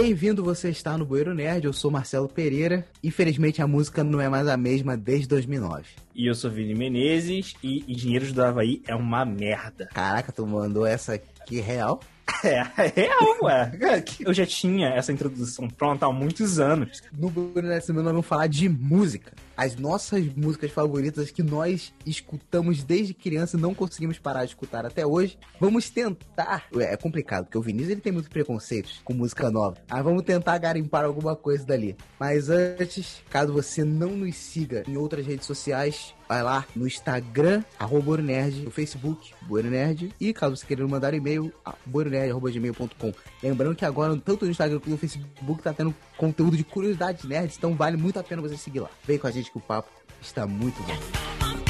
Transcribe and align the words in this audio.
Bem-vindo, 0.00 0.44
você 0.44 0.68
está 0.68 0.96
no 0.96 1.04
Bueiro 1.04 1.34
Nerd, 1.34 1.66
eu 1.66 1.72
sou 1.72 1.90
Marcelo 1.90 2.28
Pereira. 2.28 2.86
Infelizmente 3.02 3.60
a 3.60 3.66
música 3.66 4.04
não 4.04 4.20
é 4.20 4.28
mais 4.28 4.46
a 4.46 4.56
mesma 4.56 4.96
desde 4.96 5.26
2009. 5.26 5.86
E 6.14 6.24
eu 6.24 6.36
sou 6.36 6.48
Vini 6.48 6.72
Menezes 6.72 7.54
e 7.64 7.84
Engenheiros 7.88 8.32
do 8.32 8.40
Havaí 8.40 8.80
é 8.86 8.94
uma 8.94 9.24
merda. 9.24 9.88
Caraca, 9.92 10.30
tu 10.30 10.46
mandou 10.46 10.86
essa 10.86 11.14
aqui 11.14 11.58
real? 11.58 11.98
É, 12.44 12.58
é 12.58 12.92
real, 12.94 13.38
ué. 13.42 13.72
Eu 14.20 14.32
já 14.32 14.46
tinha 14.46 14.90
essa 14.90 15.12
introdução 15.12 15.68
pronta 15.68 16.06
há 16.06 16.12
muitos 16.12 16.60
anos. 16.60 17.02
No 17.12 17.28
Bueiro 17.28 17.66
Nerd 17.66 17.92
nós 17.92 18.04
vamos 18.04 18.24
falar 18.24 18.46
de 18.46 18.68
música. 18.68 19.32
As 19.58 19.74
nossas 19.74 20.24
músicas 20.36 20.70
favoritas 20.70 21.32
que 21.32 21.42
nós 21.42 21.92
escutamos 22.06 22.84
desde 22.84 23.12
criança 23.12 23.56
e 23.56 23.60
não 23.60 23.74
conseguimos 23.74 24.16
parar 24.16 24.44
de 24.44 24.52
escutar 24.52 24.86
até 24.86 25.04
hoje. 25.04 25.36
Vamos 25.58 25.90
tentar. 25.90 26.66
É 26.78 26.96
complicado, 26.96 27.46
porque 27.46 27.58
o 27.58 27.60
Vinícius 27.60 27.90
ele 27.90 28.00
tem 28.00 28.12
muitos 28.12 28.28
preconceitos 28.28 29.00
com 29.02 29.12
música 29.12 29.50
nova. 29.50 29.76
Aí 29.90 30.00
vamos 30.00 30.22
tentar 30.22 30.56
garimpar 30.58 31.04
alguma 31.04 31.34
coisa 31.34 31.66
dali. 31.66 31.96
Mas 32.20 32.48
antes, 32.48 33.20
caso 33.28 33.52
você 33.52 33.82
não 33.82 34.10
nos 34.10 34.36
siga 34.36 34.84
em 34.86 34.96
outras 34.96 35.26
redes 35.26 35.44
sociais, 35.44 36.14
vai 36.28 36.42
lá 36.42 36.64
no 36.76 36.86
Instagram, 36.86 37.64
arroba 37.78 38.18
Nerd, 38.18 38.62
no 38.62 38.70
Facebook, 38.70 39.32
Nerd, 39.64 40.14
e 40.20 40.32
caso 40.32 40.56
você 40.56 40.66
queira 40.66 40.86
mandar 40.86 41.14
e-mail, 41.14 41.52
bueironerd.gmail.com. 41.84 43.12
Lembrando 43.42 43.74
que 43.74 43.84
agora, 43.84 44.16
tanto 44.16 44.44
no 44.44 44.50
Instagram 44.50 44.78
quanto 44.78 44.90
no 44.90 44.98
Facebook, 44.98 45.62
tá 45.62 45.72
tendo 45.72 45.94
conteúdo 46.16 46.56
de 46.56 46.64
curiosidades 46.64 47.24
nerds, 47.24 47.56
então 47.56 47.74
vale 47.74 47.96
muito 47.96 48.18
a 48.18 48.22
pena 48.22 48.42
você 48.42 48.56
seguir 48.56 48.80
lá. 48.80 48.90
Vem 49.04 49.18
com 49.18 49.26
a 49.26 49.30
gente 49.30 49.47
que 49.50 49.58
o 49.58 49.60
papo 49.60 49.90
está 50.20 50.46
muito 50.46 50.82
bom. 50.82 51.67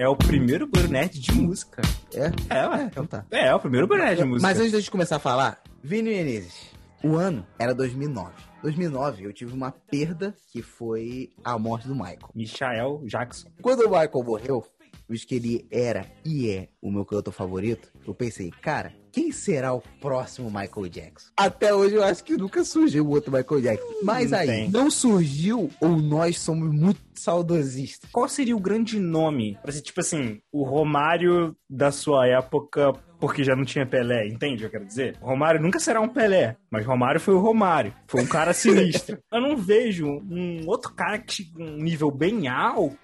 É 0.00 0.08
o 0.08 0.16
primeiro 0.16 0.66
Nerd 0.88 1.20
de 1.20 1.30
música. 1.30 1.82
É? 2.14 2.58
É, 2.58 2.66
ué. 2.66 2.84
Então 2.84 3.04
tá. 3.06 3.22
É, 3.30 3.48
é 3.48 3.54
o 3.54 3.60
primeiro 3.60 3.86
Nerd 3.86 4.16
de 4.16 4.24
música. 4.24 4.48
Mas 4.48 4.58
antes 4.58 4.82
de 4.82 4.90
começar 4.90 5.16
a 5.16 5.18
falar, 5.18 5.62
Vini 5.82 6.08
Menezes, 6.08 6.70
o 7.04 7.16
ano 7.16 7.46
era 7.58 7.74
2009. 7.74 8.32
2009 8.62 9.24
eu 9.26 9.32
tive 9.34 9.52
uma 9.52 9.70
perda 9.70 10.34
que 10.50 10.62
foi 10.62 11.28
a 11.44 11.58
morte 11.58 11.86
do 11.86 11.94
Michael. 11.94 12.30
Michael 12.34 13.02
Jackson. 13.04 13.50
Quando 13.60 13.80
o 13.80 13.90
Michael 13.90 14.24
morreu, 14.24 14.66
visto 15.10 15.26
que 15.26 15.34
ele 15.34 15.66
era 15.70 16.06
e 16.24 16.48
é 16.50 16.68
o 16.80 16.90
meu 16.90 17.04
cantor 17.04 17.32
favorito, 17.32 17.92
eu 18.06 18.14
pensei, 18.14 18.50
cara, 18.62 18.92
quem 19.12 19.32
será 19.32 19.74
o 19.74 19.82
próximo 20.00 20.48
Michael 20.48 20.88
Jackson? 20.88 21.30
Até 21.36 21.74
hoje 21.74 21.96
eu 21.96 22.04
acho 22.04 22.22
que 22.22 22.36
nunca 22.36 22.64
surgiu 22.64 23.04
o 23.04 23.10
outro 23.10 23.32
Michael 23.32 23.60
Jackson. 23.60 23.94
Mas 24.04 24.30
não 24.30 24.38
aí, 24.38 24.46
tem. 24.46 24.70
não 24.70 24.90
surgiu 24.90 25.70
ou 25.80 25.96
nós 25.96 26.38
somos 26.38 26.72
muito 26.72 27.00
saudosistas? 27.14 28.08
Qual 28.10 28.28
seria 28.28 28.56
o 28.56 28.60
grande 28.60 29.00
nome? 29.00 29.58
Pra 29.62 29.72
ser, 29.72 29.82
tipo 29.82 30.00
assim, 30.00 30.40
o 30.52 30.62
Romário 30.62 31.56
da 31.68 31.90
sua 31.90 32.26
época, 32.28 32.92
porque 33.20 33.44
já 33.44 33.54
não 33.54 33.64
tinha 33.64 33.86
Pelé, 33.86 34.26
entende 34.26 34.56
o 34.56 34.58
que 34.58 34.64
eu 34.64 34.70
quero 34.70 34.86
dizer? 34.86 35.16
Romário 35.20 35.60
nunca 35.60 35.78
será 35.78 36.00
um 36.00 36.08
Pelé, 36.08 36.56
mas 36.70 36.86
Romário 36.86 37.20
foi 37.20 37.34
o 37.34 37.40
Romário. 37.40 37.92
Foi 38.06 38.22
um 38.22 38.26
cara 38.26 38.52
sinistro. 38.54 39.18
eu 39.30 39.40
não 39.40 39.56
vejo 39.56 40.06
um 40.08 40.62
outro 40.66 40.92
cara 40.94 41.18
que 41.18 41.52
um 41.58 41.76
nível 41.76 42.10
bem 42.10 42.48
alto, 42.48 42.98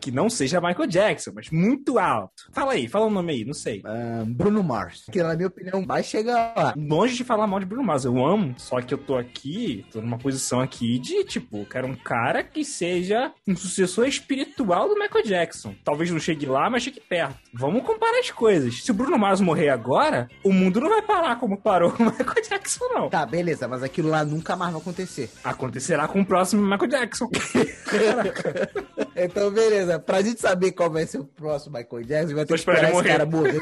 que 0.00 0.10
não 0.10 0.28
seja 0.28 0.60
Michael 0.60 0.88
Jackson, 0.88 1.32
mas 1.34 1.50
muito 1.50 1.98
alto. 1.98 2.50
Fala 2.52 2.72
aí, 2.72 2.88
fala 2.88 3.06
o 3.06 3.10
nome 3.10 3.32
aí, 3.32 3.44
não 3.44 3.54
sei. 3.54 3.80
Ahn, 3.84 4.24
Bruno 4.26 4.62
Mars, 4.62 5.04
que 5.10 5.22
na 5.22 5.34
minha 5.34 5.48
opinião 5.48 5.86
vai 5.86 6.02
chegar 6.02 6.52
lá. 6.56 6.74
Longe 6.76 7.16
de 7.16 7.24
falar 7.24 7.46
mal 7.46 7.60
de 7.60 7.66
Bruno 7.66 7.84
Mars, 7.84 8.04
eu 8.04 8.24
amo, 8.24 8.54
só 8.58 8.80
que 8.80 8.92
eu 8.92 8.98
tô 8.98 9.16
aqui, 9.16 9.86
tô 9.90 10.00
numa 10.00 10.18
posição 10.18 10.60
aqui 10.60 10.98
de, 10.98 11.24
tipo, 11.24 11.58
eu 11.58 11.66
quero 11.66 11.86
um 11.86 11.94
cara 11.94 12.42
que 12.42 12.64
seja 12.64 13.32
um 13.46 13.56
sucessor 13.56 14.06
espiritual 14.06 14.88
do 14.88 14.98
Michael 14.98 15.24
Jackson. 15.24 15.74
Talvez 15.84 16.10
não 16.10 16.18
chegue 16.18 16.46
lá, 16.46 16.68
mas 16.68 16.82
chegue 16.82 17.00
perto. 17.00 17.38
Vamos 17.54 17.84
comparar 17.84 18.18
as 18.18 18.30
coisas. 18.30 18.82
Se 18.82 18.90
o 18.90 18.94
Bruno 18.94 19.18
Mars 19.18 19.40
morrer 19.40 19.61
agora, 19.68 20.28
o 20.44 20.52
mundo 20.52 20.80
não 20.80 20.88
vai 20.88 21.02
parar 21.02 21.36
como 21.36 21.56
parou 21.56 21.90
o 21.90 21.92
Michael 22.02 22.42
Jackson, 22.48 22.84
não. 22.88 23.08
Tá, 23.08 23.26
beleza, 23.26 23.68
mas 23.68 23.82
aquilo 23.82 24.08
lá 24.08 24.24
nunca 24.24 24.56
mais 24.56 24.72
vai 24.72 24.80
acontecer. 24.80 25.30
Acontecerá 25.44 26.08
com 26.08 26.20
o 26.20 26.26
próximo 26.26 26.62
Michael 26.62 26.88
Jackson. 26.88 27.30
Então, 29.14 29.50
beleza. 29.50 29.98
Pra 29.98 30.22
gente 30.22 30.40
saber 30.40 30.72
qual 30.72 30.90
vai 30.90 31.06
ser 31.06 31.18
o 31.18 31.24
próximo 31.24 31.76
Michael 31.76 32.02
Jackson, 32.04 32.34
vai 32.34 32.44
ter 32.44 32.54
que 32.54 32.58
esperar 32.58 32.90
esse 32.92 33.02
cara 33.02 33.26
morrer. 33.26 33.60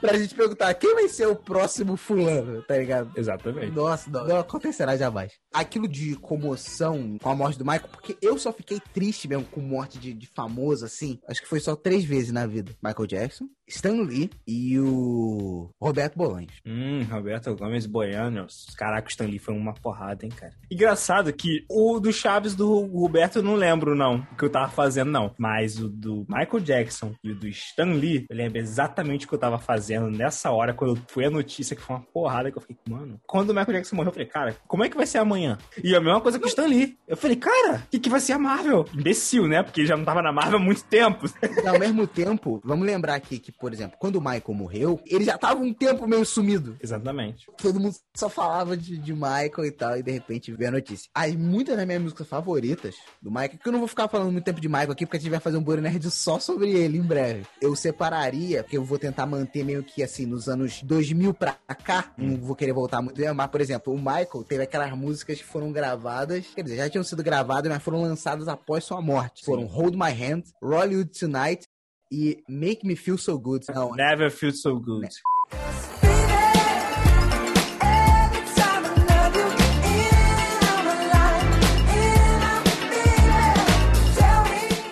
pra 0.00 0.16
gente 0.16 0.34
perguntar 0.34 0.72
quem 0.74 0.94
vai 0.94 1.08
ser 1.08 1.26
o 1.26 1.36
próximo 1.36 1.96
fulano, 1.96 2.62
tá 2.62 2.76
ligado? 2.76 3.10
Exatamente. 3.16 3.72
Nossa, 3.72 4.10
não, 4.10 4.26
não 4.26 4.38
acontecerá 4.38 4.96
jamais. 4.96 5.32
Aquilo 5.52 5.88
de 5.88 6.14
comoção 6.16 7.18
com 7.20 7.28
a 7.28 7.34
morte 7.34 7.58
do 7.58 7.64
Michael, 7.64 7.88
porque 7.90 8.16
eu 8.22 8.38
só 8.38 8.52
fiquei 8.52 8.80
triste 8.92 9.28
mesmo 9.28 9.44
com 9.44 9.60
morte 9.60 9.98
de, 9.98 10.12
de 10.14 10.26
famoso, 10.26 10.84
assim. 10.84 11.18
Acho 11.28 11.42
que 11.42 11.48
foi 11.48 11.60
só 11.60 11.74
três 11.74 12.04
vezes 12.04 12.32
na 12.32 12.46
vida. 12.46 12.72
Michael 12.82 13.06
Jackson, 13.06 13.46
Stan 13.72 14.02
Lee 14.02 14.30
e 14.46 14.78
o 14.78 15.70
Roberto 15.80 16.16
Bolanhos. 16.16 16.52
Hum, 16.66 17.02
Roberto 17.10 17.54
Gomes 17.56 17.86
Boianos. 17.86 18.66
Caraca, 18.76 19.08
o 19.08 19.10
Stanley 19.10 19.38
foi 19.38 19.54
uma 19.54 19.72
porrada, 19.72 20.26
hein, 20.26 20.30
cara. 20.30 20.52
Engraçado 20.70 21.32
que 21.32 21.64
o 21.70 21.98
do 21.98 22.12
Chaves 22.12 22.54
do 22.54 22.86
Roberto 22.86 23.36
eu 23.36 23.42
não 23.42 23.54
lembro, 23.54 23.94
não, 23.94 24.26
o 24.32 24.36
que 24.36 24.44
eu 24.44 24.50
tava 24.50 24.70
fazendo, 24.70 25.10
não. 25.10 25.34
Mas 25.38 25.80
o 25.80 25.88
do 25.88 26.26
Michael 26.28 26.60
Jackson 26.60 27.14
e 27.24 27.30
o 27.30 27.34
do 27.34 27.48
Stan 27.48 27.94
Lee, 27.94 28.26
eu 28.28 28.36
lembro 28.36 28.58
exatamente 28.58 29.24
o 29.24 29.28
que 29.28 29.34
eu 29.34 29.38
tava 29.38 29.58
fazendo 29.58 30.10
nessa 30.10 30.50
hora, 30.50 30.74
quando 30.74 31.02
foi 31.08 31.24
a 31.24 31.30
notícia 31.30 31.74
que 31.74 31.82
foi 31.82 31.96
uma 31.96 32.02
porrada, 32.02 32.50
que 32.50 32.58
eu 32.58 32.62
fiquei, 32.62 32.76
mano. 32.88 33.18
Quando 33.26 33.50
o 33.50 33.54
Michael 33.54 33.78
Jackson 33.78 33.96
morreu, 33.96 34.10
eu 34.10 34.14
falei, 34.14 34.28
cara, 34.28 34.56
como 34.68 34.84
é 34.84 34.88
que 34.90 34.96
vai 34.96 35.06
ser 35.06 35.18
amanhã? 35.18 35.56
E 35.82 35.96
a 35.96 36.00
mesma 36.00 36.20
coisa 36.20 36.38
com 36.38 36.44
o 36.44 36.48
Stan 36.48 36.66
Lee. 36.66 36.98
Eu 37.08 37.16
falei, 37.16 37.36
cara, 37.36 37.76
o 37.86 37.90
que, 37.90 37.98
que 37.98 38.10
vai 38.10 38.20
ser 38.20 38.34
a 38.34 38.38
Marvel? 38.38 38.84
Imbecil, 38.94 39.48
né? 39.48 39.62
Porque 39.62 39.80
ele 39.80 39.88
já 39.88 39.96
não 39.96 40.04
tava 40.04 40.20
na 40.20 40.32
Marvel 40.32 40.58
há 40.58 40.62
muito 40.62 40.84
tempo. 40.84 41.26
E 41.62 41.66
ao 41.66 41.78
mesmo 41.78 42.06
tempo, 42.06 42.60
vamos 42.64 42.86
lembrar 42.86 43.14
aqui 43.14 43.38
que, 43.38 43.52
por 43.62 43.72
exemplo, 43.72 43.96
quando 43.96 44.16
o 44.16 44.20
Michael 44.20 44.54
morreu, 44.54 45.00
ele 45.06 45.24
já 45.24 45.38
tava 45.38 45.60
um 45.60 45.72
tempo 45.72 46.04
meio 46.04 46.26
sumido. 46.26 46.76
Exatamente. 46.82 47.46
todo 47.56 47.78
mundo 47.78 47.94
só 48.12 48.28
falava 48.28 48.76
de, 48.76 48.98
de 48.98 49.12
Michael 49.12 49.64
e 49.64 49.70
tal, 49.70 49.96
e 49.96 50.02
de 50.02 50.10
repente 50.10 50.52
veio 50.52 50.68
a 50.68 50.72
notícia. 50.72 51.08
Aí, 51.14 51.36
muitas 51.36 51.76
das 51.76 51.86
minhas 51.86 52.02
músicas 52.02 52.26
favoritas 52.26 52.96
do 53.22 53.30
Michael, 53.30 53.58
que 53.62 53.68
eu 53.68 53.70
não 53.70 53.78
vou 53.78 53.86
ficar 53.86 54.08
falando 54.08 54.32
muito 54.32 54.44
tempo 54.44 54.60
de 54.60 54.68
Michael 54.68 54.90
aqui, 54.90 55.06
porque 55.06 55.18
a 55.18 55.20
gente 55.20 55.30
vai 55.30 55.38
fazer 55.38 55.58
um 55.58 55.62
Boro 55.62 55.80
Nerd 55.80 56.10
só 56.10 56.40
sobre 56.40 56.72
ele 56.72 56.98
em 56.98 57.02
breve. 57.02 57.46
Eu 57.60 57.76
separaria, 57.76 58.64
porque 58.64 58.76
eu 58.76 58.84
vou 58.84 58.98
tentar 58.98 59.26
manter 59.26 59.64
meio 59.64 59.84
que 59.84 60.02
assim, 60.02 60.26
nos 60.26 60.48
anos 60.48 60.82
2000 60.82 61.32
pra 61.32 61.52
cá, 61.84 62.12
não 62.18 62.36
vou 62.38 62.56
querer 62.56 62.72
voltar 62.72 63.00
muito, 63.00 63.22
mas, 63.32 63.46
por 63.46 63.60
exemplo, 63.60 63.94
o 63.94 63.96
Michael 63.96 64.44
teve 64.44 64.64
aquelas 64.64 64.90
músicas 64.90 65.38
que 65.38 65.44
foram 65.44 65.70
gravadas, 65.70 66.46
quer 66.52 66.64
dizer, 66.64 66.78
já 66.78 66.90
tinham 66.90 67.04
sido 67.04 67.22
gravadas, 67.22 67.70
mas 67.70 67.80
foram 67.80 68.02
lançadas 68.02 68.48
após 68.48 68.82
sua 68.82 69.00
morte. 69.00 69.44
Foram 69.44 69.66
Hold 69.66 69.94
My 69.94 70.10
Hand, 70.10 70.42
Rollywood 70.60 71.16
Tonight 71.16 71.68
e 72.12 72.44
Make 72.46 72.86
Me 72.86 72.94
Feel 72.94 73.16
So 73.16 73.38
Good. 73.38 73.66
Não, 73.74 73.92
Never 73.94 74.30
feel 74.30 74.52
so 74.52 74.78
good. 74.78 75.08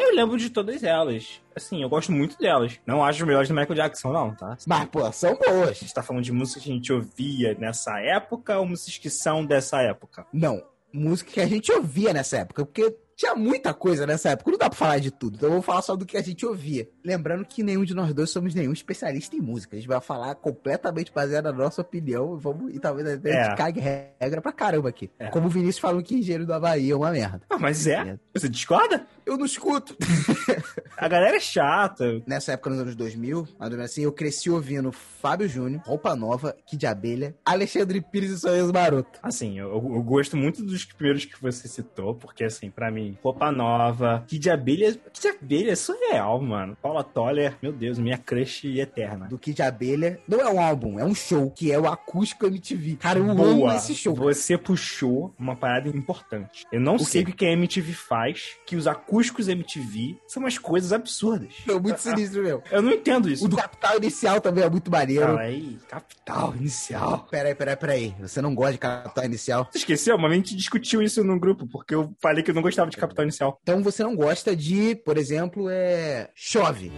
Eu 0.00 0.16
lembro 0.16 0.36
de 0.38 0.50
todas 0.50 0.82
elas. 0.82 1.40
Assim, 1.54 1.82
eu 1.82 1.88
gosto 1.88 2.10
muito 2.12 2.36
delas. 2.38 2.78
Não 2.86 3.04
acho 3.04 3.22
as 3.22 3.26
melhores 3.26 3.48
do 3.48 3.54
Michael 3.54 3.74
Jackson, 3.74 4.12
não, 4.12 4.34
tá? 4.34 4.56
mas, 4.66 4.88
pô, 4.88 5.10
são 5.12 5.32
A 5.32 5.34
boas. 5.34 5.78
gente 5.78 5.94
tá 5.94 6.02
falando 6.02 6.24
de 6.24 6.32
músicas 6.32 6.62
que 6.64 6.70
a 6.70 6.72
gente 6.74 6.92
ouvia 6.92 7.54
nessa 7.58 7.98
época 8.00 8.58
ou 8.58 8.66
músicas 8.66 8.98
que 8.98 9.10
são 9.10 9.44
dessa 9.44 9.80
época? 9.82 10.26
Não, 10.32 10.62
música 10.92 11.30
que 11.30 11.40
a 11.40 11.46
gente 11.46 11.70
ouvia 11.70 12.12
nessa 12.12 12.38
época, 12.38 12.64
porque 12.64 12.94
tinha 13.20 13.34
muita 13.34 13.74
coisa 13.74 14.06
nessa 14.06 14.30
época, 14.30 14.50
não 14.50 14.58
dá 14.58 14.70
pra 14.70 14.78
falar 14.78 14.98
de 14.98 15.10
tudo, 15.10 15.36
então 15.36 15.48
eu 15.50 15.52
vou 15.54 15.62
falar 15.62 15.82
só 15.82 15.94
do 15.94 16.06
que 16.06 16.16
a 16.16 16.22
gente 16.22 16.46
ouvia. 16.46 16.88
Lembrando 17.04 17.44
que 17.44 17.62
nenhum 17.62 17.84
de 17.84 17.92
nós 17.94 18.14
dois 18.14 18.30
somos 18.30 18.54
nenhum 18.54 18.72
especialista 18.72 19.36
em 19.36 19.40
música, 19.40 19.76
a 19.76 19.78
gente 19.78 19.86
vai 19.88 20.00
falar 20.00 20.34
completamente 20.36 21.12
baseado 21.12 21.44
na 21.44 21.52
nossa 21.52 21.82
opinião, 21.82 22.34
e, 22.34 22.40
vamos, 22.40 22.74
e 22.74 22.78
talvez 22.78 23.06
a 23.06 23.12
gente 23.16 23.28
É. 23.28 23.54
cague 23.54 23.78
regra 24.18 24.40
pra 24.40 24.52
caramba 24.52 24.88
aqui. 24.88 25.10
É. 25.18 25.26
Como 25.28 25.48
o 25.48 25.50
Vinícius 25.50 25.78
falou 25.78 26.02
que 26.02 26.14
engenheiro 26.14 26.46
do 26.46 26.54
Havaí 26.54 26.90
é 26.90 26.96
uma 26.96 27.10
merda. 27.10 27.42
Ah, 27.50 27.58
mas 27.58 27.86
é? 27.86 28.18
Você 28.32 28.48
discorda? 28.48 29.06
Eu 29.26 29.36
não 29.36 29.44
escuto. 29.44 29.94
A 30.96 31.08
galera 31.08 31.36
é 31.36 31.40
chata. 31.40 32.22
Nessa 32.26 32.52
época, 32.52 32.70
nos 32.70 32.80
anos 32.80 32.94
2000, 32.96 33.46
mais 33.58 33.70
ou 33.70 33.76
menos 33.78 33.90
assim, 33.92 34.02
eu 34.02 34.12
cresci 34.12 34.50
ouvindo 34.50 34.90
Fábio 34.92 35.48
Júnior, 35.48 35.82
Roupa 35.84 36.14
Nova, 36.16 36.56
Kid 36.66 36.86
Abelha, 36.86 37.34
Alexandre 37.44 38.00
Pires 38.00 38.30
e 38.30 38.38
Sorriso 38.38 38.72
Maroto. 38.72 39.18
Assim, 39.22 39.58
eu, 39.58 39.68
eu 39.72 40.02
gosto 40.02 40.36
muito 40.36 40.62
dos 40.62 40.84
primeiros 40.84 41.24
que 41.24 41.40
você 41.40 41.68
citou, 41.68 42.14
porque, 42.14 42.44
assim, 42.44 42.70
pra 42.70 42.90
mim, 42.90 43.09
Roupa 43.22 43.50
Nova, 43.50 44.24
Kid 44.26 44.50
Abelha. 44.50 44.94
Kid 45.12 45.28
Abelha 45.28 45.72
é 45.72 45.76
surreal, 45.76 46.40
mano. 46.40 46.76
Paula 46.80 47.02
Toller, 47.04 47.56
meu 47.62 47.72
Deus, 47.72 47.98
minha 47.98 48.18
crush 48.18 48.64
eterna. 48.78 49.26
Do 49.26 49.38
Kid 49.38 49.60
Abelha. 49.62 50.18
Não 50.26 50.40
é 50.40 50.50
um 50.50 50.60
álbum, 50.60 50.98
é 50.98 51.04
um 51.04 51.14
show, 51.14 51.50
que 51.50 51.72
é 51.72 51.78
o 51.78 51.86
Acústico 51.86 52.46
MTV. 52.46 52.96
Cara, 52.96 53.18
eu 53.18 53.30
amo 53.30 53.34
Boa, 53.34 53.74
esse 53.76 53.94
show. 53.94 54.14
você 54.14 54.56
puxou 54.56 55.34
uma 55.38 55.56
parada 55.56 55.88
importante. 55.88 56.64
Eu 56.72 56.80
não 56.80 56.96
O 56.96 56.98
sei 56.98 57.22
o 57.22 57.26
que 57.26 57.44
a 57.46 57.52
MTV 57.52 57.92
faz, 57.92 58.56
que 58.66 58.76
os 58.76 58.86
acústicos 58.86 59.48
MTV 59.48 60.18
são 60.26 60.42
umas 60.42 60.58
coisas 60.58 60.92
absurdas. 60.92 61.54
É 61.68 61.72
muito 61.78 61.98
sinistro, 62.00 62.42
meu. 62.42 62.62
Eu 62.70 62.82
não 62.82 62.92
entendo 62.92 63.28
isso. 63.30 63.44
O 63.44 63.48
do 63.48 63.56
Capital 63.56 63.96
Inicial 63.96 64.40
também 64.40 64.64
é 64.64 64.70
muito 64.70 64.90
maneiro. 64.90 65.36
Aí, 65.38 65.78
capital 65.88 66.54
inicial. 66.56 67.26
Peraí, 67.30 67.54
peraí, 67.54 67.76
peraí. 67.76 68.14
Você 68.20 68.40
não 68.40 68.54
gosta 68.54 68.72
de 68.72 68.78
Capital 68.78 69.24
Inicial? 69.24 69.68
Você 69.70 69.78
esqueceu? 69.78 70.16
Mas 70.18 70.30
a 70.30 70.34
gente 70.34 70.56
discutiu 70.56 71.02
isso 71.02 71.22
no 71.24 71.38
grupo, 71.38 71.66
porque 71.66 71.94
eu 71.94 72.12
falei 72.20 72.42
que 72.42 72.50
eu 72.50 72.54
não 72.54 72.62
gostava 72.62 72.90
de 72.90 72.96
capital 73.00 73.24
inicial. 73.24 73.58
Então 73.62 73.82
você 73.82 74.02
não 74.02 74.14
gosta 74.14 74.54
de, 74.54 74.94
por 74.94 75.16
exemplo, 75.18 75.68
é. 75.70 76.28
Chove. 76.34 76.90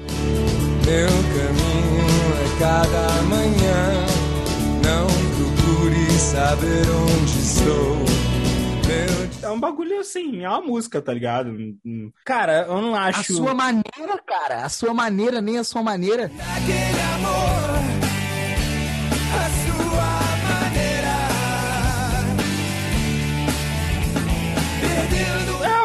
Meu 0.85 1.09
caminho 1.09 2.05
é 2.35 2.59
cada 2.59 3.23
manhã. 3.23 4.07
Não 4.85 5.07
procure 5.37 6.11
saber 6.19 6.85
onde 6.91 7.39
estou. 7.39 7.97
Meu 8.87 9.49
É 9.49 9.51
um 9.53 9.61
bagulho 9.61 10.01
assim, 10.01 10.45
é 10.45 10.49
uma 10.49 10.61
música, 10.61 11.01
tá 11.01 11.13
ligado? 11.15 11.55
Cara, 12.25 12.67
eu 12.69 12.81
não 12.81 12.95
A 12.95 13.05
acho. 13.07 13.35
sua 13.35 13.55
maneira, 13.55 14.19
cara. 14.27 14.65
A 14.65 14.69
sua 14.69 14.93
maneira, 14.93 15.41
nem 15.41 15.59
a 15.59 15.65
sua 15.65 15.83
maneira. 15.83 16.25
aquele 16.25 17.01
amor, 17.15 18.02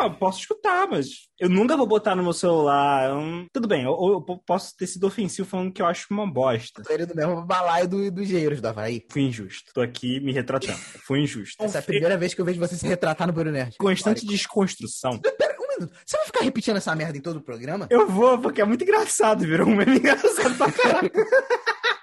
eu 0.08 0.14
posso 0.16 0.40
escutar, 0.40 0.88
mas 0.88 1.28
eu 1.40 1.50
nunca 1.50 1.78
vou 1.78 1.86
botar 1.86 2.16
no 2.16 2.24
meu 2.24 2.34
celular. 2.34 3.12
Tudo 3.54 3.68
bem, 3.68 3.84
eu, 3.84 3.92
eu 3.92 4.22
posso 4.46 4.76
ter 4.76 4.88
sido 4.88 5.06
ofensivo 5.06 5.48
falando 5.48 5.72
que 5.72 5.82
eu 5.82 5.86
acho 5.86 6.08
uma 6.10 6.26
bosta. 6.26 6.82
Tô 6.84 6.94
indo 6.94 7.16
mesmo 7.16 7.36
pro 7.36 7.46
balaio 7.46 7.88
do, 7.88 8.12
dos 8.12 8.28
Geiros 8.28 8.62
do 8.62 8.68
Havaí. 8.68 9.06
Fui 9.12 9.22
injusto. 9.22 9.72
Tô 9.74 9.82
aqui 9.82 10.20
me 10.20 10.32
retratando. 10.32 10.78
Fui 11.06 11.22
injusto. 11.22 11.64
Essa 11.64 11.78
é 11.78 11.82
a 11.82 11.84
primeira 11.84 12.18
vez 12.18 12.34
que 12.34 12.42
eu 12.42 12.46
vejo 12.46 12.60
você 12.60 12.76
se 12.76 12.88
retratar 12.88 13.28
no 13.28 13.34
Buro 13.34 13.52
Nerd. 13.52 13.76
Constante 13.78 14.26
desconstrução. 14.26 15.20
Pera, 15.20 15.56
um 15.60 15.80
minuto. 15.80 15.96
Você 16.06 16.18
vai 16.18 16.26
ficar 16.26 16.44
repetindo 16.44 16.78
essa 16.78 16.96
merda 16.96 17.18
em 17.18 17.22
todo 17.22 17.38
o 17.38 17.42
programa? 17.42 17.88
Eu 17.90 18.08
vou, 18.08 18.40
porque 18.40 18.62
é 18.62 18.66
muito 18.66 18.84
engraçado, 18.84 19.46
virou 19.46 19.68
um 19.68 19.76
meme 19.76 19.98
engraçado 20.00 20.56
pra 20.58 20.72
caraca. 20.72 21.26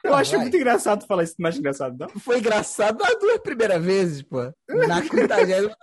Eu 0.04 0.14
acho 0.14 0.32
vai. 0.32 0.40
muito 0.40 0.56
engraçado 0.56 1.06
falar 1.06 1.22
isso, 1.22 1.34
não 1.38 1.48
acho 1.48 1.58
engraçado, 1.58 1.96
não. 1.98 2.08
Foi 2.20 2.38
engraçado 2.38 2.98
nas 2.98 3.18
duas 3.18 3.38
primeiras 3.38 3.82
vezes, 3.82 4.22
pô. 4.22 4.52
Na 4.86 5.00
quinta 5.00 5.36
não 5.46 5.70
é 5.70 5.74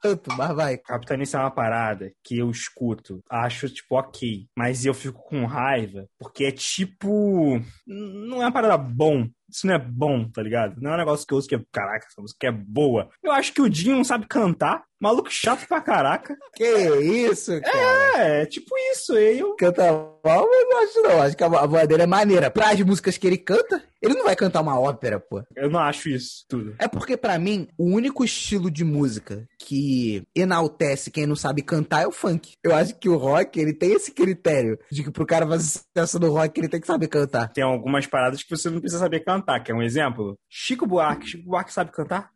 tanto, 0.00 0.30
mas 0.36 0.54
vai. 0.54 0.78
Capitão 0.78 1.16
Inicial 1.16 1.42
é 1.42 1.44
uma 1.46 1.50
parada 1.50 2.12
que 2.22 2.38
eu 2.38 2.50
escuto, 2.50 3.20
acho, 3.28 3.68
tipo, 3.68 3.96
ok. 3.96 4.46
Mas 4.56 4.84
eu 4.84 4.94
fico 4.94 5.20
com 5.24 5.44
raiva, 5.44 6.06
porque 6.18 6.44
é 6.44 6.52
tipo. 6.52 7.60
Não 7.86 8.40
é 8.40 8.46
uma 8.46 8.52
parada 8.52 8.78
bom. 8.78 9.26
Isso 9.50 9.66
não 9.66 9.74
é 9.74 9.78
bom, 9.78 10.28
tá 10.28 10.42
ligado? 10.42 10.80
Não 10.80 10.92
é 10.92 10.94
um 10.94 10.98
negócio 10.98 11.26
que 11.26 11.32
eu 11.32 11.36
ouço 11.36 11.48
que 11.48 11.54
é. 11.54 11.62
Caraca, 11.72 12.06
essa 12.06 12.20
música 12.20 12.46
é 12.46 12.52
boa. 12.52 13.08
Eu 13.22 13.32
acho 13.32 13.52
que 13.52 13.60
o 13.60 13.68
Dinho 13.68 13.96
não 13.96 14.04
sabe 14.04 14.26
cantar. 14.26 14.84
Maluco 15.04 15.30
chato 15.30 15.66
pra 15.68 15.80
caraca. 15.82 16.34
Que 16.54 16.64
isso, 16.64 17.60
cara. 17.60 18.22
É, 18.22 18.42
é 18.42 18.46
tipo 18.46 18.74
isso. 18.92 19.12
aí 19.14 19.38
Eu. 19.38 19.54
Canta 19.56 19.82
mal, 20.24 20.48
mas 20.50 20.68
não 20.68 20.82
acho 20.82 21.02
não. 21.02 21.22
Acho 21.22 21.36
que 21.36 21.44
a 21.44 21.48
vo- 21.48 21.58
a 21.58 21.66
voz 21.66 21.86
dele 21.86 22.02
é 22.02 22.06
maneira. 22.06 22.50
Pra 22.50 22.70
as 22.70 22.80
músicas 22.80 23.18
que 23.18 23.26
ele 23.26 23.36
canta, 23.36 23.82
ele 24.00 24.14
não 24.14 24.24
vai 24.24 24.34
cantar 24.34 24.62
uma 24.62 24.80
ópera, 24.80 25.20
pô. 25.20 25.42
Eu 25.54 25.68
não 25.70 25.78
acho 25.80 26.08
isso 26.08 26.44
tudo. 26.48 26.74
É 26.78 26.88
porque, 26.88 27.16
pra 27.16 27.38
mim, 27.38 27.68
o 27.78 27.84
único 27.84 28.24
estilo 28.24 28.70
de 28.70 28.82
música 28.84 29.46
que 29.58 30.22
enaltece 30.34 31.10
quem 31.10 31.26
não 31.26 31.36
sabe 31.36 31.60
cantar 31.62 32.02
é 32.02 32.06
o 32.06 32.12
funk. 32.12 32.52
Eu 32.62 32.74
acho 32.74 32.94
que 32.98 33.08
o 33.08 33.16
rock, 33.16 33.60
ele 33.60 33.72
tem 33.74 33.92
esse 33.92 34.10
critério 34.12 34.78
de 34.90 35.02
que 35.04 35.10
pro 35.10 35.26
cara 35.26 35.46
fazer 35.46 35.64
sucesso 35.96 36.18
no 36.18 36.30
rock, 36.30 36.58
ele 36.58 36.68
tem 36.68 36.80
que 36.80 36.86
saber 36.86 37.08
cantar. 37.08 37.52
Tem 37.52 37.64
algumas 37.64 38.06
paradas 38.06 38.42
que 38.42 38.50
você 38.56 38.70
não 38.70 38.80
precisa 38.80 39.00
saber 39.00 39.20
cantar. 39.20 39.60
Quer 39.62 39.74
um 39.74 39.82
exemplo? 39.82 40.38
Chico 40.48 40.86
Buarque. 40.86 41.26
Chico 41.26 41.44
Buarque 41.44 41.72
sabe 41.72 41.90
cantar? 41.92 42.30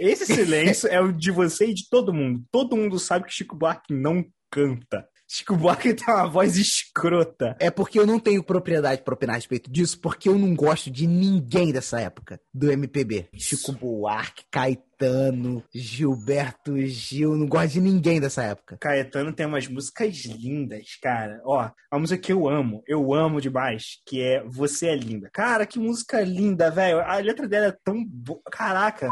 Esse 0.00 0.24
silêncio 0.24 0.88
é 0.88 0.98
o 0.98 1.12
de 1.12 1.30
você 1.30 1.66
e 1.66 1.74
de 1.74 1.86
todo 1.90 2.14
mundo. 2.14 2.42
Todo 2.50 2.74
mundo 2.74 2.98
sabe 2.98 3.26
que 3.26 3.34
Chico 3.34 3.54
Buarque 3.54 3.92
não 3.92 4.24
canta. 4.50 5.06
Chico 5.28 5.54
Buarque 5.54 5.92
tem 5.92 6.12
uma 6.12 6.26
voz 6.26 6.56
escrota. 6.56 7.54
É 7.60 7.70
porque 7.70 8.00
eu 8.00 8.06
não 8.06 8.18
tenho 8.18 8.42
propriedade 8.42 9.02
pra 9.02 9.12
opinar 9.12 9.34
a 9.34 9.36
respeito 9.36 9.70
disso, 9.70 10.00
porque 10.00 10.28
eu 10.28 10.38
não 10.38 10.56
gosto 10.56 10.90
de 10.90 11.06
ninguém 11.06 11.70
dessa 11.70 12.00
época 12.00 12.40
do 12.52 12.72
MPB. 12.72 13.28
Chico 13.36 13.72
Buarque, 13.72 14.42
Caetano, 14.50 15.62
Gilberto 15.72 16.76
Gil, 16.78 17.36
não 17.36 17.46
gosto 17.46 17.74
de 17.74 17.80
ninguém 17.82 18.18
dessa 18.18 18.42
época. 18.42 18.78
Caetano 18.80 19.34
tem 19.34 19.44
umas 19.44 19.68
músicas 19.68 20.24
lindas, 20.24 20.96
cara. 21.00 21.42
Ó, 21.44 21.70
a 21.90 21.98
música 21.98 22.20
que 22.20 22.32
eu 22.32 22.48
amo, 22.48 22.82
eu 22.88 23.12
amo 23.12 23.38
demais, 23.38 24.00
que 24.06 24.22
é 24.22 24.42
Você 24.48 24.88
é 24.88 24.96
Linda. 24.96 25.28
Cara, 25.30 25.66
que 25.66 25.78
música 25.78 26.22
linda, 26.22 26.70
velho. 26.70 27.00
A 27.00 27.18
letra 27.18 27.46
dela 27.46 27.66
é 27.66 27.76
tão 27.84 28.02
boa. 28.02 28.40
Caraca. 28.50 29.08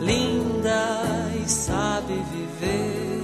Linda 0.00 1.02
e 1.42 1.48
sabe 1.48 2.14
viver. 2.32 3.20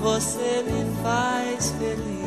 Você 0.00 0.62
me 0.62 1.02
faz 1.02 1.70
feliz. 1.78 2.17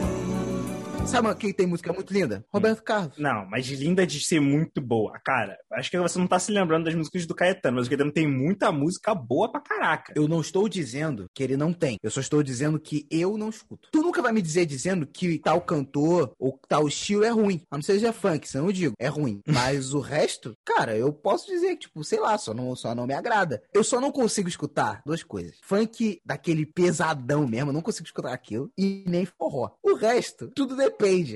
Sabe 1.06 1.36
quem 1.36 1.54
tem 1.54 1.68
música 1.68 1.92
muito 1.92 2.14
linda? 2.14 2.46
Roberto 2.52 2.84
Carlos. 2.84 3.18
Não, 3.18 3.46
mas 3.46 3.68
linda 3.68 4.08
de 4.08 4.20
ser 4.24 4.40
muito 4.40 4.80
boa. 4.82 5.20
Cara, 5.24 5.58
acho 5.74 5.92
que 5.92 6.00
você 6.00 6.18
não 6.18 6.28
tá 6.28 6.40
se 6.40 6.52
lembrando 6.52 6.86
das 6.86 6.96
músicas 6.96 7.26
do 7.26 7.36
Caetano, 7.36 7.78
mas 7.78 7.88
o 7.88 7.90
Caetano 7.90 8.12
tem 8.12 8.28
muita 8.28 8.72
música 8.72 9.14
boa 9.14 9.52
pra 9.52 9.60
caraca. 9.60 10.14
Eu 10.16 10.28
não 10.28 10.42
estou 10.42 10.70
dizendo 10.70 11.30
que 11.34 11.44
ele 11.44 11.58
não 11.58 11.74
tem. 11.74 11.98
Eu 12.02 12.10
só 12.10 12.22
estou 12.22 12.42
dizendo 12.42 12.80
que 12.80 13.06
eu 13.12 13.38
não 13.38 13.50
escuto. 13.50 13.90
Tu 13.92 14.02
nunca 14.02 14.22
vai 14.22 14.32
me 14.32 14.42
dizer 14.42 14.66
dizendo 14.66 15.06
que 15.06 15.40
tal 15.40 15.62
cantor 15.62 16.34
ou 16.40 16.60
tal 16.68 16.88
estilo 16.88 17.24
é 17.24 17.30
ruim. 17.30 17.62
A 17.70 17.78
não 17.78 17.82
ser 17.84 17.94
seja 17.94 18.14
funk, 18.14 18.48
senão 18.48 18.68
eu 18.68 18.72
digo, 18.72 18.94
é 18.98 19.08
ruim. 19.08 19.42
Mas 19.48 19.94
o 19.94 20.00
resto, 20.00 20.56
cara, 20.66 20.96
eu 20.96 21.12
posso 21.12 21.48
dizer 21.48 21.72
que, 21.72 21.88
tipo, 21.88 22.04
sei 22.04 22.20
lá, 22.20 22.38
só 22.38 22.54
não, 22.54 22.76
só 22.76 22.96
não 22.96 23.06
me 23.06 23.14
agrada. 23.14 23.62
Eu 23.74 23.84
só 23.84 24.00
não 24.00 24.12
consigo 24.12 24.48
escutar 24.48 25.02
duas 25.06 25.24
coisas. 25.24 25.58
Funk 25.64 26.22
daquele 26.26 26.66
pesadão 26.66 27.48
mesmo, 27.48 27.70
eu 27.70 27.74
não 27.74 27.82
consigo 27.82 28.06
escutar 28.06 28.34
aquilo. 28.34 28.72
E 28.78 29.04
nem 29.08 29.26
forró. 29.26 29.72
O 29.84 29.96
resto, 29.96 30.50
tudo 30.56 30.76
depende. 30.76 30.91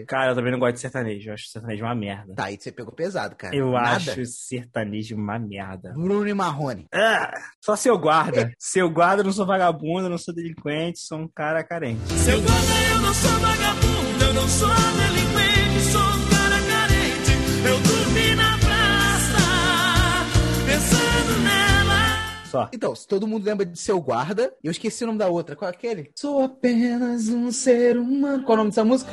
Cara, 0.06 0.32
eu 0.32 0.36
também 0.36 0.52
não 0.52 0.60
gosto 0.60 0.76
de 0.76 0.80
sertanejo. 0.82 1.30
Eu 1.30 1.34
acho 1.34 1.48
sertanejo 1.48 1.84
uma 1.84 1.96
merda. 1.96 2.34
Tá, 2.36 2.46
aí 2.46 2.58
você 2.60 2.72
pegou 2.72 2.94
pesado, 2.94 3.36
cara. 3.36 3.56
Eu 3.56 3.72
Nada. 3.72 3.96
acho 3.96 4.26
sertanejo 4.26 5.16
uma 5.16 5.40
merda. 5.40 5.94
Bruno 5.94 6.28
e 6.28 6.34
Marrone. 6.34 6.88
Ah, 6.94 7.32
só 7.62 7.76
seu 7.76 7.98
guarda. 7.98 8.52
Seu 8.58 8.90
guarda, 8.90 9.22
eu 9.22 9.26
não 9.26 9.34
sou 9.34 9.46
vagabundo, 9.46 10.06
eu 10.06 10.10
não 10.10 10.18
sou 10.18 10.34
delinquente, 10.34 11.00
sou 11.00 11.20
um 11.20 11.28
cara 11.28 11.64
carente. 11.64 12.02
Seu 12.14 12.42
guarda, 12.42 12.94
eu 12.94 13.02
não 13.02 13.14
sou 13.14 13.32
vagabundo, 13.32 14.24
eu 14.24 14.34
não 14.34 14.48
sou 14.48 14.70
delinquente, 14.70 15.92
sou 15.92 16.02
um 16.02 16.30
cara 16.30 16.60
carente. 16.68 17.32
Eu 17.68 17.80
dormi 17.80 17.95
Só. 22.56 22.70
Então, 22.74 22.96
se 22.96 23.06
todo 23.06 23.28
mundo 23.28 23.44
lembra 23.44 23.66
de 23.66 23.78
seu 23.78 24.00
guarda, 24.00 24.54
eu 24.64 24.72
esqueci 24.72 25.04
o 25.04 25.08
nome 25.08 25.20
da 25.20 25.28
outra. 25.28 25.58
Qual 25.58 25.70
é 25.70 25.74
aquele? 25.74 26.10
Sou 26.16 26.42
apenas 26.42 27.28
um 27.28 27.52
ser 27.52 27.98
humano. 27.98 28.44
Qual 28.44 28.54
é 28.54 28.56
o 28.56 28.58
nome 28.60 28.70
dessa 28.70 28.86
música? 28.86 29.12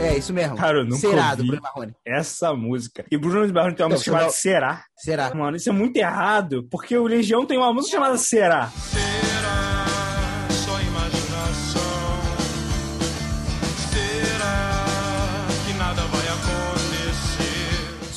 É, 0.00 0.18
isso 0.18 0.32
mesmo. 0.34 0.56
Cara, 0.56 0.78
eu 0.78 0.84
nunca 0.84 0.98
Será, 0.98 1.30
ouvi. 1.30 1.36
do 1.38 1.46
Bruno 1.46 1.62
Marrone. 1.62 1.94
Essa 2.06 2.52
música. 2.54 3.04
E 3.10 3.16
Bruno 3.16 3.50
Barro 3.52 3.74
tem 3.74 3.86
uma 3.86 3.86
Então, 3.86 3.88
música 3.90 4.10
chamada 4.10 4.30
Será. 4.30 4.84
Será? 4.96 5.34
Mano, 5.34 5.56
isso 5.56 5.68
é 5.70 5.72
muito 5.72 5.96
errado, 5.96 6.66
porque 6.70 6.96
o 6.96 7.06
Legião 7.06 7.46
tem 7.46 7.56
uma 7.58 7.72
música 7.72 7.96
chamada 7.96 8.16
Será. 8.18 8.68
Será 8.68 9.23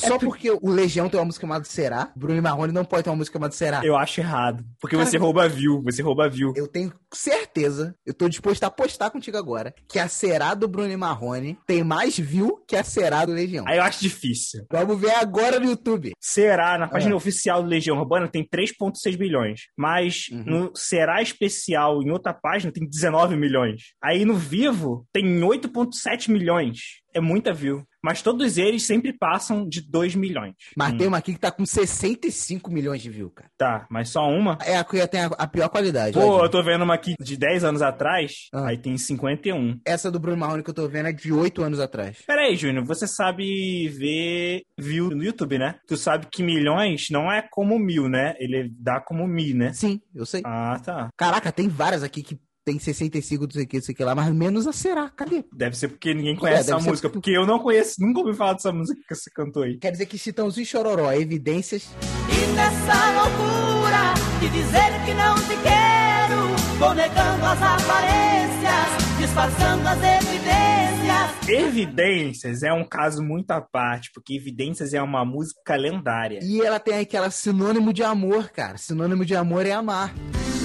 acontecer? 0.08 0.26
Só 0.48 0.50
porque 0.58 0.66
o 0.66 0.70
Legião 0.70 1.08
tem 1.08 1.18
uma 1.18 1.26
música 1.26 1.46
chamada 1.46 1.64
Será, 1.64 2.12
Bruno 2.16 2.40
Marrone 2.42 2.72
não 2.72 2.84
pode 2.84 3.04
ter 3.04 3.10
uma 3.10 3.16
música 3.16 3.38
chamada 3.38 3.54
Será. 3.54 3.80
Eu 3.84 3.96
acho 3.96 4.20
errado. 4.20 4.64
Porque 4.80 4.96
Cara, 4.96 5.08
você 5.08 5.16
rouba 5.18 5.48
view, 5.48 5.82
você 5.82 6.02
rouba 6.02 6.28
view. 6.28 6.52
Eu 6.56 6.66
tenho 6.68 6.92
certeza, 7.12 7.94
eu 8.06 8.14
tô 8.14 8.28
disposto 8.28 8.62
a 8.64 8.66
apostar 8.68 9.10
contigo 9.10 9.36
agora, 9.36 9.74
que 9.88 9.98
a 9.98 10.08
Será 10.08 10.54
do 10.54 10.68
Bruno 10.68 10.96
Marrone 10.98 11.58
tem 11.66 11.82
mais 11.84 12.18
view 12.18 12.62
que 12.66 12.76
a 12.76 12.84
Será 12.84 13.24
do 13.24 13.32
Legião. 13.32 13.64
Aí 13.68 13.78
eu 13.78 13.82
acho 13.82 14.00
difícil. 14.00 14.64
Vamos 14.70 15.00
ver 15.00 15.12
agora 15.12 15.58
no 15.60 15.66
YouTube. 15.70 16.12
Será, 16.20 16.78
na 16.78 16.88
página 16.88 17.12
É. 17.12 17.16
oficial 17.16 17.62
do 17.62 17.68
Legião 17.68 17.96
Urbana, 17.98 18.28
tem 18.28 18.44
3,6 18.44 19.16
bilhões. 19.16 19.62
Mas 19.76 20.28
Uhum. 20.30 20.42
no 20.46 20.72
Será 20.74 21.20
Especial, 21.22 22.02
em 22.02 22.10
outra 22.10 22.32
página, 22.32 22.72
tem 22.72 22.86
19 22.88 23.36
milhões. 23.36 23.94
Aí 24.02 24.24
no 24.24 24.34
Vivo, 24.34 25.06
tem 25.12 25.42
8,7 25.42 26.30
milhões. 26.30 27.00
É 27.18 27.20
muita 27.20 27.52
view. 27.52 27.84
Mas 28.02 28.22
todos 28.22 28.56
eles 28.58 28.86
sempre 28.86 29.12
passam 29.12 29.68
de 29.68 29.80
2 29.80 30.14
milhões. 30.14 30.54
Mas 30.76 30.92
Hum, 30.92 30.98
tem 30.98 31.06
uma 31.08 31.18
aqui 31.18 31.34
que 31.34 31.40
tá 31.40 31.50
com 31.50 31.66
65 31.66 32.70
milhões 32.70 33.02
de 33.02 33.10
views, 33.10 33.32
cara. 33.34 33.50
Tá, 33.58 33.86
mas 33.90 34.08
só 34.10 34.28
uma? 34.28 34.56
É 34.64 34.76
a 34.76 34.84
que 34.84 35.04
tem 35.08 35.22
a, 35.22 35.26
a 35.26 35.46
pior 35.48 35.68
qualidade. 35.68 36.14
Pô, 36.14 36.42
eu 36.44 36.48
tô 36.48 36.62
vendo 36.62 36.82
uma 36.84 36.94
aqui 36.94 37.14
de 37.20 37.36
10 37.36 37.64
anos 37.64 37.82
atrás, 37.82 38.48
Ah. 38.52 38.68
aí 38.68 38.78
tem 38.78 38.96
51. 38.96 39.80
Essa 39.84 40.10
do 40.10 40.20
Bruno 40.20 40.36
Marrone 40.36 40.62
que 40.62 40.70
eu 40.70 40.74
tô 40.74 40.88
vendo 40.88 41.08
é 41.08 41.12
de 41.12 41.32
8 41.32 41.62
anos 41.62 41.80
atrás. 41.80 42.18
Pera 42.26 42.42
aí, 42.42 42.56
Júnior, 42.56 42.84
você 42.84 43.06
sabe 43.06 43.88
ver 43.88 44.62
view 44.78 45.10
no 45.10 45.24
YouTube, 45.24 45.58
né? 45.58 45.74
Tu 45.86 45.96
sabe 45.96 46.26
que 46.30 46.42
milhões 46.42 47.06
não 47.10 47.30
é 47.30 47.42
como 47.50 47.78
mil, 47.78 48.08
né? 48.08 48.34
Ele 48.38 48.70
dá 48.78 49.00
como 49.00 49.26
mi, 49.26 49.54
né? 49.54 49.72
Sim, 49.72 50.00
eu 50.14 50.24
sei. 50.24 50.42
Ah, 50.44 50.80
tá. 50.84 51.08
Caraca, 51.16 51.50
tem 51.50 51.68
várias 51.68 52.02
aqui 52.04 52.22
que 52.22 52.38
tem 52.68 52.78
65, 52.78 53.44
não 53.44 53.50
sei 53.50 53.64
o 53.64 53.66
que, 53.66 53.76
não 53.78 53.82
sei 53.82 53.92
o 53.94 53.96
que 53.96 54.04
lá, 54.04 54.14
mas 54.14 54.30
menos 54.34 54.66
a 54.66 54.72
Será. 54.74 55.08
Cadê? 55.08 55.42
Deve 55.50 55.74
ser 55.74 55.88
porque 55.88 56.12
ninguém 56.12 56.36
conhece 56.36 56.70
É, 56.70 56.74
essa 56.74 56.86
música, 56.86 57.08
porque- 57.08 57.30
porque 57.30 57.30
eu 57.30 57.46
não 57.46 57.58
conheço, 57.58 57.94
nunca 57.98 58.20
ouvi 58.20 58.34
falar 58.36 58.52
dessa 58.52 58.70
música 58.70 59.00
que 59.08 59.14
você 59.14 59.30
cantou 59.34 59.62
aí. 59.62 59.78
Quer 59.78 59.90
dizer 59.92 60.04
que 60.04 60.18
Chitãozinho 60.18 60.64
e 60.64 60.66
Chororó, 60.66 61.10
evidências. 61.12 61.88
E 62.28 62.46
nessa 62.54 63.22
loucura 63.22 64.12
de 64.40 64.48
dizer 64.50 65.04
que 65.06 65.14
não 65.14 65.34
te 65.36 65.56
quero, 65.62 66.78
vou 66.78 66.94
negando 66.94 67.44
as 67.46 67.62
aparências, 67.62 69.18
disfarçando 69.18 69.88
as 69.88 69.98
evidências. 69.98 71.48
Evidências 71.48 72.62
é 72.62 72.72
um 72.72 72.84
caso 72.86 73.22
muito 73.22 73.50
à 73.50 73.60
parte, 73.62 74.10
porque 74.12 74.34
Evidências 74.34 74.92
é 74.92 75.00
uma 75.02 75.24
música 75.24 75.74
lendária. 75.74 76.40
E 76.42 76.60
ela 76.60 76.78
tem 76.78 76.98
aquela 76.98 77.30
sinônimo 77.30 77.94
de 77.94 78.02
amor, 78.02 78.50
cara. 78.50 78.76
Sinônimo 78.76 79.24
de 79.24 79.34
amor 79.34 79.64
é 79.64 79.72
amar. 79.72 80.12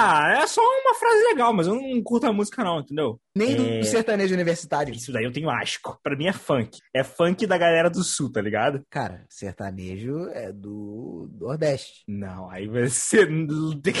Ah, 0.00 0.40
é 0.42 0.46
só 0.46 0.60
uma 0.60 0.94
frase 0.94 1.22
legal, 1.24 1.52
mas 1.52 1.66
eu 1.66 1.74
não 1.74 2.02
curto 2.02 2.26
a 2.26 2.32
música 2.32 2.62
não, 2.62 2.80
entendeu? 2.80 3.18
Nem 3.36 3.52
É. 3.52 3.78
do 3.80 3.84
sertanejo 3.84 4.34
universitário. 4.34 4.94
Isso 4.94 5.12
daí 5.12 5.24
eu 5.24 5.32
tenho 5.32 5.48
asco. 5.50 5.98
Pra 6.02 6.16
mim 6.16 6.26
é 6.26 6.32
funk. 6.32 6.78
É 6.94 7.04
funk 7.04 7.46
da 7.46 7.56
galera 7.58 7.88
do 7.90 8.02
sul, 8.02 8.30
tá 8.32 8.40
ligado? 8.40 8.82
Cara, 8.90 9.24
sertanejo 9.28 10.28
é 10.32 10.52
do 10.52 11.28
Nordeste. 11.40 12.02
Não, 12.08 12.50
aí 12.50 12.68
ser. 12.90 13.28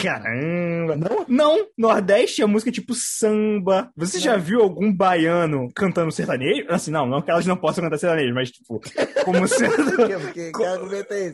Caramba. 0.02 0.96
Não? 0.96 1.24
Não, 1.28 1.66
Nordeste 1.76 2.42
é 2.42 2.46
música 2.46 2.70
tipo 2.70 2.94
samba. 2.94 3.90
Você 3.96 4.18
já 4.18 4.36
viu 4.36 4.60
algum 4.60 4.92
baiano 4.92 5.68
cantando 5.74 6.10
sertanejo? 6.12 6.66
Assim, 6.68 6.90
não, 6.90 7.06
não 7.06 7.22
que 7.22 7.30
elas 7.30 7.46
não 7.46 7.56
possam 7.56 7.84
cantar 7.84 7.98
sertanejo, 7.98 8.34
mas 8.34 8.50
tipo, 8.50 8.80
como 9.24 9.46
sendo. 9.48 9.74
Porque? 10.20 10.52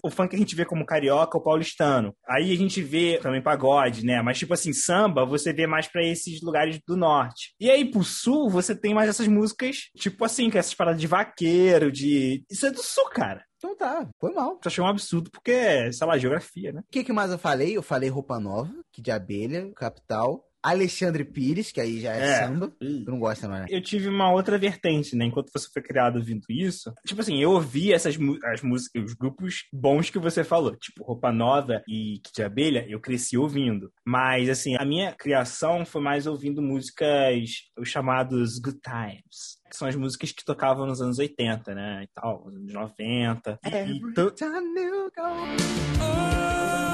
O 0.02 0.10
funk 0.10 0.34
a 0.34 0.38
gente 0.38 0.54
vê 0.54 0.64
como 0.64 0.84
carioca 0.86 1.36
ou 1.36 1.42
paulistano. 1.42 2.14
Aí 2.28 2.52
a 2.52 2.56
gente 2.56 2.82
vê 2.82 3.18
também 3.22 3.42
pagode, 3.42 4.04
né? 4.04 4.20
Mas, 4.22 4.38
tipo 4.38 4.53
assim, 4.54 4.72
samba, 4.72 5.24
você 5.24 5.52
vê 5.52 5.66
mais 5.66 5.88
pra 5.88 6.04
esses 6.04 6.40
lugares 6.40 6.78
do 6.86 6.96
norte. 6.96 7.54
E 7.60 7.70
aí, 7.70 7.84
pro 7.90 8.02
sul, 8.02 8.48
você 8.48 8.74
tem 8.74 8.94
mais 8.94 9.08
essas 9.08 9.28
músicas, 9.28 9.90
tipo 9.96 10.24
assim, 10.24 10.50
que 10.50 10.58
essas 10.58 10.74
paradas 10.74 11.00
de 11.00 11.06
vaqueiro, 11.06 11.90
de. 11.90 12.44
Isso 12.50 12.66
é 12.66 12.70
do 12.70 12.82
sul, 12.82 13.08
cara. 13.10 13.44
Então 13.64 13.76
tá, 13.76 14.06
foi 14.20 14.30
mal. 14.32 14.52
Eu 14.52 14.60
achei 14.66 14.84
um 14.84 14.86
absurdo, 14.86 15.30
porque, 15.30 15.90
sei 15.90 16.06
lá, 16.06 16.18
geografia, 16.18 16.70
né? 16.70 16.80
O 16.80 16.90
que, 16.90 17.02
que 17.02 17.12
mais 17.14 17.30
eu 17.30 17.38
falei? 17.38 17.74
Eu 17.74 17.82
falei 17.82 18.10
Roupa 18.10 18.38
Nova, 18.38 18.70
que 18.92 19.00
de 19.00 19.10
abelha, 19.10 19.72
capital. 19.74 20.43
Alexandre 20.64 21.24
Pires, 21.24 21.70
que 21.70 21.80
aí 21.80 22.00
já 22.00 22.14
é, 22.14 22.22
É. 22.30 22.46
samba. 22.46 22.72
Tu 22.80 23.10
não 23.10 23.18
gosta, 23.18 23.46
não 23.46 23.56
é? 23.56 23.66
Eu 23.68 23.82
tive 23.82 24.08
uma 24.08 24.32
outra 24.32 24.56
vertente, 24.58 25.14
né? 25.14 25.26
Enquanto 25.26 25.50
você 25.52 25.68
foi 25.72 25.82
criado 25.82 26.16
ouvindo 26.16 26.42
isso. 26.48 26.92
Tipo 27.06 27.20
assim, 27.20 27.38
eu 27.40 27.50
ouvi 27.50 27.92
essas 27.92 28.16
as 28.44 28.62
músicas, 28.62 29.04
os 29.04 29.14
grupos 29.14 29.64
bons 29.72 30.08
que 30.10 30.18
você 30.18 30.42
falou. 30.42 30.74
Tipo, 30.76 31.04
Roupa 31.04 31.30
Nova 31.30 31.82
e 31.88 32.20
de 32.34 32.42
Abelha, 32.42 32.86
eu 32.88 32.98
cresci 33.00 33.36
ouvindo. 33.36 33.92
Mas, 34.06 34.48
assim, 34.48 34.74
a 34.78 34.84
minha 34.84 35.12
criação 35.12 35.84
foi 35.84 36.00
mais 36.00 36.26
ouvindo 36.26 36.62
músicas, 36.62 37.40
os 37.78 37.88
chamados 37.88 38.58
Good 38.58 38.78
Times. 38.80 39.62
Que 39.70 39.76
são 39.76 39.88
as 39.88 39.96
músicas 39.96 40.30
que 40.32 40.44
tocavam 40.44 40.86
nos 40.86 41.00
anos 41.02 41.18
80, 41.18 41.74
né? 41.74 42.04
E 42.04 42.08
tal, 42.14 42.44
nos 42.44 42.54
anos 42.56 42.72
90. 42.72 43.58
E, 43.64 43.68
e 43.68 44.12
tan- 44.14 44.30
time 44.30 44.80
you 44.80 45.10
go. 45.14 45.24
Always 46.00 46.93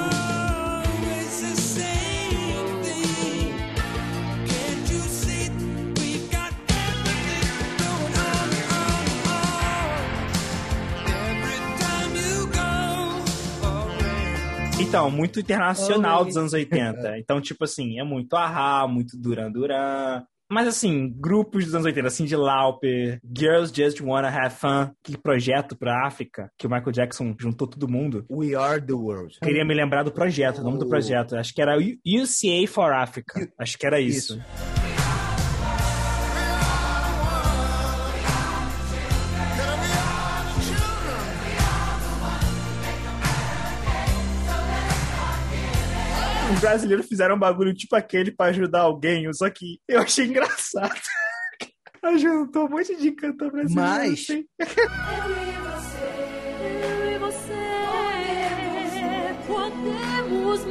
Então, 14.81 15.11
muito 15.11 15.39
internacional 15.39 16.21
Oi. 16.21 16.25
dos 16.25 16.37
anos 16.37 16.53
80. 16.53 17.17
Então, 17.21 17.39
tipo 17.39 17.63
assim, 17.63 17.99
é 17.99 18.03
muito 18.03 18.35
Ahá, 18.35 18.87
muito 18.87 19.17
Duran 19.17 19.51
Duran. 19.51 20.23
Mas 20.51 20.67
assim, 20.67 21.13
grupos 21.17 21.65
dos 21.65 21.75
anos 21.75 21.85
80, 21.85 22.07
assim, 22.07 22.25
de 22.25 22.35
Lauper, 22.35 23.19
Girls 23.23 23.71
Just 23.73 24.01
Wanna 24.01 24.27
Have 24.27 24.55
Fun, 24.55 24.91
que 25.01 25.17
projeto 25.17 25.77
pra 25.77 26.05
África, 26.05 26.51
que 26.57 26.67
o 26.67 26.69
Michael 26.69 26.91
Jackson 26.91 27.33
juntou 27.39 27.67
todo 27.67 27.87
mundo. 27.87 28.25
We 28.29 28.53
are 28.55 28.81
the 28.81 28.93
world. 28.93 29.37
Queria 29.41 29.63
me 29.63 29.73
lembrar 29.73 30.03
do 30.03 30.11
projeto, 30.11 30.59
o 30.59 30.63
nome 30.63 30.77
do 30.77 30.89
projeto. 30.89 31.37
Acho 31.37 31.53
que 31.53 31.61
era 31.61 31.77
UCA 31.77 32.67
for 32.67 32.91
Africa. 32.91 33.47
Acho 33.57 33.77
que 33.77 33.85
era 33.85 34.01
isso. 34.01 34.33
Isso. 34.33 34.80
Os 46.53 46.59
brasileiros 46.59 47.07
fizeram 47.07 47.35
um 47.35 47.39
bagulho 47.39 47.73
tipo 47.73 47.95
aquele 47.95 48.31
pra 48.31 48.47
ajudar 48.47 48.81
alguém, 48.81 49.31
só 49.33 49.49
que 49.49 49.79
eu 49.87 50.01
achei 50.01 50.25
engraçado. 50.25 50.99
Juntou 52.19 52.65
um 52.65 52.69
monte 52.69 52.95
de 52.95 53.11
cantor 53.11 53.51
brasileiro. 53.51 53.89
Mas- 53.89 54.13
assim. 54.13 54.45
Eu 54.59 54.67
e 57.11 57.17
você 57.19 57.53
podemos 59.47 60.65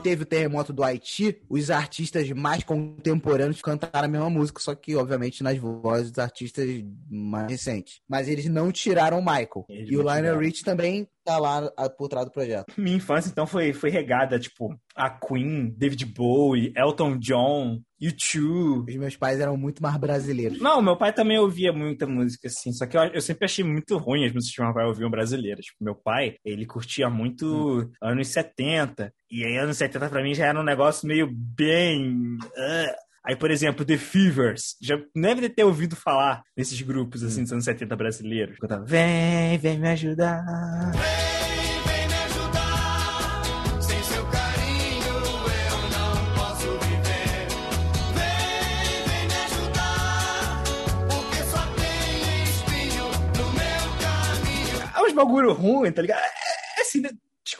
teve 0.00 0.22
o 0.22 0.26
terremoto 0.26 0.72
do 0.72 0.82
Haiti, 0.82 1.40
os 1.48 1.70
artistas 1.70 2.30
mais 2.30 2.64
contemporâneos 2.64 3.60
cantaram 3.60 4.06
a 4.06 4.08
mesma 4.08 4.30
música, 4.30 4.60
só 4.60 4.74
que, 4.74 4.96
obviamente, 4.96 5.42
nas 5.42 5.58
vozes 5.58 6.10
dos 6.10 6.18
artistas 6.18 6.68
mais 7.08 7.50
recentes. 7.50 8.00
Mas 8.08 8.28
eles 8.28 8.46
não 8.46 8.72
tiraram 8.72 9.18
o 9.18 9.24
Michael. 9.24 9.66
Eles 9.68 9.90
e 9.90 9.96
o 9.96 10.02
Lionel. 10.02 10.38
Rich 10.38 10.64
também 10.64 11.06
tá 11.30 11.38
lá 11.38 11.70
ah, 11.76 11.88
por 11.88 12.08
trás 12.08 12.26
do 12.26 12.32
projeto. 12.32 12.72
Minha 12.76 12.96
infância, 12.96 13.30
então, 13.30 13.46
foi, 13.46 13.72
foi 13.72 13.90
regada, 13.90 14.38
tipo, 14.38 14.74
a 14.96 15.08
Queen, 15.08 15.72
David 15.76 16.04
Bowie, 16.06 16.72
Elton 16.76 17.18
John, 17.18 17.80
U2. 18.02 18.88
Os 18.88 18.96
meus 18.96 19.16
pais 19.16 19.38
eram 19.38 19.56
muito 19.56 19.82
mais 19.82 19.96
brasileiros. 19.96 20.60
Não, 20.60 20.82
meu 20.82 20.96
pai 20.96 21.12
também 21.12 21.38
ouvia 21.38 21.72
muita 21.72 22.06
música, 22.06 22.48
assim, 22.48 22.72
só 22.72 22.86
que 22.86 22.96
eu, 22.96 23.02
eu 23.04 23.20
sempre 23.20 23.44
achei 23.44 23.64
muito 23.64 23.96
ruim 23.96 24.24
as 24.24 24.32
músicas 24.32 24.56
que 24.56 24.62
meu 24.62 24.74
pai 24.74 24.86
ouvia 24.86 25.08
brasileiras. 25.08 25.64
Tipo, 25.64 25.84
meu 25.84 25.94
pai, 25.94 26.36
ele 26.44 26.66
curtia 26.66 27.08
muito 27.08 27.88
anos 28.02 28.28
70, 28.28 29.12
e 29.30 29.44
aí 29.44 29.56
anos 29.56 29.76
70 29.76 30.08
pra 30.08 30.22
mim 30.22 30.34
já 30.34 30.46
era 30.46 30.60
um 30.60 30.64
negócio 30.64 31.06
meio 31.06 31.28
bem... 31.32 32.36
ah. 32.56 32.94
Aí, 33.24 33.36
por 33.36 33.50
exemplo, 33.50 33.84
The 33.84 33.98
Fevers, 33.98 34.76
já 34.80 34.96
deve 35.14 35.48
ter 35.50 35.62
ouvido 35.64 35.94
falar 35.94 36.42
desses 36.56 36.80
grupos, 36.80 37.22
assim, 37.22 37.42
dos 37.42 37.52
anos 37.52 37.64
70 37.64 37.94
brasileiros. 37.94 38.56
Cantava, 38.58 38.84
Vem, 38.86 39.58
vem 39.58 39.78
me 39.78 39.88
ajudar. 39.88 40.42
Vem, 40.92 41.82
vem 41.86 42.08
me 42.08 42.14
ajudar. 42.24 43.42
Sem 43.82 44.02
seu 44.04 44.24
carinho 44.26 45.04
eu 45.04 45.82
não 45.90 46.34
posso 46.34 46.66
viver. 46.86 47.48
Vem, 48.14 49.04
vem 49.06 49.26
me 49.28 49.34
ajudar. 49.44 50.62
Porque 51.10 51.42
só 51.44 51.62
tem 51.76 52.42
espinho 52.44 53.04
no 53.36 53.52
meu 53.52 53.84
caminho. 54.00 54.78
É 54.96 55.02
uns 55.02 55.12
bagulho 55.12 55.52
ruim, 55.52 55.92
tá 55.92 56.00
ligado? 56.00 56.20
É, 56.20 56.78
é 56.78 56.80
assim, 56.80 57.00
né? 57.02 57.10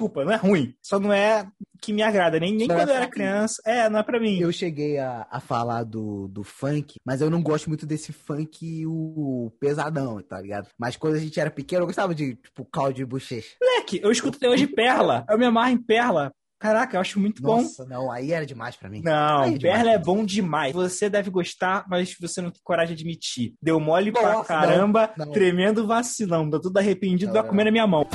Desculpa, 0.00 0.24
não 0.24 0.32
é 0.32 0.36
ruim. 0.36 0.74
Só 0.82 0.98
não 0.98 1.12
é 1.12 1.46
que 1.80 1.92
me 1.92 2.02
agrada. 2.02 2.40
Nem, 2.40 2.54
nem 2.54 2.66
Não 2.66 2.74
é 2.74 2.78
quando 2.78 2.88
eu 2.88 2.94
era 2.94 3.06
pra 3.06 3.14
criança. 3.14 3.62
É, 3.66 3.88
não 3.88 3.98
é 3.98 4.02
pra 4.02 4.18
mim. 4.18 4.38
Eu 4.38 4.50
cheguei 4.50 4.98
a, 4.98 5.26
a 5.30 5.40
falar 5.40 5.84
do, 5.84 6.26
do 6.28 6.42
funk, 6.42 6.96
mas 7.04 7.20
eu 7.20 7.30
não 7.30 7.42
gosto 7.42 7.68
muito 7.68 7.86
desse 7.86 8.12
funk 8.12 8.86
o 8.86 9.52
pesadão, 9.60 10.20
tá 10.22 10.40
ligado? 10.40 10.68
Mas 10.78 10.96
quando 10.96 11.14
a 11.14 11.18
gente 11.18 11.38
era 11.38 11.50
pequeno, 11.50 11.82
eu 11.82 11.86
gostava 11.86 12.14
de, 12.14 12.34
tipo, 12.36 12.64
caldo 12.64 12.94
de 12.94 13.04
bochecha. 13.04 13.56
Moleque, 13.60 14.00
eu 14.02 14.10
escuto 14.10 14.38
até 14.38 14.48
hoje 14.48 14.66
Perla. 14.66 15.24
Eu 15.28 15.38
me 15.38 15.44
amarro 15.44 15.70
em 15.70 15.78
Perla. 15.78 16.32
Caraca, 16.58 16.96
eu 16.96 17.00
acho 17.00 17.18
muito 17.18 17.40
bom. 17.40 17.62
Nossa, 17.62 17.86
não, 17.86 18.12
aí 18.12 18.32
era 18.32 18.44
demais 18.44 18.76
pra 18.76 18.90
mim. 18.90 19.00
Não, 19.02 19.44
é. 19.44 19.58
Perla 19.58 19.92
é 19.92 19.98
bom 19.98 20.22
demais. 20.22 20.74
Você 20.74 21.08
deve 21.08 21.30
gostar, 21.30 21.86
mas 21.88 22.14
você 22.20 22.42
não 22.42 22.50
tem 22.50 22.60
coragem 22.62 22.94
de 22.94 23.02
admitir. 23.02 23.54
Deu 23.62 23.80
mole 23.80 24.12
pra 24.12 24.34
Nossa, 24.34 24.48
caramba, 24.48 25.10
não, 25.16 25.24
não. 25.24 25.32
tremendo 25.32 25.86
vacilão. 25.86 26.50
Tá 26.50 26.60
tudo 26.60 26.76
arrependido, 26.76 27.32
Não, 27.32 27.42
comer 27.44 27.64
na 27.64 27.70
minha 27.70 27.86
mão. 27.86 28.06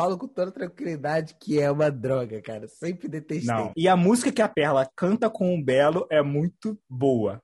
Falo 0.00 0.16
com 0.16 0.26
toda 0.26 0.50
tranquilidade 0.50 1.36
que 1.38 1.60
é 1.60 1.70
uma 1.70 1.90
droga, 1.90 2.40
cara. 2.40 2.66
Sempre 2.68 3.08
detestei. 3.08 3.54
Não. 3.54 3.72
E 3.76 3.86
a 3.86 3.96
música 3.96 4.32
que 4.32 4.40
a 4.40 4.48
Perla 4.48 4.88
canta 4.96 5.28
com 5.28 5.54
o 5.54 5.62
Belo 5.62 6.06
é 6.10 6.22
muito 6.22 6.78
boa. 6.88 7.40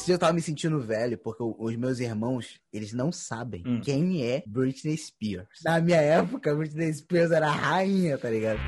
Esse 0.00 0.06
dia 0.06 0.14
eu 0.14 0.18
tava 0.18 0.32
me 0.32 0.40
sentindo 0.40 0.80
velho, 0.80 1.18
porque 1.18 1.42
os 1.42 1.76
meus 1.76 2.00
irmãos, 2.00 2.58
eles 2.72 2.90
não 2.94 3.12
sabem 3.12 3.62
Hum. 3.66 3.82
quem 3.82 4.24
é 4.24 4.42
Britney 4.46 4.96
Spears. 4.96 5.60
Na 5.62 5.78
minha 5.78 5.98
época, 6.00 6.54
Britney 6.54 6.90
Spears 6.94 7.30
era 7.30 7.48
a 7.48 7.52
rainha, 7.52 8.16
tá 8.16 8.30
ligado? 8.30 8.58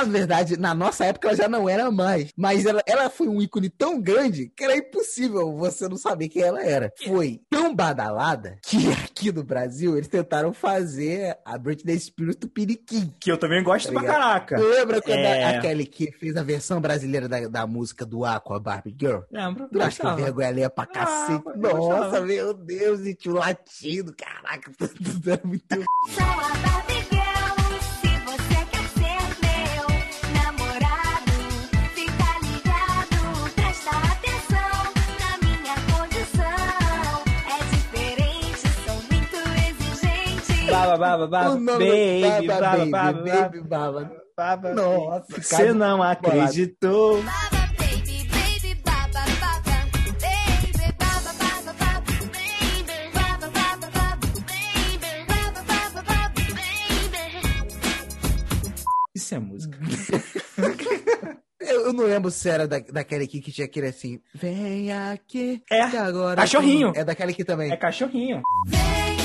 Na 0.00 0.04
verdade, 0.04 0.56
na 0.58 0.74
nossa 0.74 1.04
época 1.04 1.28
ela 1.28 1.36
já 1.36 1.46
não 1.48 1.68
era 1.68 1.90
mais. 1.90 2.30
Mas 2.36 2.64
ela, 2.64 2.82
ela 2.86 3.10
foi 3.10 3.28
um 3.28 3.40
ícone 3.42 3.68
tão 3.68 4.00
grande 4.00 4.50
que 4.56 4.64
era 4.64 4.74
impossível 4.76 5.54
você 5.56 5.86
não 5.88 5.96
saber 5.98 6.28
quem 6.28 6.40
ela 6.42 6.62
era. 6.64 6.90
Foi 7.04 7.40
tão 7.50 7.74
badalada 7.74 8.58
que 8.62 8.90
aqui 8.92 9.30
no 9.30 9.44
Brasil 9.44 9.96
eles 9.96 10.08
tentaram 10.08 10.52
fazer 10.54 11.36
a 11.44 11.58
Britney 11.58 11.98
Spears 12.00 12.36
do 12.36 12.48
Piniquim. 12.48 13.12
Que 13.20 13.30
eu 13.30 13.36
também 13.36 13.62
gosto 13.62 13.86
Tá 13.86 13.92
pra 13.92 14.00
ligado? 14.00 14.14
caraca. 14.20 14.58
Lembra 14.58 15.02
quando 15.02 15.18
É. 15.18 15.56
a, 15.56 15.60
Kelly 15.60 15.84
que 15.86 16.10
fez 16.12 16.34
a 16.36 16.42
versão 16.42 16.80
brasileira 16.80 17.28
da, 17.28 17.46
da 17.48 17.66
música 17.66 18.06
do 18.06 18.24
Aqua 18.24 18.58
Barbie 18.58 18.96
Girl? 18.98 19.20
Lembro. 19.30 19.68
Tu 19.70 19.82
acha 19.82 20.02
que 20.16 20.22
vergonha 20.22 20.48
alheia 20.48 20.70
pra 20.70 20.86
cacete? 20.86 21.44
eu 21.46 21.56
Nossa, 21.58 22.20
meu 22.22 22.54
Deus, 22.54 23.00
e 23.06 23.14
tio 23.14 23.34
latido, 23.34 24.14
caraca, 24.16 24.70
tudo 24.78 25.30
era 25.30 25.40
muito 25.44 25.66
Baba, 40.98 41.26
baba, 41.26 41.56
baba, 41.56 41.78
baby, 41.78 42.46
Baba 42.46 42.86
baba, 42.86 43.12
Baby, 43.22 43.60
baba, 43.62 44.00
Baby 44.02 44.20
Baba. 44.36 44.74
Nossa, 44.74 45.40
Você 45.40 45.72
não 45.72 46.02
acreditou. 46.02 47.22
Baba, 47.22 47.68
baby, 47.78 48.26
baby, 48.28 48.74
baby, 48.82 49.20
baby, 49.20 49.40
baby, 49.70 50.12
baby. 50.20 51.50
Isso 59.14 59.34
é 59.34 59.38
música. 59.38 59.78
Eu, 61.60 61.86
eu 61.86 61.92
não 61.92 62.04
lembro 62.04 62.30
se 62.30 62.48
era 62.48 62.66
da, 62.66 62.78
daquela 62.80 63.22
aqui 63.22 63.40
que 63.40 63.52
tinha 63.52 63.64
aquele 63.66 63.88
assim, 63.88 64.18
vem 64.34 64.92
aqui, 64.92 65.62
É, 65.70 65.82
agora... 65.82 66.36
cachorrinho. 66.40 66.92
É 66.96 67.04
daquela 67.04 67.30
aqui 67.30 67.44
também. 67.44 67.70
É 67.70 67.76
cachorrinho. 67.76 68.40
Vem 68.66 69.19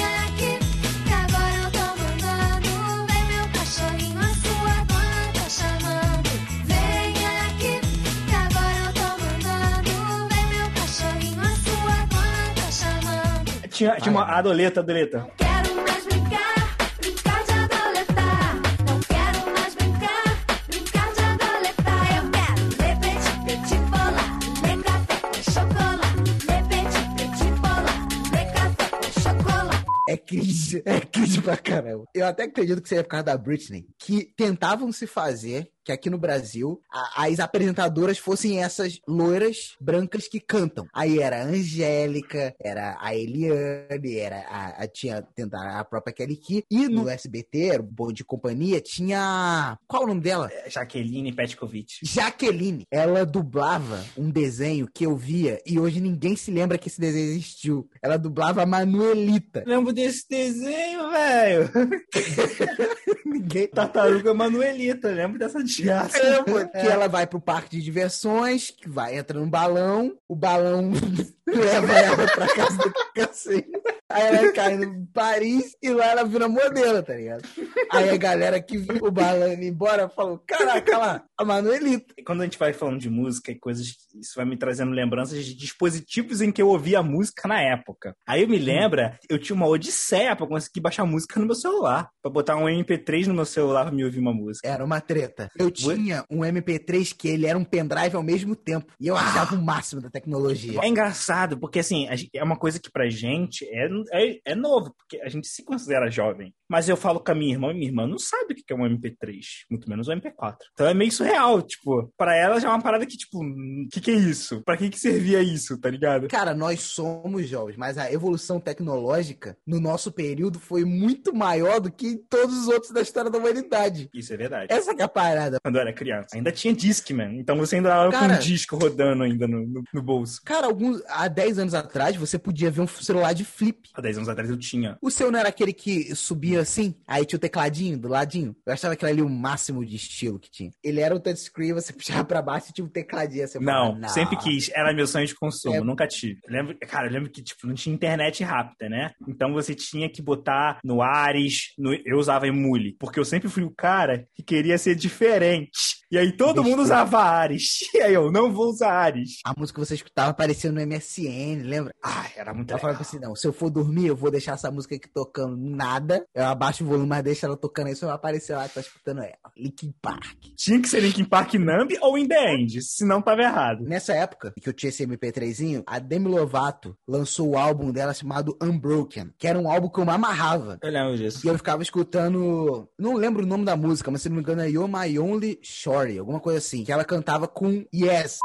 petit 27.15 27.51
bola, 27.59 27.91
ler 28.31 28.47
café 28.53 28.89
com 28.89 29.21
chocolate. 29.21 29.85
É 30.07 30.17
cringe, 30.17 30.83
é 30.85 31.41
pra 31.41 31.57
caramba. 31.57 32.05
Eu 32.13 32.25
até 32.27 32.43
acredito 32.43 32.81
que 32.81 32.87
seja 32.87 33.03
por 33.03 33.09
causa 33.09 33.25
da 33.25 33.37
Britney, 33.37 33.87
que 33.99 34.33
tentavam 34.37 34.89
se 34.93 35.05
fazer 35.05 35.69
que 35.85 35.91
aqui 35.91 36.09
no 36.09 36.17
Brasil 36.17 36.81
a- 36.91 37.25
as 37.25 37.39
apresentadoras 37.39 38.17
fossem 38.17 38.61
essas 38.63 38.99
loiras 39.07 39.75
brancas 39.79 40.27
que 40.27 40.39
cantam. 40.39 40.87
Aí 40.93 41.19
era 41.19 41.41
a 41.41 41.45
Angélica, 41.45 42.53
era 42.59 42.97
a 42.99 43.15
Eliane, 43.15 44.17
era 44.17 44.39
a, 44.49 44.83
a- 44.83 44.87
tinha 44.87 45.21
tentar 45.21 45.79
a 45.79 45.83
própria 45.85 46.13
Kelly 46.13 46.35
Key. 46.37 46.63
E 46.69 46.87
no 46.89 47.07
SBT, 47.07 47.67
era 47.69 47.81
o 47.81 47.85
Bom 47.85 48.11
de 48.11 48.23
Companhia, 48.25 48.81
tinha. 48.81 49.77
Qual 49.87 50.03
o 50.03 50.07
nome 50.07 50.21
dela? 50.21 50.49
Jaqueline 50.67 51.31
Petkovic. 51.31 51.99
Jaqueline. 52.03 52.85
Ela 52.89 53.25
dublava 53.25 54.03
um 54.17 54.29
desenho 54.29 54.87
que 54.91 55.05
eu 55.05 55.15
via 55.15 55.61
e 55.65 55.79
hoje 55.79 56.01
ninguém 56.01 56.35
se 56.35 56.49
lembra 56.51 56.77
que 56.77 56.87
esse 56.87 56.99
desenho 56.99 57.29
existiu. 57.29 57.87
Ela 58.01 58.17
dublava 58.17 58.63
a 58.63 58.65
Manuelita. 58.65 59.63
Lembro 59.67 59.93
desse 59.93 60.27
desenho, 60.27 61.11
velho. 61.11 61.69
Ninguém 63.25 63.67
Tartaruga 63.67 64.33
Manuelita. 64.33 65.09
Lembro 65.09 65.37
dessa 65.39 65.63
que 66.71 66.87
ela 66.87 67.07
vai 67.07 67.25
pro 67.27 67.39
parque 67.39 67.77
de 67.77 67.83
diversões, 67.83 68.71
que 68.71 68.87
vai, 68.89 69.17
entra 69.17 69.39
num 69.39 69.49
balão, 69.49 70.17
o 70.27 70.35
balão 70.35 70.91
leva 71.47 71.93
ela 71.93 72.27
pra 72.27 72.47
casa 72.47 72.77
do 72.77 72.93
cacete. 73.13 73.71
Aí 74.09 74.23
ela 74.23 74.51
cai 74.51 74.77
no 74.77 75.07
Paris 75.07 75.75
e 75.81 75.89
lá 75.89 76.11
ela 76.11 76.23
vira 76.23 76.47
modelo, 76.47 77.01
tá 77.01 77.13
ligado? 77.13 77.43
Aí 77.91 78.09
a 78.09 78.17
galera 78.17 78.61
que 78.61 78.77
viu 78.77 78.97
o 79.01 79.53
indo 79.53 79.63
embora 79.63 80.07
falou: 80.09 80.39
Caraca, 80.45 80.97
lá, 80.97 81.23
a 81.37 81.43
Manuelita. 81.43 82.13
E 82.17 82.23
Quando 82.23 82.41
a 82.41 82.43
gente 82.43 82.59
vai 82.59 82.71
falando 82.71 82.99
de 82.99 83.09
música 83.09 83.51
e 83.51 83.55
coisas, 83.55 83.87
isso 84.13 84.33
vai 84.35 84.45
me 84.45 84.57
trazendo 84.57 84.91
lembranças 84.91 85.43
de 85.43 85.55
dispositivos 85.55 86.41
em 86.41 86.51
que 86.51 86.61
eu 86.61 86.67
ouvia 86.67 87.01
música 87.01 87.47
na 87.47 87.59
época. 87.61 88.15
Aí 88.27 88.43
eu 88.43 88.47
me 88.47 88.59
lembra, 88.59 89.17
eu 89.27 89.39
tinha 89.39 89.55
uma 89.55 89.67
odisseia 89.67 90.35
pra 90.35 90.47
conseguir 90.47 90.81
baixar 90.81 91.05
música 91.05 91.39
no 91.39 91.47
meu 91.47 91.55
celular. 91.55 92.09
Pra 92.21 92.31
botar 92.31 92.57
um 92.57 92.65
MP3 92.65 93.25
no 93.25 93.33
meu 93.33 93.45
celular 93.45 93.85
pra 93.85 93.91
me 93.91 94.03
ouvir 94.03 94.19
uma 94.19 94.33
música. 94.33 94.67
Era 94.67 94.85
uma 94.85 95.01
treta. 95.01 95.49
Eu 95.57 95.71
tinha 95.71 96.23
um 96.29 96.41
MP3 96.41 97.15
que 97.17 97.27
ele 97.27 97.47
era 97.47 97.57
um 97.57 97.63
pendrive 97.65 98.15
ao 98.15 98.23
mesmo 98.23 98.55
tempo. 98.55 98.93
E 98.99 99.07
eu 99.07 99.15
achava 99.15 99.55
o 99.55 99.61
máximo 99.61 100.01
da 100.01 100.09
tecnologia. 100.09 100.79
É 100.81 100.87
engraçado, 100.87 101.57
porque 101.57 101.79
assim, 101.79 102.07
é 102.33 102.43
uma 102.43 102.57
coisa 102.57 102.79
que 102.79 102.91
pra 102.91 103.09
gente 103.09 103.65
é, 103.65 103.87
é, 104.11 104.39
é 104.45 104.55
novo, 104.55 104.93
porque 104.97 105.21
a 105.21 105.29
gente 105.29 105.47
se 105.47 105.63
considera 105.63 106.09
jovem. 106.09 106.53
Mas 106.67 106.89
eu 106.89 106.97
falo 106.97 107.19
com 107.19 107.31
a 107.31 107.35
minha 107.35 107.53
irmã, 107.53 107.71
e 107.71 107.75
minha 107.75 107.87
irmã 107.87 108.07
não 108.07 108.17
sabe 108.17 108.53
o 108.53 108.55
que 108.55 108.73
é 108.73 108.75
um 108.75 108.79
MP3, 108.79 109.39
muito 109.69 109.89
menos 109.89 110.07
um 110.07 110.13
MP4. 110.13 110.57
Então 110.73 110.87
é 110.87 110.93
meio 110.93 111.11
surreal, 111.11 111.61
tipo, 111.61 112.11
pra 112.17 112.35
ela 112.35 112.59
já 112.59 112.67
é 112.67 112.71
uma 112.71 112.81
parada 112.81 113.05
que, 113.05 113.17
tipo, 113.17 113.43
o 113.43 113.87
que, 113.91 114.01
que 114.01 114.11
é 114.11 114.15
isso? 114.15 114.63
Pra 114.63 114.75
que, 114.75 114.89
que 114.89 114.99
servia 114.99 115.41
isso, 115.41 115.79
tá 115.79 115.89
ligado? 115.89 116.27
Cara, 116.27 116.53
nós 116.55 116.81
somos 116.81 117.47
jovens, 117.47 117.77
mas 117.77 117.97
a 117.97 118.11
evolução 118.11 118.59
tecnológica 118.59 119.57
no 119.65 119.79
nosso 119.79 120.11
período 120.11 120.59
foi 120.59 120.83
muito 120.83 121.33
maior 121.35 121.79
do 121.79 121.91
que 121.91 122.07
em 122.07 122.17
todos 122.17 122.57
os 122.57 122.67
outros 122.67 122.91
da 122.91 123.01
história 123.01 123.29
da 123.29 123.37
humanidade. 123.37 124.09
Isso 124.13 124.33
é 124.33 124.37
verdade. 124.37 124.73
Essa 124.73 124.95
que 124.95 125.01
é 125.01 125.05
a 125.05 125.09
parada. 125.09 125.57
Quando 125.61 125.75
eu 125.75 125.81
era 125.81 125.93
criança. 125.93 126.35
Ainda 126.35 126.51
tinha 126.51 126.73
Discman, 126.73 127.37
então 127.39 127.57
você 127.57 127.75
ainda 127.75 127.89
andava 127.89 128.27
com 128.27 128.33
um 128.33 128.39
disco 128.39 128.75
rodando 128.75 129.23
ainda 129.23 129.47
no, 129.47 129.65
no, 129.65 129.83
no 129.93 130.01
bolso. 130.01 130.41
Cara, 130.43 130.67
alguns, 130.67 131.01
há 131.07 131.27
10 131.27 131.59
anos 131.59 131.73
atrás 131.73 132.15
você 132.15 132.37
podia 132.37 132.71
ver 132.71 132.81
um 132.81 132.87
celular 132.87 133.33
de 133.33 133.45
flip. 133.45 133.84
Há 133.93 134.01
10 134.01 134.17
anos 134.17 134.29
atrás 134.29 134.49
eu 134.49 134.57
tinha. 134.57 134.97
O 135.01 135.09
seu 135.11 135.31
não 135.31 135.39
era 135.39 135.49
aquele 135.49 135.73
que 135.73 136.13
subia 136.15 136.61
assim? 136.61 136.95
Aí 137.07 137.25
tinha 137.25 137.37
o 137.37 137.39
tecladinho 137.39 137.97
do 137.97 138.07
ladinho? 138.07 138.55
Eu 138.65 138.73
achava 138.73 138.93
aquele 138.93 139.11
ali 139.11 139.21
o 139.21 139.29
máximo 139.29 139.85
de 139.85 139.95
estilo 139.95 140.39
que 140.39 140.49
tinha. 140.49 140.71
Ele 140.83 140.99
era 141.01 141.15
o 141.15 141.19
touchscreen, 141.19 141.73
você 141.73 141.91
puxava 141.93 142.23
pra 142.25 142.41
baixo 142.41 142.67
e 142.69 142.73
tinha 142.73 142.85
um 142.85 142.89
tecladinho. 142.89 143.43
Assim, 143.43 143.57
eu 143.57 143.61
Não, 143.63 143.93
falava, 143.93 144.07
sempre 144.09 144.37
quis. 144.37 144.69
Era 144.73 144.93
meu 144.93 145.07
sonho 145.07 145.25
de 145.27 145.35
consumo, 145.35 145.75
É. 145.75 145.81
nunca 145.81 146.07
tive. 146.07 146.39
Eu 146.47 146.53
lembro, 146.53 146.77
cara, 146.87 147.07
eu 147.07 147.11
lembro 147.11 147.29
que 147.29 147.41
tipo, 147.41 147.67
não 147.67 147.73
tinha 147.75 147.93
internet 147.93 148.43
rápida, 148.43 148.89
né? 148.89 149.11
Então 149.27 149.53
você 149.53 149.73
tinha 149.75 150.09
que 150.09 150.21
botar 150.21 150.79
no 150.83 151.01
Ares, 151.01 151.73
no- 151.77 151.93
eu 152.05 152.17
usava 152.17 152.47
Emule, 152.47 152.95
porque 152.99 153.19
eu 153.19 153.25
sempre 153.25 153.49
fui 153.49 153.63
o 153.63 153.71
cara 153.75 154.25
que 154.35 154.43
queria 154.43 154.77
ser 154.77 154.95
diferente. 154.95 156.03
E 156.11 156.17
aí 156.17 156.31
todo 156.31 156.63
mundo 156.63 156.81
usava 156.81 157.19
Ares. 157.21 157.79
E 157.95 158.01
aí 158.01 158.13
eu, 158.13 158.31
não 158.31 158.51
vou 158.51 158.69
usar 158.69 158.91
Ares. 158.91 159.39
A 159.45 159.53
música 159.57 159.79
que 159.79 159.87
você 159.87 159.95
escutava 159.95 160.29
aparecia 160.31 160.71
no 160.71 160.85
MSN, 160.85 161.63
lembra? 161.63 161.93
Ah, 162.03 162.25
era 162.35 162.53
muito 162.53 162.69
Ela 162.71 162.77
legal. 162.77 162.79
falava 162.79 163.01
assim, 163.01 163.19
não, 163.19 163.35
se 163.35 163.47
eu 163.47 163.53
for 163.53 163.69
dormir, 163.69 164.07
eu 164.07 164.15
vou 164.15 164.29
deixar 164.29 164.53
essa 164.53 164.69
música 164.69 164.95
aqui 164.95 165.07
tocando 165.09 165.55
nada. 165.57 166.25
Eu 166.35 166.45
abaixo 166.45 166.83
o 166.83 166.87
volume, 166.87 167.07
mas 167.07 167.23
deixa 167.23 167.45
ela 167.47 167.55
tocando 167.55 167.87
aí, 167.87 167.95
só 167.95 168.07
vai 168.07 168.15
aparecer 168.15 168.55
lá 168.55 168.67
que 168.67 168.75
tá 168.75 168.81
escutando 168.81 169.21
ela. 169.21 169.35
Linkin 169.57 169.93
Park. 170.01 170.37
Tinha 170.57 170.81
que 170.81 170.89
ser 170.89 170.99
Linkin 171.01 171.23
Park 171.25 171.53
Numb 171.55 171.97
ou 172.01 172.17
In 172.17 172.27
The 172.27 172.53
End, 172.53 172.81
senão 172.81 173.21
tava 173.21 173.41
errado. 173.41 173.83
Nessa 173.85 174.13
época 174.13 174.53
que 174.61 174.67
eu 174.67 174.73
tinha 174.73 174.89
esse 174.89 175.05
MP3zinho, 175.07 175.83
a 175.87 175.99
Demi 175.99 176.27
Lovato 176.27 176.97
lançou 177.07 177.51
o 177.51 177.57
álbum 177.57 177.91
dela 177.91 178.13
chamado 178.13 178.57
Unbroken, 178.61 179.31
que 179.37 179.47
era 179.47 179.57
um 179.57 179.71
álbum 179.71 179.89
que 179.89 179.99
eu 179.99 180.05
me 180.05 180.11
amarrava. 180.11 180.77
Eu 180.81 180.91
lembro 180.91 181.17
disso. 181.17 181.45
E 181.45 181.49
eu 181.49 181.57
ficava 181.57 181.81
escutando. 181.81 182.87
Não 182.99 183.13
lembro 183.15 183.43
o 183.43 183.47
nome 183.47 183.63
da 183.65 183.75
música, 183.75 184.11
mas 184.11 184.21
se 184.21 184.29
não 184.29 184.35
me 184.35 184.41
engano 184.41 184.61
é 184.61 184.69
You're 184.69 184.91
My 184.91 185.17
Only 185.17 185.59
Shorty, 185.95 186.19
alguma 186.19 186.39
coisa 186.41 186.59
assim. 186.59 186.83
Que 186.83 186.91
ela 186.91 187.05
cantava 187.05 187.47
com 187.47 187.85
Yes. 187.93 188.39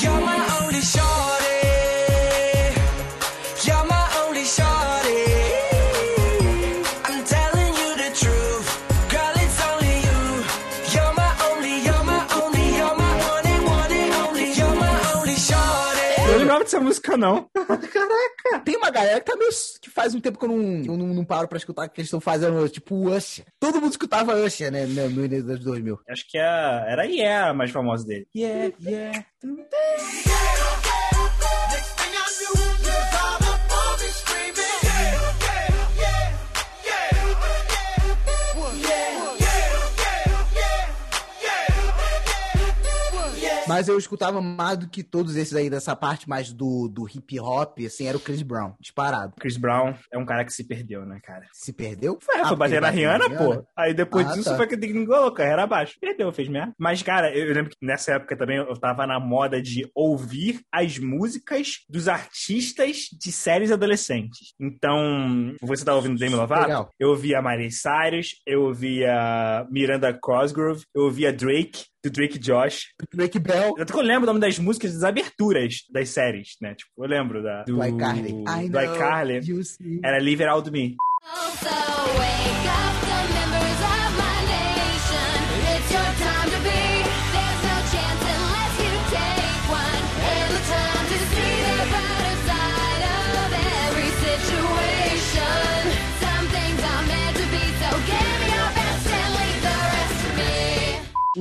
You're 0.00 0.20
my 0.20 0.36
only. 0.62 1.27
Dessa 16.68 16.80
música, 16.80 17.16
não. 17.16 17.48
Tem 18.64 18.76
uma 18.76 18.90
galera 18.90 19.20
que 19.20 19.30
tá 19.30 19.36
meio. 19.36 19.50
que 19.80 19.88
faz 19.90 20.14
um 20.14 20.20
tempo 20.20 20.38
que 20.38 20.44
eu 20.44 20.48
não, 20.48 20.60
eu 20.84 20.96
não, 20.96 21.06
não 21.14 21.24
paro 21.24 21.48
pra 21.48 21.56
escutar 21.58 21.88
que 21.88 22.00
eles 22.00 22.08
estão 22.08 22.20
fazendo, 22.20 22.68
tipo, 22.68 23.10
Usher. 23.10 23.44
Todo 23.58 23.80
mundo 23.80 23.90
escutava 23.92 24.36
Usher, 24.36 24.70
né, 24.70 24.84
no 24.86 25.08
no 25.10 25.24
início 25.24 25.44
dos 25.46 25.60
2000. 25.60 25.98
Acho 26.08 26.28
que 26.28 26.38
a- 26.38 26.84
era 26.88 27.04
Yeah 27.06 27.50
a 27.50 27.54
mais 27.54 27.70
famosa 27.70 28.04
dele. 28.06 28.26
Yeah, 28.36 28.74
yeah. 28.84 29.24
Mas 43.68 43.86
eu 43.88 43.98
escutava 43.98 44.40
mais 44.40 44.78
do 44.78 44.88
que 44.88 45.02
todos 45.02 45.36
esses 45.36 45.54
aí 45.54 45.68
dessa 45.70 45.94
parte 45.94 46.28
mais 46.28 46.52
do, 46.52 46.88
do 46.88 47.06
hip 47.08 47.38
hop, 47.38 47.78
assim, 47.86 48.06
era 48.06 48.16
o 48.16 48.20
Chris 48.20 48.42
Brown, 48.42 48.72
disparado. 48.80 49.34
Chris 49.38 49.56
Brown 49.56 49.94
é 50.12 50.18
um 50.18 50.24
cara 50.26 50.44
que 50.44 50.52
se 50.52 50.64
perdeu, 50.64 51.04
né, 51.04 51.20
cara? 51.22 51.46
Se 51.52 51.72
perdeu? 51.72 52.18
É, 52.30 52.40
Ah, 52.40 52.48
foi 52.48 52.56
bater 52.56 52.80
na 52.80 52.90
Rihanna, 52.90 53.28
pô. 53.30 53.64
Aí 53.76 53.92
depois 53.94 54.26
Ah, 54.26 54.32
disso 54.32 54.50
tá. 54.50 54.56
foi 54.56 54.66
que 54.66 54.76
desengolou, 54.76 55.30
carreira 55.32 55.62
abaixo. 55.64 55.96
Perdeu, 56.00 56.32
fez 56.32 56.48
merda. 56.48 56.72
Mas, 56.78 57.02
cara, 57.02 57.36
eu 57.36 57.52
lembro 57.52 57.70
que 57.70 57.76
nessa 57.82 58.12
época 58.12 58.36
também 58.36 58.56
eu 58.56 58.74
tava 58.78 59.06
na 59.06 59.20
moda 59.20 59.60
de 59.60 59.88
ouvir 59.94 60.60
as 60.72 60.98
músicas 60.98 61.80
dos 61.88 62.08
artistas 62.08 63.08
de 63.12 63.30
séries 63.30 63.70
adolescentes. 63.70 64.54
Então, 64.60 65.54
você 65.60 65.84
tá 65.84 65.94
ouvindo 65.94 66.18
Demi 66.18 66.34
Lovato? 66.34 66.62
Legal. 66.62 66.90
Eu 66.98 67.10
ouvia 67.10 67.42
Miley 67.42 67.70
Cyrus, 67.70 68.40
eu 68.46 68.62
ouvia 68.62 69.66
Miranda 69.70 70.12
Cosgrove, 70.12 70.84
eu 70.94 71.02
ouvia 71.02 71.32
Drake, 71.32 71.84
do 72.02 72.10
Drake 72.10 72.38
Josh. 72.38 72.88
Drake 73.12 73.38
Bell. 73.38 73.74
Eu 73.76 73.86
eu 73.98 74.00
lembro 74.00 74.24
o 74.24 74.26
nome 74.26 74.40
das 74.40 74.58
músicas 74.58 74.94
das 74.94 75.02
aberturas 75.04 75.84
das 75.90 76.08
séries, 76.10 76.56
né? 76.60 76.74
Tipo, 76.74 76.90
eu 77.04 77.08
lembro 77.08 77.42
da, 77.42 77.64
do, 77.64 77.76
Do 77.76 77.84
iCarly. 77.84 78.30
I 78.46 78.68
do 78.68 78.80
iCarly. 78.80 79.40
Era 80.04 80.18
Leave 80.18 80.42
It 80.42 80.50
Out 80.50 80.70
Me. 80.70 80.96
So 81.60 82.57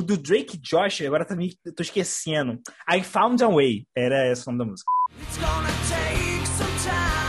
do 0.07 0.17
Drake 0.17 0.57
Josh, 0.57 1.01
agora 1.01 1.25
também 1.25 1.51
tô 1.75 1.83
esquecendo. 1.83 2.61
I 2.89 3.03
Found 3.03 3.43
a 3.43 3.49
Way. 3.49 3.83
Era 3.95 4.31
esse 4.31 4.43
o 4.43 4.51
nome 4.51 4.59
da 4.59 4.65
música. 4.65 4.89
It's 5.21 5.37
gonna 5.37 5.67
take 5.89 6.47
some 6.47 6.71
time 6.79 7.26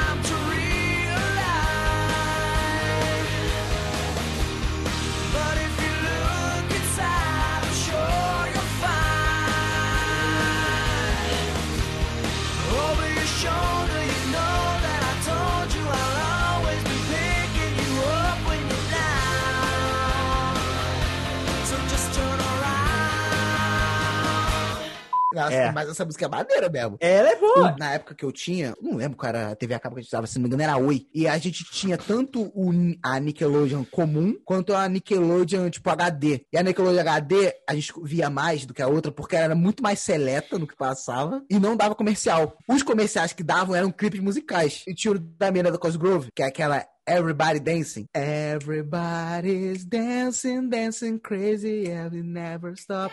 Nossa, 25.39 25.55
É. 25.55 25.73
mas 25.73 25.89
essa 25.89 26.05
música 26.05 26.25
é 26.25 26.29
maneira 26.29 26.69
mesmo. 26.69 26.97
Ela 27.01 27.31
é 27.31 27.37
boa. 27.37 27.77
Na 27.79 27.93
época 27.95 28.15
que 28.15 28.25
eu 28.25 28.33
tinha, 28.33 28.75
não 28.83 28.97
lembro 28.97 29.17
qual 29.17 29.29
era 29.29 29.51
a 29.53 29.57
TV 29.57 29.75
a 29.75 29.79
cabo 29.79 29.95
que 29.95 30.01
a 30.01 30.03
gente 30.03 30.11
tava, 30.11 30.27
se 30.27 30.37
não 30.39 30.43
me 30.43 30.49
engano, 30.49 30.63
era 30.63 30.77
Oi. 30.77 31.07
E 31.15 31.27
a 31.29 31.37
gente 31.39 31.65
tinha 31.65 31.97
tanto 31.97 32.43
o, 32.55 32.71
a 33.03 33.19
Nickelodeon 33.21 33.85
comum, 33.85 34.35
quanto 34.45 34.75
a 34.75 34.89
Nickelodeon, 34.89 35.71
tipo, 35.71 35.89
HD. 35.91 36.43
E 36.53 36.59
a 36.59 36.63
Nickelodeon 36.63 37.01
HD, 37.01 37.53
a 37.69 37.75
gente 37.75 37.93
via 38.03 38.29
mais 38.31 38.67
do 38.67 38.75
que 38.75 38.83
a 38.83 38.89
outra, 38.89 39.11
porque 39.13 39.37
ela 39.37 39.47
era 39.47 39.55
muito 39.55 39.83
mais 39.83 40.01
seleta 40.01 40.59
no 40.59 40.67
que 40.67 40.77
passava, 40.77 41.43
e 41.51 41.59
não 41.59 41.77
dava 41.77 41.95
comercial. 41.95 42.57
Os 42.69 42.83
comerciais 42.83 43.33
que 43.33 43.43
davam 43.43 43.75
eram 43.75 43.91
clipes 43.91 44.21
musicais. 44.21 44.83
E 44.87 44.95
tinha 44.95 45.13
o 45.13 45.19
da 45.19 45.51
Miranda 45.51 45.79
Cosgrove, 45.79 46.29
que 46.35 46.43
é 46.43 46.47
aquela 46.47 46.85
Everybody 47.07 47.59
Dancing. 47.61 48.07
Everybody's 48.15 49.85
dancing, 49.85 50.69
dancing 50.69 51.19
crazy, 51.19 51.91
and 51.91 52.11
we 52.13 52.23
never 52.23 52.73
stop. 52.77 53.11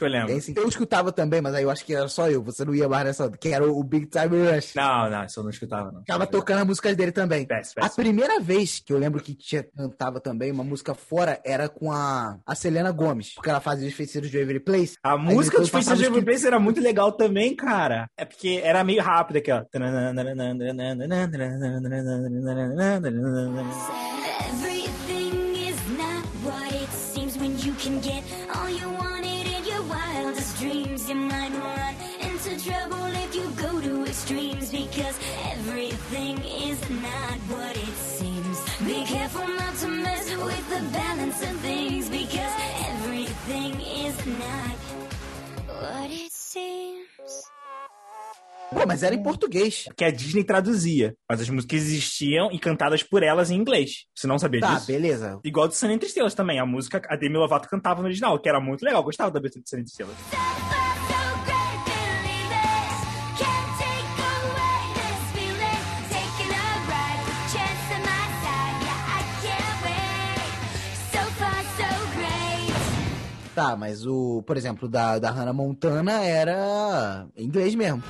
Que 0.00 0.04
eu 0.04 0.08
lembro. 0.08 0.34
Dancing. 0.34 0.54
Eu 0.56 0.68
escutava 0.68 1.12
também, 1.12 1.40
mas 1.40 1.54
aí 1.54 1.62
eu 1.62 1.70
acho 1.70 1.84
que 1.84 1.94
era 1.94 2.08
só 2.08 2.28
eu, 2.28 2.42
você 2.42 2.64
não 2.64 2.74
ia 2.74 2.88
mais 2.88 3.04
nessa, 3.04 3.30
que 3.30 3.48
era 3.48 3.64
o 3.70 3.82
Big 3.84 4.06
Time 4.06 4.50
Rush. 4.50 4.74
Não, 4.74 5.10
não, 5.10 5.24
isso 5.24 5.38
eu 5.38 5.44
não 5.44 5.50
escutava, 5.50 5.92
não. 5.92 6.00
Ficava 6.00 6.26
tocando 6.26 6.60
as 6.60 6.66
músicas 6.66 6.96
dele 6.96 7.12
também. 7.12 7.46
A 7.76 7.88
primeira 7.90 8.40
vez 8.40 8.80
que 8.80 8.92
eu 8.92 8.98
lembro 8.98 9.22
que 9.22 9.34
tinha, 9.34 9.62
cantava 9.62 10.20
também 10.20 10.50
uma 10.50 10.64
música 10.64 10.94
fora 10.94 11.40
era 11.44 11.68
com 11.68 11.92
a, 11.92 12.38
a 12.46 12.54
Selena 12.54 12.90
Gomes, 12.90 13.34
porque 13.34 13.50
ela 13.50 13.60
fazia 13.60 13.86
os 13.86 13.94
feiticeiros 13.94 14.30
de 14.30 14.38
Waverly 14.38 14.60
Place. 14.60 14.96
A 15.02 15.14
Aí 15.14 15.18
música 15.18 15.58
dos 15.58 15.70
passava 15.70 15.96
de 15.96 16.04
Every 16.06 16.24
Place 16.24 16.46
era 16.46 16.58
muito 16.58 16.80
legal 16.80 17.12
também, 17.12 17.54
cara. 17.54 18.08
É 18.16 18.24
porque 18.24 18.60
era 18.62 18.82
meio 18.82 19.02
rápido 19.02 19.36
aqui, 19.36 19.52
ó. 19.52 19.64
Everything 24.40 25.54
is 25.54 25.76
not 25.96 26.24
what 26.42 26.72
it 26.74 26.90
seems 26.90 27.36
when 27.36 27.58
you 27.58 27.74
can 27.74 28.00
get 28.00 28.29
dreams. 31.10 31.10
You 31.10 31.14
might 31.16 31.52
run 31.52 31.94
into 32.20 32.64
trouble 32.64 33.06
if 33.24 33.34
you 33.34 33.50
go 33.56 33.80
to 33.80 34.04
extremes 34.06 34.70
because 34.70 35.16
everything 35.52 36.38
is 36.44 36.78
not 36.90 37.38
what 37.48 37.76
it 37.76 37.96
seems. 37.96 38.58
Be 38.86 39.04
careful 39.04 39.46
not 39.48 39.74
to 39.80 39.88
mess 39.88 40.30
with 40.36 40.68
the 40.70 40.82
balance 40.92 41.42
of 41.42 41.56
things 41.60 42.08
because 42.08 42.52
everything 42.88 43.80
is 43.80 44.16
not 44.26 44.76
what 45.82 46.10
it 46.10 46.30
seems. 46.32 47.06
Pô, 48.72 48.86
mas 48.86 49.02
era 49.02 49.14
em 49.16 49.22
português. 49.22 49.86
Que 49.96 50.04
a 50.04 50.10
Disney 50.12 50.44
traduzia. 50.44 51.16
Mas 51.28 51.40
as 51.40 51.48
músicas 51.48 51.80
existiam 51.82 52.52
e 52.52 52.58
cantadas 52.58 53.02
por 53.02 53.20
elas 53.24 53.50
em 53.50 53.56
inglês. 53.56 54.04
Você 54.14 54.28
não 54.28 54.38
sabia 54.38 54.60
Tá, 54.60 54.74
disso? 54.74 54.86
beleza. 54.86 55.40
Igual 55.44 55.66
do 55.66 55.74
Sunny 55.74 55.94
Entre 55.94 56.06
Estrelas 56.06 56.34
também. 56.34 56.60
A 56.60 56.64
música, 56.66 57.02
a 57.08 57.16
Demi 57.16 57.36
Lovato 57.36 57.68
cantava 57.68 58.00
no 58.00 58.06
original, 58.06 58.38
que 58.38 58.48
era 58.48 58.60
muito 58.60 58.84
legal. 58.84 59.02
Gostava 59.02 59.28
da 59.32 59.40
abertura 59.40 59.64
do 59.64 59.68
Sunny 59.68 59.82
Entre 59.82 59.90
Estrelas. 59.90 60.16
Tá, 73.60 73.76
mas 73.76 74.06
o, 74.06 74.42
por 74.46 74.56
exemplo, 74.56 74.88
da, 74.88 75.18
da 75.18 75.30
Hannah 75.30 75.52
Montana 75.52 76.24
era 76.24 77.26
inglês 77.36 77.74
mesmo. 77.74 78.02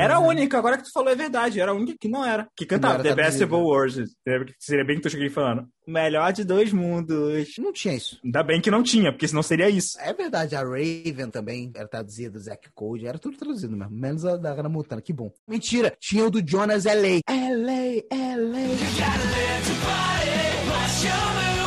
Era 0.00 0.16
a 0.16 0.20
única, 0.20 0.58
agora 0.58 0.76
que 0.78 0.84
tu 0.84 0.92
falou 0.92 1.10
é 1.10 1.16
verdade, 1.16 1.60
era 1.60 1.72
a 1.72 1.74
única 1.74 1.96
que 2.00 2.08
não 2.08 2.24
era. 2.24 2.48
Que 2.56 2.64
cantava 2.64 2.94
Não 2.94 3.02
The 3.02 3.10
era 3.10 3.22
Best 3.22 3.42
of. 3.42 3.50
Both 3.50 3.64
Worlds. 3.64 4.10
Seria 4.58 4.84
bem 4.84 4.96
que 4.96 5.02
tu 5.02 5.10
cheguei 5.10 5.28
falando. 5.28 5.68
Melhor 5.86 6.32
de 6.32 6.44
dois 6.44 6.72
mundos. 6.72 7.48
Não 7.58 7.72
tinha 7.72 7.94
isso. 7.94 8.18
Ainda 8.24 8.42
bem 8.42 8.60
que 8.60 8.70
não 8.70 8.82
tinha, 8.82 9.12
porque 9.12 9.28
senão 9.28 9.42
seria 9.42 9.68
isso. 9.68 9.98
É 10.00 10.12
verdade, 10.14 10.54
a 10.54 10.60
Raven 10.60 11.30
também 11.30 11.70
era 11.74 11.88
traduzida, 11.88 12.38
o 12.38 12.40
Zack 12.40 12.70
Code, 12.74 13.06
era 13.06 13.18
tudo 13.18 13.36
traduzido 13.36 13.76
mesmo. 13.76 13.94
Menos 13.94 14.24
a 14.24 14.36
da 14.36 14.52
Hannah 14.52 14.68
Montana, 14.68 15.02
que 15.02 15.12
bom. 15.12 15.30
Mentira, 15.46 15.92
tinha 16.00 16.24
o 16.24 16.30
do 16.30 16.40
Jonas 16.46 16.86
L.A. 16.86 17.20
L.A., 17.30 18.04
L.A. 18.10 18.60
Isso 20.90 21.59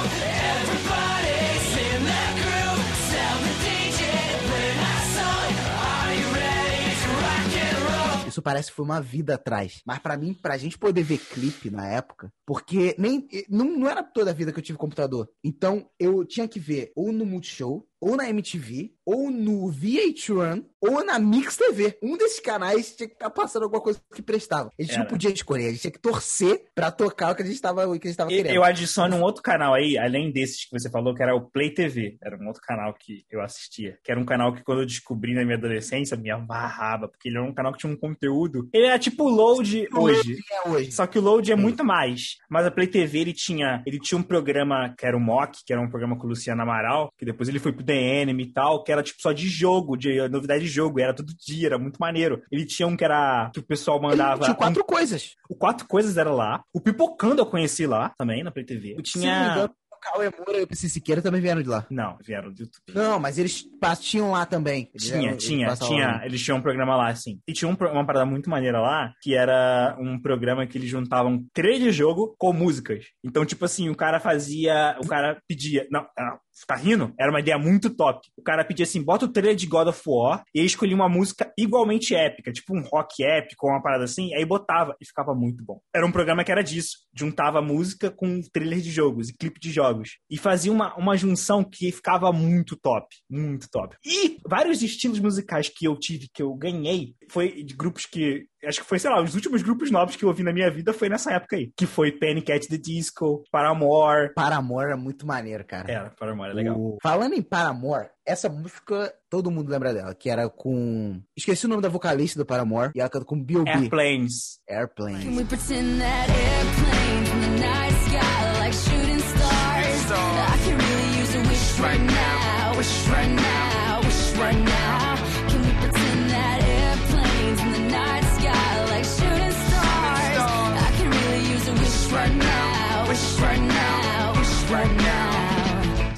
parece 8.44 8.70
que 8.70 8.76
foi 8.76 8.86
uma 8.86 9.02
vida 9.02 9.36
atrás. 9.36 9.82
Mas 9.86 10.00
pra 10.00 10.18
mim, 10.18 10.34
pra 10.34 10.58
gente 10.58 10.78
poder 10.78 11.04
ver 11.04 11.18
clipe 11.18 11.70
na 11.70 11.88
época, 11.88 12.32
porque 12.46 12.96
nem 12.98 13.28
não, 13.50 13.66
não 13.66 13.90
era 13.90 14.04
toda 14.04 14.32
a 14.32 14.34
vida 14.34 14.52
que 14.52 14.60
eu 14.60 14.64
tive 14.64 14.78
computador. 14.78 15.30
Então 15.44 15.90
eu 16.00 16.26
tinha 16.26 16.48
que 16.48 16.60
ver 16.60 16.92
ou 16.96 17.12
no 17.12 17.26
Multishow, 17.26 17.88
ou 18.04 18.18
na 18.18 18.30
MTV, 18.30 18.92
ou 19.06 19.30
no 19.32 19.72
VH1, 19.72 20.64
ou 20.82 21.04
na 21.06 21.18
Mix 21.20 21.56
TV. 21.58 21.98
Um 22.02 22.18
desses 22.18 22.40
canais 22.40 22.96
tinha 22.96 23.08
que 23.08 23.14
estar 23.16 23.30
passando 23.30 23.64
alguma 23.64 23.82
coisa 23.82 24.00
que 24.14 24.22
prestava. 24.22 24.70
A 24.78 24.82
gente 24.82 24.94
não 24.94 25.02
Era. 25.02 25.10
podia 25.10 25.30
escolher, 25.32 25.68
a 25.68 25.70
gente 25.72 25.82
tinha 25.82 25.92
que 25.92 26.00
torcer 26.02 26.66
pra 26.76 26.92
tocar 26.92 27.32
o 27.32 27.36
que 27.36 27.44
a 27.44 27.46
gente 27.46 27.62
tava, 27.62 27.88
o 27.88 27.98
que 28.00 28.08
a 28.08 28.12
gente 28.12 28.18
tava 28.18 28.32
E- 28.32 28.38
querendo. 28.38 28.54
Eu 28.56 28.64
adiciono 28.64 29.16
um 29.16 29.22
outro 29.22 29.42
canal 29.42 29.74
aí, 29.74 29.98
além 29.98 30.32
desses 30.32 30.66
que 30.66 30.72
você 30.78 30.90
falou, 30.90 31.14
que 31.16 31.24
era 31.24 31.36
o 31.36 31.42
Play 31.50 31.70
TV. 31.74 32.18
Era 32.22 32.38
um 32.38 32.48
outro 32.48 32.62
canal 32.62 32.94
que 32.94 33.24
eu 33.32 33.42
assistia. 33.42 33.98
Que 34.04 34.12
era 34.12 34.20
um 34.20 34.26
canal 34.26 34.54
que 34.54 34.64
quando 34.64 34.82
eu 34.82 34.86
descobri 34.86 35.34
na 35.34 35.44
minha 35.44 35.58
adolescência, 35.58 36.18
me 36.18 36.30
amarrava, 36.30 37.08
porque 37.08 37.30
ele 37.30 37.38
era 37.38 37.46
um 37.46 37.54
canal 37.54 37.72
que 37.74 37.80
tinha 37.80 37.92
um 37.94 37.98
conteúdo. 37.98 38.68
Ele 38.74 38.86
era 38.88 39.00
tipo 39.00 39.24
o 39.24 39.30
Load 39.30 39.88
hoje. 39.96 40.38
É 40.52 40.70
hoje. 40.70 40.92
Só 40.92 41.08
que 41.08 41.18
o 41.18 41.22
Load 41.22 41.52
é 41.52 41.56
muito 41.56 41.84
mais. 41.84 42.38
Mas 42.50 42.66
a 42.66 42.72
Play 42.72 42.88
TV, 42.88 43.20
ele 43.20 43.34
tinha, 43.34 43.82
ele 43.86 44.00
tinha 44.00 44.18
um 44.18 44.24
programa 44.24 44.94
que 44.98 45.06
era 45.06 45.16
o 45.16 45.20
Mock, 45.20 45.60
que 45.66 45.72
era 45.74 45.82
um 45.82 45.90
programa 45.90 46.18
com 46.18 46.26
o 46.26 46.30
Luciano 46.30 46.62
Amaral, 46.62 47.10
que 47.18 47.26
depois 47.26 47.48
ele 47.50 47.60
foi 47.60 47.72
pro 47.72 47.84
The 47.94 48.22
Enemy 48.22 48.44
e 48.44 48.52
tal, 48.54 48.84
que 48.84 48.92
era 48.92 49.04
tipo 49.04 49.22
só 49.22 49.32
de 49.32 49.48
jogo, 49.48 49.96
de 49.96 50.28
novidade 50.30 50.64
de 50.64 50.70
jogo, 50.70 51.00
era 51.00 51.14
todo 51.14 51.34
dia, 51.46 51.68
era 51.68 51.78
muito 51.78 51.98
maneiro. 51.98 52.42
Ele 52.52 52.66
tinha 52.66 52.88
um 52.88 52.98
que 52.98 53.04
era, 53.06 53.50
que 53.54 53.60
o 53.60 53.64
pessoal 53.64 54.02
mandava... 54.02 54.42
Tinha 54.44 54.54
um- 54.54 54.58
quatro 54.58 54.84
coisas. 54.84 55.36
o 55.50 55.56
Quatro 55.56 55.88
Coisas 55.88 56.18
era 56.18 56.32
lá. 56.32 56.64
O 56.74 56.82
Pipocando 56.82 57.42
eu 57.42 57.46
conheci 57.46 57.86
lá 57.86 58.14
também, 58.18 58.44
na 58.44 58.52
Play 58.52 58.66
TV. 58.66 58.96
Eu 58.98 59.02
tinha... 59.04 59.70
o 59.70 59.98
Cauê 60.04 60.30
Moura 60.38 60.60
e 60.60 60.64
o 60.64 60.68
PC 60.68 60.90
Siqueira 60.90 61.22
também 61.22 61.40
vieram 61.40 61.62
de 61.62 61.70
lá. 61.70 61.86
Não, 61.90 62.18
vieram 62.26 62.52
do 62.52 62.60
YouTube. 62.62 62.82
Não, 62.94 63.18
mas 63.20 63.38
eles 63.38 63.64
tinham 64.02 64.32
lá 64.32 64.46
também. 64.46 64.90
Eles 64.94 65.08
Tinha, 65.08 65.28
eram- 65.30 65.38
tinha, 65.38 65.68
eles 65.68 65.80
tinha. 65.80 66.08
lá. 66.08 66.26
Eles 66.26 66.42
tinham 66.44 66.58
um 66.58 66.62
programa 66.62 66.96
lá, 66.98 67.08
assim. 67.10 67.40
E 67.48 67.54
tinha 67.54 67.70
um 67.70 67.74
uma 67.74 68.06
parada 68.06 68.26
muito 68.26 68.50
maneira 68.50 68.82
lá, 68.82 69.14
que 69.22 69.34
era 69.34 69.96
um 70.00 70.20
programa 70.20 70.68
que 70.68 70.78
eles 70.78 70.90
juntavam 70.90 71.46
trailer 71.54 71.80
de 71.84 71.92
jogo 71.94 72.36
com 72.38 72.52
músicas. 72.52 73.06
Então, 73.24 73.46
tipo 73.46 73.64
assim, 73.64 73.88
o 73.90 73.96
cara 73.96 74.20
fazia. 74.20 74.98
O 75.02 75.08
cara 75.08 75.40
pedia. 75.48 75.88
Não, 75.90 76.02
não, 76.18 76.38
você 76.54 76.66
tá 76.68 76.76
rindo? 76.76 77.14
Era 77.20 77.32
uma 77.32 77.40
ideia 77.40 77.58
muito 77.58 77.90
top. 77.90 78.28
O 78.38 78.44
cara 78.44 78.64
pedia 78.64 78.84
assim: 78.84 79.04
bota 79.04 79.26
o 79.26 79.28
trailer 79.28 79.56
de 79.56 79.66
God 79.66 79.88
of 79.88 80.02
War 80.06 80.44
e 80.54 80.60
aí 80.60 80.66
escolhia 80.66 80.96
uma 80.96 81.10
música 81.10 81.52
igualmente 81.58 82.14
épica, 82.16 82.52
tipo 82.52 82.78
um 82.78 82.82
rock 82.82 83.24
épico, 83.24 83.68
uma 83.68 83.82
parada 83.82 84.04
assim, 84.04 84.34
aí 84.36 84.46
botava 84.46 84.96
e 85.02 85.06
ficava 85.06 85.34
muito 85.34 85.64
bom. 85.66 85.80
Era 85.94 86.06
um 86.06 86.12
programa 86.12 86.44
que 86.44 86.52
era 86.52 86.64
disso. 86.64 86.98
Juntava 87.16 87.62
música 87.62 88.12
com 88.12 88.42
trailer 88.52 88.82
de 88.82 88.92
jogos 88.92 89.30
e 89.30 89.38
clipe 89.38 89.60
de 89.60 89.72
jogos. 89.72 90.18
E 90.30 90.38
fazia 90.38 90.72
uma, 90.72 90.96
uma 90.96 91.18
junção 91.18 91.64
que 91.64 91.92
ficava 91.92 92.32
muito 92.32 92.76
top. 92.76 93.08
Muito 93.30 93.68
top. 93.70 93.96
E 94.06 94.38
vários 94.48 94.82
estilos 94.82 95.20
musicais 95.20 95.70
que 95.70 95.88
eu 95.88 95.98
tive, 95.98 96.28
que 96.32 96.44
eu 96.44 96.54
ganhei, 96.54 97.16
foi 97.32 97.64
de 97.64 97.76
grupos 97.76 98.06
que. 98.06 98.46
Acho 98.66 98.82
que 98.82 98.86
foi, 98.88 99.00
sei 99.00 99.10
lá, 99.10 99.22
os 99.22 99.36
últimos 99.36 99.62
grupos 99.62 99.92
novos 99.92 100.16
que 100.16 100.24
eu 100.24 100.30
ouvi 100.30 100.44
na 100.44 100.54
minha 100.54 100.70
vida 100.72 100.94
foi 100.94 101.10
nessa 101.10 101.32
época 101.34 101.56
aí. 101.56 101.72
Que 101.76 101.86
foi 101.86 102.12
Panic! 102.12 102.52
at 102.52 102.66
the 102.68 102.78
Disco, 102.78 103.44
Paramore. 103.52 104.34
Paramore 104.34 104.86
era 104.88 104.98
muito 104.98 105.26
maneiro, 105.26 105.64
cara. 105.66 105.92
Era, 105.92 106.10
Paramore 106.12 106.52
é 106.52 106.54
legal. 106.54 106.76
O- 106.80 106.98
Falando 107.02 107.34
em 107.34 107.42
Paramore, 107.42 108.08
essa 108.26 108.48
música 108.50 109.14
todo 109.30 109.50
mundo 109.52 109.70
lembra 109.70 109.94
dela, 109.94 110.14
que 110.16 110.30
era 110.30 110.50
com. 110.50 111.20
Esqueci 111.36 111.66
o 111.66 111.70
nome 111.70 111.82
da 111.82 111.90
vocalista 111.90 112.40
do 112.40 112.46
Paramore, 112.46 112.92
e 112.96 113.00
ela 113.00 113.10
canta 113.10 113.26
com 113.26 113.42
B.O.B. 113.42 113.70
Airplanes. 113.70 114.60
Airplane. 114.70 115.24
Can 115.26 115.36
we 115.36 115.44
pretend 115.46 116.00
that 116.00 116.30
airplanes 116.30 117.30
in 117.30 117.40
the 117.42 117.60
night 117.60 117.94
sky 118.06 118.60
like 118.60 118.74
shooting 118.74 119.20
stars? 119.20 120.12
I 120.12 120.58
can 120.66 120.78
really 120.78 121.20
use 121.22 121.36
a 121.36 121.40
wish 121.50 121.80
right 121.80 122.02
now, 122.02 122.78
wish 122.78 123.08
right 123.10 123.23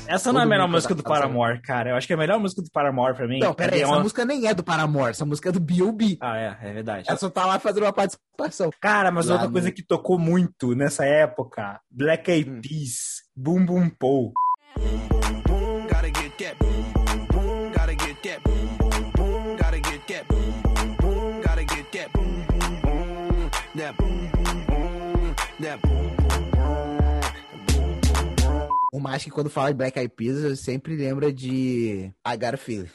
Essa 0.07 0.31
não 0.31 0.39
é 0.41 0.43
a 0.43 0.45
melhor 0.45 0.67
música 0.67 0.93
do 0.93 1.03
Paramore, 1.03 1.61
cara. 1.61 1.89
Eu 1.91 1.95
acho 1.95 2.05
que 2.07 2.13
a 2.13 2.17
melhor 2.17 2.39
música 2.39 2.61
do 2.61 2.69
Paramore 2.71 3.15
pra 3.15 3.27
mim. 3.27 3.39
Não, 3.39 3.53
pera 3.53 3.73
aí, 3.73 3.81
é 3.81 3.83
essa 3.83 3.91
uma- 3.93 4.01
música 4.03 4.23
nem 4.25 4.47
é 4.47 4.53
do 4.53 4.63
Paramore, 4.63 5.11
essa 5.11 5.25
música 5.25 5.49
é 5.49 5.51
do 5.51 5.59
B.O.B. 5.59 6.17
Ah, 6.21 6.37
é, 6.37 6.57
é 6.61 6.73
verdade. 6.73 7.05
Ela 7.07 7.17
só 7.17 7.29
tá 7.29 7.45
lá 7.45 7.59
fazendo 7.59 7.83
uma 7.83 7.93
participação. 7.93 8.69
Cara, 8.79 9.11
mas 9.11 9.25
Lá 9.27 9.33
outra 9.33 9.47
no- 9.47 9.53
coisa 9.53 9.71
que 9.71 9.81
tocou 9.83 10.19
muito 10.19 10.75
nessa 10.75 11.05
época: 11.05 11.79
Black 11.89 12.29
Eyed 12.31 12.49
Hum. 12.49 12.61
Peas, 12.61 13.23
Boom 13.35 13.65
Boom 13.65 13.89
Pow. 13.89 14.31
Mais 29.05 29.23
que 29.23 29.29
quando 29.29 29.51
fala 29.51 29.67
de 29.67 29.75
Black 29.75 29.99
Eyed 29.99 30.11
Peas, 30.15 30.37
eu 30.37 30.55
sempre 30.55 30.95
lembro 30.95 31.31
de 31.31 32.11
I 32.25 32.37
Got 32.37 32.55
a 32.55 32.57
Feeling. 32.57 32.89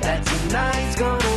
That 0.00 0.24
tonight's 0.24 0.94
gonna 0.94 1.31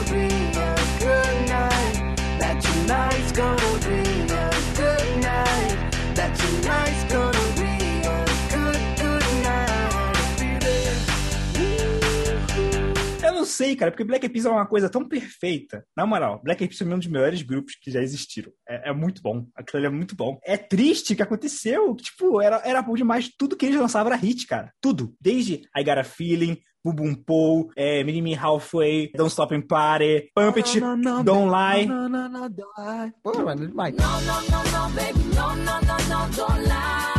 sei, 13.55 13.75
cara, 13.75 13.91
porque 13.91 14.03
Black 14.03 14.25
Eyed 14.25 14.33
Peas 14.33 14.45
é 14.45 14.49
uma 14.49 14.65
coisa 14.65 14.89
tão 14.89 15.07
perfeita. 15.07 15.85
Na 15.95 16.05
moral, 16.05 16.41
Black 16.43 16.61
Eyed 16.61 16.75
Peas 16.75 16.89
é 16.89 16.93
um 16.93 16.99
dos 16.99 17.07
melhores 17.07 17.41
grupos 17.41 17.75
que 17.81 17.89
já 17.89 18.01
existiram. 18.01 18.51
É, 18.67 18.89
é 18.89 18.93
muito 18.93 19.21
bom. 19.21 19.47
Aquilo 19.55 19.77
ali 19.77 19.85
é 19.85 19.89
muito 19.89 20.15
bom. 20.15 20.39
É 20.43 20.57
triste 20.57 21.13
o 21.13 21.15
que 21.15 21.23
aconteceu. 21.23 21.95
Tipo, 21.95 22.41
era, 22.41 22.61
era 22.65 22.81
bom 22.81 22.95
demais. 22.95 23.29
Tudo 23.37 23.55
que 23.55 23.65
eles 23.65 23.79
lançavam 23.79 24.11
era 24.11 24.21
hit, 24.21 24.45
cara. 24.45 24.71
Tudo. 24.81 25.15
Desde 25.19 25.67
I 25.75 25.83
Got 25.83 25.99
a 25.99 26.03
Feeling, 26.03 26.57
Boom 26.83 26.95
Boom 26.95 27.15
Pow, 27.15 27.69
é, 27.75 28.03
Me 28.03 28.35
Halfway, 28.35 29.11
Don't 29.15 29.31
Stop 29.31 29.55
and 29.55 29.67
Party, 29.67 30.29
Pump 30.35 30.57
It, 30.57 30.79
Não, 30.79 30.95
não, 30.95 31.15
não, 31.17 31.23
Don't 31.23 31.49
Lie. 31.49 31.85
Não, 31.87 32.09
não, 32.09 32.29
não, 32.29 32.49
don't 32.49 32.71
lie. 32.77 33.13
Pô, 33.23 33.43
mano, 33.43 33.67
demais. 33.67 33.95
No, 33.95 34.03
no, 34.03 34.41
no, 34.41 34.63
no, 34.63 34.89
baby, 34.93 35.19
no, 35.33 35.55
no, 35.55 35.81
no, 35.81 35.97
no, 36.09 36.35
don't 36.35 36.61
lie. 36.61 37.15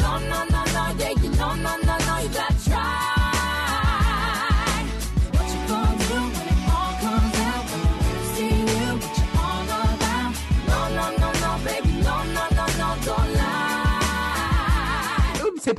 No, 0.00 0.18
no, 0.18 0.44
no, 0.46 0.62
no, 0.72 0.98
yeah, 0.98 1.10
you 1.22 1.30
no, 1.30 1.56
no, 1.56 2.01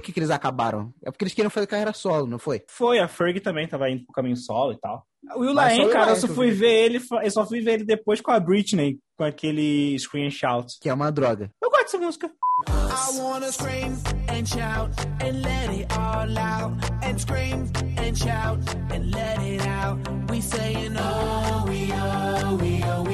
por 0.03 0.07
que 0.07 0.11
que 0.11 0.19
eles 0.19 0.29
acabaram. 0.29 0.93
É 1.01 1.09
porque 1.09 1.23
eles 1.23 1.33
queriam 1.33 1.49
fazer 1.49 1.65
carreira 1.65 1.93
solo, 1.93 2.27
não 2.27 2.37
foi? 2.37 2.61
Foi, 2.67 2.99
a 2.99 3.07
Ferg 3.07 3.39
também 3.39 3.67
tava 3.67 3.89
indo 3.89 4.03
pro 4.03 4.13
caminho 4.13 4.35
solo 4.35 4.73
e 4.73 4.77
tal. 4.77 5.05
O 5.35 5.39
Will 5.39 5.53
Mas 5.53 5.77
Laen, 5.77 5.89
cara, 5.89 6.11
eu 6.11 6.15
só 6.17 6.27
fui 6.27 6.51
ver 6.51 6.85
ele, 6.85 7.01
eu 7.23 7.31
só 7.31 7.45
fui 7.45 7.61
ver 7.61 7.75
ele 7.75 7.85
depois 7.85 8.19
com 8.19 8.31
a 8.31 8.39
Britney, 8.39 8.99
com 9.17 9.23
aquele 9.23 9.97
Screen 9.97 10.27
and 10.27 10.31
Shout. 10.31 10.77
Que 10.81 10.89
é 10.89 10.93
uma 10.93 11.09
droga. 11.09 11.49
Eu 11.63 11.69
gosto 11.69 11.83
dessa 11.83 11.97
música. 11.97 12.31
I 12.69 13.19
wanna 13.19 13.51
scream 13.51 13.93
and 14.29 14.45
shout 14.45 14.91
and 15.21 15.41
let 15.41 15.69
it 15.69 15.87
all 15.97 16.37
out. 16.37 16.73
And 17.03 17.17
scream 17.17 17.71
and 17.97 18.15
shout 18.15 18.59
and 18.91 19.11
let 19.11 19.39
it 19.39 19.65
out. 19.65 19.97
We 20.29 20.41
saying 20.41 20.95
oh, 20.97 21.65
we 21.67 21.91
oh, 21.93 22.55
we 22.57 22.83
oh, 22.83 23.03
we 23.03 23.12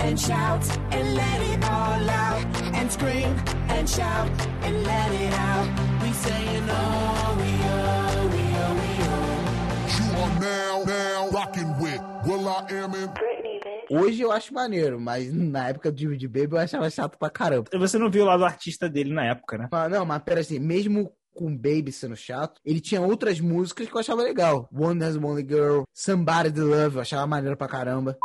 and 0.00 0.18
shout 0.18 0.62
and 0.92 1.14
let 1.14 1.40
it 1.40 1.64
all 1.64 2.10
out. 2.10 2.44
And 2.74 2.90
scream 2.90 3.34
and 3.68 3.88
shout 3.88 4.28
and 4.62 4.82
let 4.84 5.12
it 5.12 5.34
out. 5.34 5.68
We 6.02 6.12
saying 6.12 6.66
oh, 6.70 7.36
we 7.40 7.50
oh, 7.64 8.28
we 8.32 8.44
oh, 8.62 8.74
we 8.80 8.90
oh. 9.04 9.58
You 9.98 10.22
are 10.22 10.40
now, 10.40 10.84
now 10.84 11.28
rocking 11.30 11.78
with 11.78 12.00
Will 12.26 12.48
I 12.48 12.66
Am 12.70 12.94
in 12.94 13.08
Britney, 13.08 13.60
bitch. 13.64 13.90
Hoje 13.90 14.22
eu 14.22 14.30
acho 14.30 14.52
maneiro, 14.52 15.00
mas 15.00 15.32
na 15.32 15.68
época 15.68 15.90
do 15.90 15.96
DVD 15.96 16.28
Baby 16.28 16.56
eu 16.56 16.58
achava 16.58 16.90
chato 16.90 17.16
pra 17.18 17.30
caramba. 17.30 17.70
Você 17.78 17.98
não 17.98 18.10
viu 18.10 18.24
lá 18.24 18.36
do 18.36 18.44
artista 18.44 18.88
dele 18.88 19.12
na 19.12 19.24
época, 19.24 19.56
né? 19.56 19.68
Mas, 19.70 19.90
não, 19.90 20.04
mas 20.04 20.22
pera 20.22 20.40
assim, 20.40 20.58
mesmo 20.58 21.10
com 21.34 21.56
Baby 21.56 21.92
sendo 21.92 22.16
chato, 22.16 22.60
ele 22.66 22.80
tinha 22.80 23.00
outras 23.00 23.40
músicas 23.40 23.88
que 23.88 23.94
eu 23.94 24.00
achava 24.00 24.22
legal. 24.22 24.68
One 24.72 25.02
as 25.04 25.16
Only 25.16 25.46
Girl, 25.48 25.84
Somebody 25.94 26.50
to 26.52 26.64
Love, 26.64 26.96
eu 26.96 27.02
achava 27.02 27.26
maneiro 27.26 27.56
pra 27.56 27.68
caramba. 27.68 28.18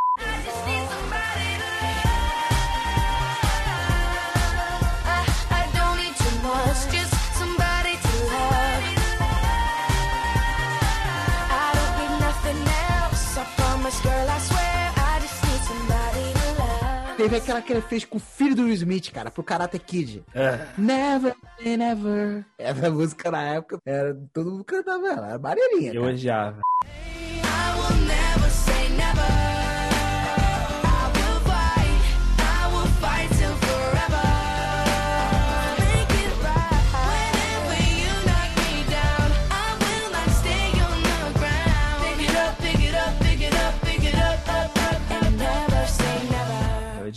Teve 17.24 17.38
aquela 17.38 17.62
que 17.62 17.72
ele 17.72 17.82
fez 17.82 18.04
com 18.04 18.18
o 18.18 18.20
filho 18.20 18.54
do 18.54 18.64
Will 18.64 18.74
Smith, 18.74 19.10
cara, 19.14 19.32
pro 19.32 19.42
Karate 19.42 19.80
Kid. 19.80 20.26
É. 20.36 20.60
Never, 20.78 21.34
never. 21.64 22.46
Essa 22.58 22.92
música 22.92 23.32
na 23.32 23.42
época, 23.44 23.80
era, 23.86 24.14
todo 24.34 24.52
mundo 24.52 24.66
cantava 24.66 25.08
ela, 25.08 25.28
era 25.30 25.40
maneirinha. 25.40 25.94
Eu 25.94 26.02
cara. 26.02 26.14
odiava. 26.14 26.60
I 26.84 27.80
will 27.80 28.06
never 28.06 28.50
say 28.50 28.90
never. 28.90 29.53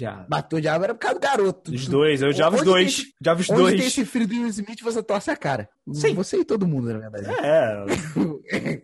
Odiava. 0.07 0.27
Bateu 0.29 0.61
de 0.61 0.69
aba 0.69 0.85
era 0.85 0.95
por 0.95 1.01
causa 1.01 1.19
do 1.19 1.23
garoto. 1.23 1.71
Os 1.73 1.89
dois, 1.89 2.23
eu 2.23 2.29
odiava 2.29 2.57
os 2.57 2.63
dois. 2.63 2.97
tem 2.97 3.13
Odiava 3.21 3.41
os 3.41 3.51
Onde 3.51 3.61
tem 3.63 3.71
dois. 3.79 3.87
esse 3.87 4.05
filho 4.05 4.27
do 4.27 4.35
Will 4.35 4.47
Smith, 4.49 4.81
você 4.83 5.03
torce 5.03 5.31
a 5.31 5.37
cara. 5.37 5.69
Sim. 5.93 6.15
Você 6.15 6.39
e 6.39 6.45
todo 6.45 6.67
mundo, 6.67 6.93
na 6.93 7.09
verdade. 7.09 7.41
É, 7.45 7.85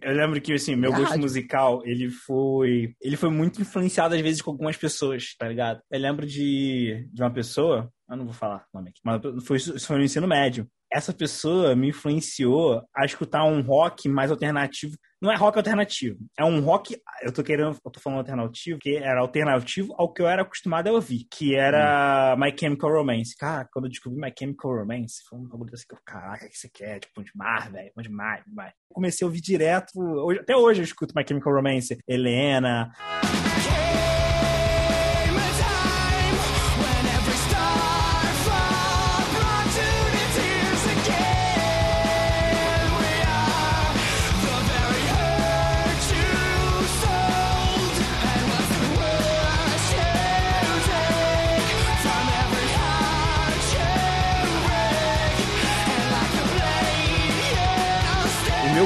eu 0.03 0.13
lembro 0.15 0.41
que, 0.41 0.53
assim, 0.53 0.77
meu 0.77 0.93
gosto 0.93 1.19
musical, 1.19 1.83
ele 1.85 2.11
foi... 2.11 2.95
Ele 3.01 3.17
foi 3.17 3.31
muito 3.31 3.61
influenciado, 3.61 4.15
às 4.15 4.21
vezes, 4.21 4.43
com 4.43 4.51
algumas 4.51 4.77
pessoas, 4.77 5.35
tá 5.39 5.49
ligado? 5.49 5.81
Eu 5.91 6.01
lembro 6.01 6.27
de, 6.27 7.09
de 7.13 7.23
uma 7.23 7.31
pessoa... 7.31 7.91
Eu 8.11 8.17
não 8.17 8.27
vou 8.27 8.35
falar 8.35 8.67
o 8.73 8.77
nome 8.77 8.91
aqui, 8.91 9.01
mas 9.03 9.23
foi, 9.45 9.59
foi 9.59 9.97
no 9.97 10.05
ensino 10.05 10.29
médio. 10.29 10.69
Essa 10.93 11.13
pessoa 11.13 11.75
me 11.75 11.89
influenciou 11.89 12.83
a 12.95 13.05
escutar 13.07 13.45
um 13.45 13.63
rock 13.63 14.09
mais 14.09 14.31
alternativo. 14.31 14.95
Não 15.23 15.31
é 15.33 15.37
rock 15.37 15.57
alternativo, 15.57 16.19
é 16.37 16.45
um 16.45 16.61
rock... 16.61 16.97
Eu 17.23 17.33
tô 17.33 17.45
querendo... 17.45 17.79
Eu 17.85 17.91
tô 17.93 18.01
falando 18.01 18.19
alternativo, 18.19 18.77
que 18.81 18.97
era 18.97 19.21
alternativo 19.21 19.95
ao 19.97 20.13
que 20.13 20.21
eu 20.21 20.27
era 20.27 20.43
acostumado 20.43 20.89
a 20.89 20.93
ouvir, 20.93 21.29
que 21.31 21.55
era 21.55 22.35
My 22.37 22.53
Chemical 22.59 22.91
Romance. 22.91 23.37
Cara, 23.39 23.69
quando 23.73 23.85
eu 23.85 23.91
descobri 23.91 24.21
My 24.21 24.33
Chemical 24.37 24.79
Romance, 24.79 25.23
foi 25.29 25.39
um 25.39 25.47
bagulho 25.47 25.71
assim 25.73 25.85
que 25.89 25.95
eu, 25.95 25.99
caraca, 26.05 26.45
o 26.45 26.49
que 26.49 26.59
você 26.59 26.69
quer? 26.69 26.99
Tipo, 26.99 27.23
demais, 27.23 27.71
velho, 27.71 27.93
demais, 27.99 28.45
demais. 28.45 28.73
Comecei 28.93 29.25
a 29.25 29.29
ouvir 29.29 29.41
direto, 29.41 29.93
hoje- 29.97 30.41
até 30.41 30.57
hoje 30.57 30.81
eu 30.81 30.85
escuto 30.85 31.15
My 31.17 31.25
Chemical 31.27 31.55
Romance, 31.55 31.97
Helena, 32.07 32.91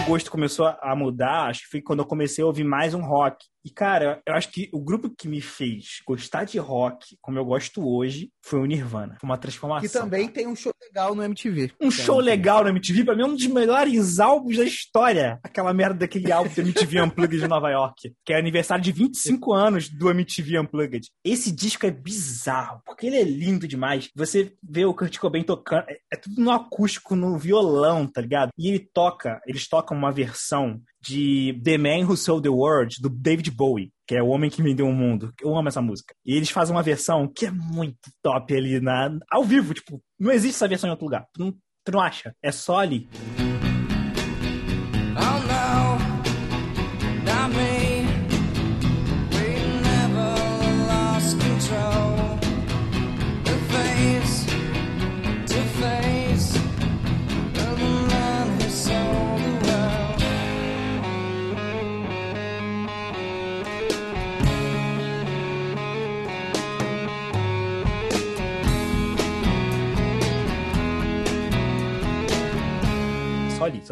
gosto 0.06 0.30
começou 0.30 0.66
a 0.80 0.94
mudar, 0.94 1.48
acho 1.48 1.62
que 1.62 1.68
foi 1.68 1.82
quando 1.82 1.98
eu 1.98 2.06
comecei 2.06 2.42
a 2.42 2.46
ouvir 2.46 2.62
mais 2.62 2.94
um 2.94 3.02
rock. 3.02 3.44
E, 3.66 3.70
cara, 3.70 4.22
eu 4.24 4.32
acho 4.32 4.52
que 4.52 4.70
o 4.72 4.78
grupo 4.78 5.10
que 5.10 5.26
me 5.26 5.40
fez 5.40 6.00
gostar 6.06 6.44
de 6.44 6.56
rock, 6.56 7.18
como 7.20 7.36
eu 7.36 7.44
gosto 7.44 7.84
hoje, 7.84 8.30
foi 8.40 8.60
o 8.60 8.64
Nirvana. 8.64 9.16
Foi 9.20 9.28
uma 9.28 9.36
transformação. 9.36 9.88
Que 9.88 9.92
também 9.92 10.28
tem 10.28 10.46
um 10.46 10.54
show 10.54 10.72
legal 10.80 11.16
no 11.16 11.24
MTV. 11.24 11.72
Um 11.80 11.90
show 11.90 12.20
legal 12.20 12.62
na 12.62 12.70
MTV, 12.70 13.04
pra 13.04 13.16
mim 13.16 13.22
é 13.22 13.26
um 13.26 13.34
dos 13.34 13.46
melhores 13.48 14.20
álbuns 14.20 14.56
da 14.56 14.62
história. 14.62 15.40
Aquela 15.42 15.74
merda 15.74 15.98
daquele 15.98 16.30
álbum 16.30 16.54
do 16.54 16.60
MTV 16.60 17.00
Unplugged 17.02 17.40
de 17.40 17.48
Nova 17.48 17.68
York, 17.68 18.14
que 18.24 18.32
é 18.32 18.38
aniversário 18.38 18.84
de 18.84 18.92
25 18.92 19.52
anos 19.52 19.88
do 19.88 20.10
MTV 20.10 20.60
Unplugged. 20.60 21.08
Esse 21.24 21.50
disco 21.50 21.86
é 21.86 21.90
bizarro, 21.90 22.80
porque 22.86 23.08
ele 23.08 23.16
é 23.16 23.24
lindo 23.24 23.66
demais. 23.66 24.08
Você 24.14 24.54
vê 24.62 24.84
o 24.84 24.94
Kurt 24.94 25.18
Cobain 25.18 25.42
tocando, 25.42 25.86
é, 25.88 25.98
é 26.12 26.16
tudo 26.16 26.40
no 26.40 26.52
acústico, 26.52 27.16
no 27.16 27.36
violão, 27.36 28.06
tá 28.06 28.20
ligado? 28.20 28.50
E 28.56 28.68
ele 28.68 28.78
toca, 28.78 29.40
eles 29.44 29.68
tocam 29.68 29.96
uma 29.96 30.12
versão 30.12 30.80
de 31.06 31.58
The 31.62 31.78
Man 31.78 32.06
Who 32.06 32.16
Sold 32.16 32.42
the 32.42 32.48
World, 32.48 32.96
do 33.00 33.08
David 33.08 33.50
Bowie, 33.50 33.90
que 34.06 34.16
é 34.16 34.22
o 34.22 34.28
homem 34.28 34.50
que 34.50 34.62
vendeu 34.62 34.86
o 34.86 34.92
mundo. 34.92 35.32
Eu 35.40 35.56
amo 35.56 35.68
essa 35.68 35.82
música. 35.82 36.14
E 36.24 36.34
eles 36.34 36.50
fazem 36.50 36.74
uma 36.74 36.82
versão 36.82 37.26
que 37.26 37.46
é 37.46 37.50
muito 37.50 37.98
top 38.22 38.54
ali 38.54 38.80
na, 38.80 39.16
ao 39.30 39.44
vivo, 39.44 39.74
tipo, 39.74 40.00
não 40.18 40.32
existe 40.32 40.56
essa 40.56 40.68
versão 40.68 40.88
em 40.88 40.92
outro 40.92 41.06
lugar. 41.06 41.26
Tu 41.32 41.40
não, 41.40 41.52
tu 41.84 41.92
não 41.92 42.00
acha? 42.00 42.34
É 42.42 42.50
só 42.52 42.78
ali. 42.78 43.08
Oh 43.40 43.45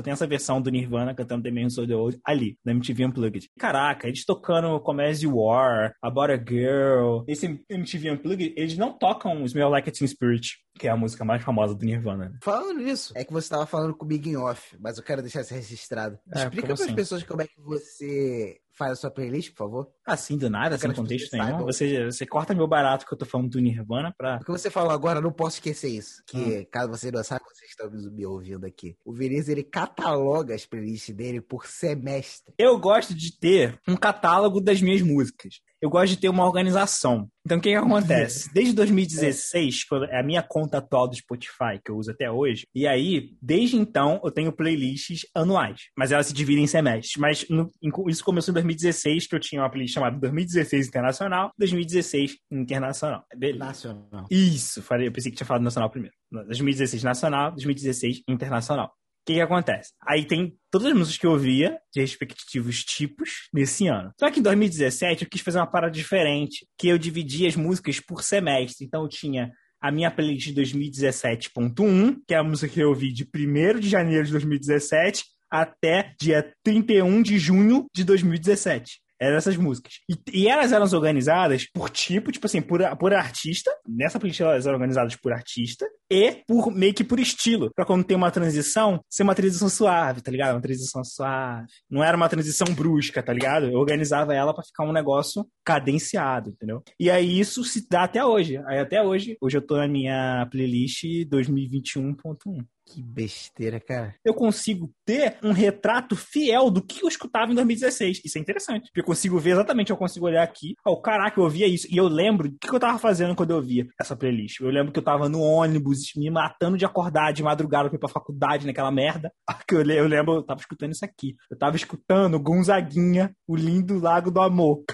tem 0.05 0.12
essa 0.12 0.27
versão 0.27 0.61
do 0.61 0.71
Nirvana 0.71 1.14
cantando 1.14 1.43
The 1.43 1.51
Man 1.51 1.69
Who 1.77 1.87
the 1.87 1.95
World 1.95 2.21
ali, 2.25 2.59
na 2.64 2.73
MTV 2.73 3.07
Unplugged. 3.07 3.51
Caraca, 3.59 4.07
eles 4.07 4.25
tocando 4.25 4.79
Come 4.81 5.05
As 5.05 5.23
You 5.23 5.43
Are, 5.49 5.95
About 6.03 6.33
a 6.33 6.37
Girl. 6.37 7.25
Esse 7.27 7.64
MTV 7.69 8.11
Unplugged, 8.11 8.55
eles 8.57 8.77
não 8.77 8.93
tocam 8.93 9.45
Smell 9.47 9.71
Like 9.71 9.88
a 9.88 9.93
Teen 9.93 10.07
Spirit, 10.07 10.59
que 10.79 10.87
é 10.87 10.90
a 10.90 10.97
música 10.97 11.25
mais 11.25 11.43
famosa 11.43 11.75
do 11.75 11.85
Nirvana. 11.85 12.37
Falando 12.43 12.81
nisso, 12.81 13.12
é 13.17 13.25
que 13.25 13.33
você 13.33 13.49
tava 13.49 13.67
falando 13.67 13.97
comigo 13.97 14.29
em 14.29 14.37
off, 14.37 14.77
mas 14.79 14.99
eu 14.99 15.03
quero 15.03 15.23
deixar 15.23 15.40
isso 15.40 15.55
registrado. 15.55 16.19
É, 16.35 16.40
Explica 16.40 16.67
para 16.67 16.75
as 16.75 16.81
assim? 16.83 16.95
pessoas 16.95 17.23
como 17.23 17.43
é 17.43 17.47
que 17.47 17.61
você 17.61 18.59
faz 18.77 18.93
a 18.93 18.97
sua 18.97 19.11
playlist, 19.11 19.51
por 19.51 19.57
favor. 19.59 19.89
Assim, 20.05 20.37
do 20.37 20.51
nada, 20.51 20.77
sem 20.77 20.93
contexto 20.93 21.33
nenhum. 21.37 21.65
Você, 21.65 22.07
você 22.07 22.27
corta 22.27 22.55
meu 22.55 22.67
barato 22.67 23.07
que 23.07 23.13
eu 23.15 23.19
tô 23.19 23.25
falando 23.25 23.51
do 23.51 23.61
Nirvana 23.61 24.13
pra... 24.17 24.37
O 24.37 24.45
que 24.45 24.51
você 24.51 24.71
falou 24.71 24.91
agora, 24.91 25.21
não 25.21 25.33
posso 25.33 25.57
esquecer 25.57 25.89
isso. 25.89 26.23
Que, 26.27 26.37
Hum. 26.39 26.67
caso 26.71 26.89
você 26.91 27.11
não 27.11 27.23
saiba, 27.23 27.45
vocês 27.53 27.71
estão 27.71 27.91
me 27.91 28.27
ouvindo 28.27 28.67
aqui. 28.67 28.97
O 29.05 29.13
Vinícius, 29.13 29.49
ele 29.49 29.63
cataloga 29.63 30.55
as 30.55 30.67
playlists 30.67 31.15
dele 31.15 31.41
por 31.41 31.67
semestre. 31.67 32.53
Eu 32.59 32.79
gosto 32.79 33.15
de 33.15 33.39
ter 33.39 33.79
um 33.87 33.97
catálogo 33.97 34.61
das 34.61 34.81
minhas 34.83 35.03
músicas. 35.03 35.61
Eu 35.85 35.90
gosto 35.90 36.14
de 36.14 36.16
ter 36.16 36.31
uma 36.31 36.47
organização. 36.47 37.29
Então, 37.44 37.59
o 37.59 37.61
que, 37.61 37.68
que 37.68 37.75
acontece? 37.75 38.49
Desde 38.55 38.73
2016, 38.73 39.85
quando 39.85 40.07
é 40.07 40.18
a 40.18 40.23
minha 40.23 40.42
conta 40.42 40.79
atual 40.79 41.07
do 41.07 41.14
Spotify, 41.14 41.79
que 41.85 41.90
eu 41.90 41.99
uso 41.99 42.11
até 42.11 42.31
hoje, 42.31 42.66
e 42.75 42.87
aí, 42.87 43.35
desde 43.42 43.77
então, 43.77 44.18
eu 44.25 44.31
tenho 44.31 44.51
playlists 44.51 45.27
anuais. 45.35 45.83
Mas 45.94 46.11
elas 46.11 46.29
se 46.29 46.33
dividem 46.33 46.64
em 46.64 46.66
semestres. 46.66 47.12
Mas 47.18 47.47
no- 47.51 47.70
isso 48.09 48.25
começou 48.25 48.51
em 48.51 48.55
2016, 48.55 49.27
que 49.27 49.35
eu 49.37 49.40
tinha 49.40 49.61
uma 49.61 49.68
playlist 49.68 49.92
chamada 49.92 50.18
2016 50.18 50.88
Internacional, 50.88 51.51
2016 51.59 52.37
Internacional. 52.51 53.23
Beleza. 53.37 53.59
Nacional. 53.59 54.27
Isso, 54.31 54.81
falei, 54.81 55.09
eu 55.09 55.12
pensei 55.12 55.31
que 55.31 55.37
tinha 55.37 55.47
falado 55.47 55.64
nacional 55.64 55.90
primeiro. 55.90 56.16
2016 56.33 57.03
nacional, 57.03 57.51
2016 57.51 58.23
internacional. 58.27 58.90
O 59.25 59.27
que, 59.27 59.35
que 59.35 59.41
acontece? 59.41 59.91
Aí 60.07 60.27
tem 60.27 60.55
todas 60.71 60.89
as 60.89 60.93
músicas 60.93 61.17
que 61.17 61.27
eu 61.27 61.31
ouvia, 61.31 61.79
de 61.91 62.03
respectivos 62.03 62.85
tipos, 62.85 63.49
nesse 63.55 63.87
ano. 63.89 64.13
Só 64.21 64.31
que 64.31 64.39
em 64.39 64.43
2017 64.43 65.25
eu 65.25 65.31
quis 65.31 65.41
fazer 65.41 65.59
uma 65.59 65.67
parada 65.67 65.91
diferente, 65.91 66.67
que 66.79 66.89
eu 66.89 66.99
dividi 66.99 67.47
as 67.47 67.57
músicas 67.57 67.99
por 68.01 68.23
semestre. 68.23 68.85
Então 68.85 69.03
eu 69.03 69.09
tinha 69.09 69.51
a 69.81 69.91
minha 69.91 70.11
playlist 70.11 70.49
de 70.49 70.61
2017.1, 70.61 72.19
que 72.29 72.35
é 72.35 72.37
a 72.37 72.45
música 72.45 72.71
que 72.71 72.81
eu 72.81 72.91
ouvi 72.91 73.15
de 73.15 73.27
1 73.35 73.81
de 73.81 73.89
janeiro 73.89 74.27
de 74.27 74.33
2017 74.33 75.25
até 75.51 76.13
dia 76.21 76.53
31 76.63 77.23
de 77.23 77.39
junho 77.39 77.87
de 77.95 78.05
2017. 78.05 79.01
Eram 79.25 79.37
essas 79.37 79.57
músicas. 79.57 79.95
E, 80.09 80.43
e 80.43 80.49
elas 80.49 80.72
eram 80.72 80.85
organizadas 80.85 81.66
por 81.72 81.91
tipo, 81.91 82.31
tipo 82.31 82.47
assim, 82.47 82.61
por, 82.61 82.81
por 82.97 83.14
artista. 83.14 83.70
Nessa 83.87 84.18
playlist 84.18 84.41
elas 84.41 84.66
eram 84.66 84.75
organizadas 84.75 85.16
por 85.16 85.33
artista 85.33 85.87
e 86.11 86.43
por 86.47 86.70
meio 86.70 86.95
que 86.95 87.05
por 87.05 87.18
estilo. 87.18 87.70
Pra 87.75 87.85
quando 87.85 88.05
tem 88.05 88.16
uma 88.16 88.31
transição, 88.31 89.01
ser 89.09 89.22
uma 89.22 89.35
transição 89.35 89.68
suave, 89.68 90.20
tá 90.20 90.31
ligado? 90.31 90.55
Uma 90.55 90.61
transição 90.61 91.03
suave. 91.05 91.66
Não 91.91 92.03
era 92.05 92.16
uma 92.16 92.29
transição 92.29 92.66
brusca, 92.75 93.22
tá 93.22 93.33
ligado? 93.33 93.66
Eu 93.66 93.79
organizava 93.79 94.35
ela 94.35 94.55
pra 94.55 94.64
ficar 94.64 94.85
um 94.85 94.93
negócio 94.93 95.47
cadenciado, 95.64 96.51
entendeu? 96.51 96.83
E 96.99 97.11
aí 97.11 97.39
isso 97.39 97.64
se 97.64 97.87
dá 97.89 98.05
até 98.05 98.25
hoje. 98.25 98.59
Aí 98.66 98.79
até 98.79 99.03
hoje, 99.03 99.37
hoje 99.41 99.57
eu 99.57 99.62
tô 99.62 99.77
na 99.77 99.89
minha 99.89 100.47
playlist 100.51 101.05
2021.1 101.31 102.64
Que 102.87 103.03
besteira, 103.03 103.80
cara. 103.80 104.14
eu 104.24 104.35
consigo 104.35 104.93
ter 105.07 105.39
um 105.43 105.53
retrato 105.53 106.14
fiel 106.14 106.70
do 106.70 106.82
que 106.85 107.03
eu 107.03 107.09
escutava 107.09 107.51
em 107.51 107.55
2016. 107.55 108.20
Isso 108.24 108.37
é 108.39 108.41
interessante. 108.41 108.85
Porque 108.89 109.01
eu 109.01 109.05
consigo 109.05 109.39
ver 109.39 109.51
exatamente, 109.53 109.91
eu 109.91 109.97
consigo 109.97 110.26
olhar 110.26 110.43
aqui. 110.43 110.74
Oh, 110.87 111.01
caraca, 111.01 111.41
eu 111.41 111.45
ouvia 111.45 111.66
isso. 111.66 111.87
E 111.91 111.97
eu 111.97 112.07
lembro 112.07 112.49
do 112.51 112.59
que 112.59 112.68
eu 112.74 112.78
tava 112.78 112.99
fazendo 112.99 113.35
quando 113.35 113.51
eu 113.51 113.57
ouvia 113.57 113.87
essa 113.99 114.14
playlist. 114.14 114.61
Eu 114.61 114.68
lembro 114.68 114.93
que 114.93 114.99
eu 114.99 115.03
tava 115.05 115.28
no 115.30 115.41
ônibus, 115.41 116.12
me 116.14 116.30
matando 116.30 116.76
de 116.76 116.85
acordar 116.85 117.32
de 117.32 117.43
madrugada 117.43 117.89
pra 117.89 117.97
ir 117.97 118.01
pra 118.01 118.09
faculdade 118.09 118.66
naquela 118.66 118.91
merda. 118.93 119.32
Le- 119.72 119.99
eu 119.99 120.07
lembro, 120.07 120.35
eu 120.35 120.43
tava 120.43 120.61
escutando 120.61 120.93
isso 120.93 121.05
aqui. 121.05 121.35
Eu 121.51 121.57
tava 121.59 121.76
escutando 121.76 122.39
Gonzaguinha, 122.39 123.35
o 123.49 123.57
lindo 123.57 123.99
Lago 123.99 124.30
do 124.30 124.41
Amor. 124.41 124.85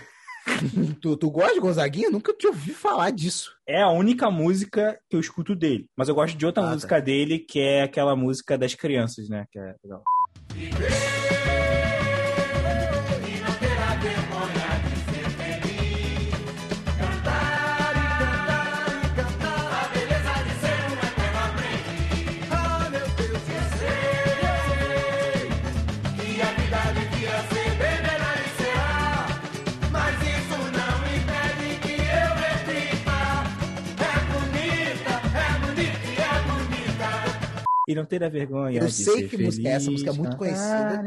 Tu, 1.00 1.16
tu 1.16 1.30
gosta 1.30 1.54
de 1.54 1.61
Gonzaguinha? 1.61 2.11
Nunca 2.11 2.32
te 2.34 2.46
ouvi 2.46 2.72
falar 2.72 3.11
disso. 3.11 3.52
É 3.66 3.80
a 3.82 3.90
única 3.90 4.30
música 4.30 4.98
que 5.08 5.16
eu 5.16 5.20
escuto 5.20 5.54
dele. 5.54 5.86
Mas 5.96 6.08
eu 6.08 6.14
gosto 6.14 6.36
de 6.36 6.44
outra 6.46 6.62
Ah, 6.62 6.66
tá. 6.66 6.72
música 6.74 7.00
dele, 7.00 7.38
que 7.38 7.61
é 7.61 7.82
aquela 7.82 8.14
música 8.16 8.58
das 8.58 8.74
crianças, 8.74 9.28
né? 9.28 9.46
Que 9.50 9.58
é 9.58 9.74
legal. 9.84 10.02
E 37.91 37.95
não 37.95 38.05
ter 38.05 38.22
a 38.22 38.28
vergonha. 38.28 38.80
Eu 38.80 38.88
sei 38.88 39.26
que 39.26 39.36
música 39.36 39.68
é 39.68 39.72
essa, 39.72 39.91
música 39.91 40.11
é 40.11 40.12
muito 40.12 40.36
cantar, 40.36 41.03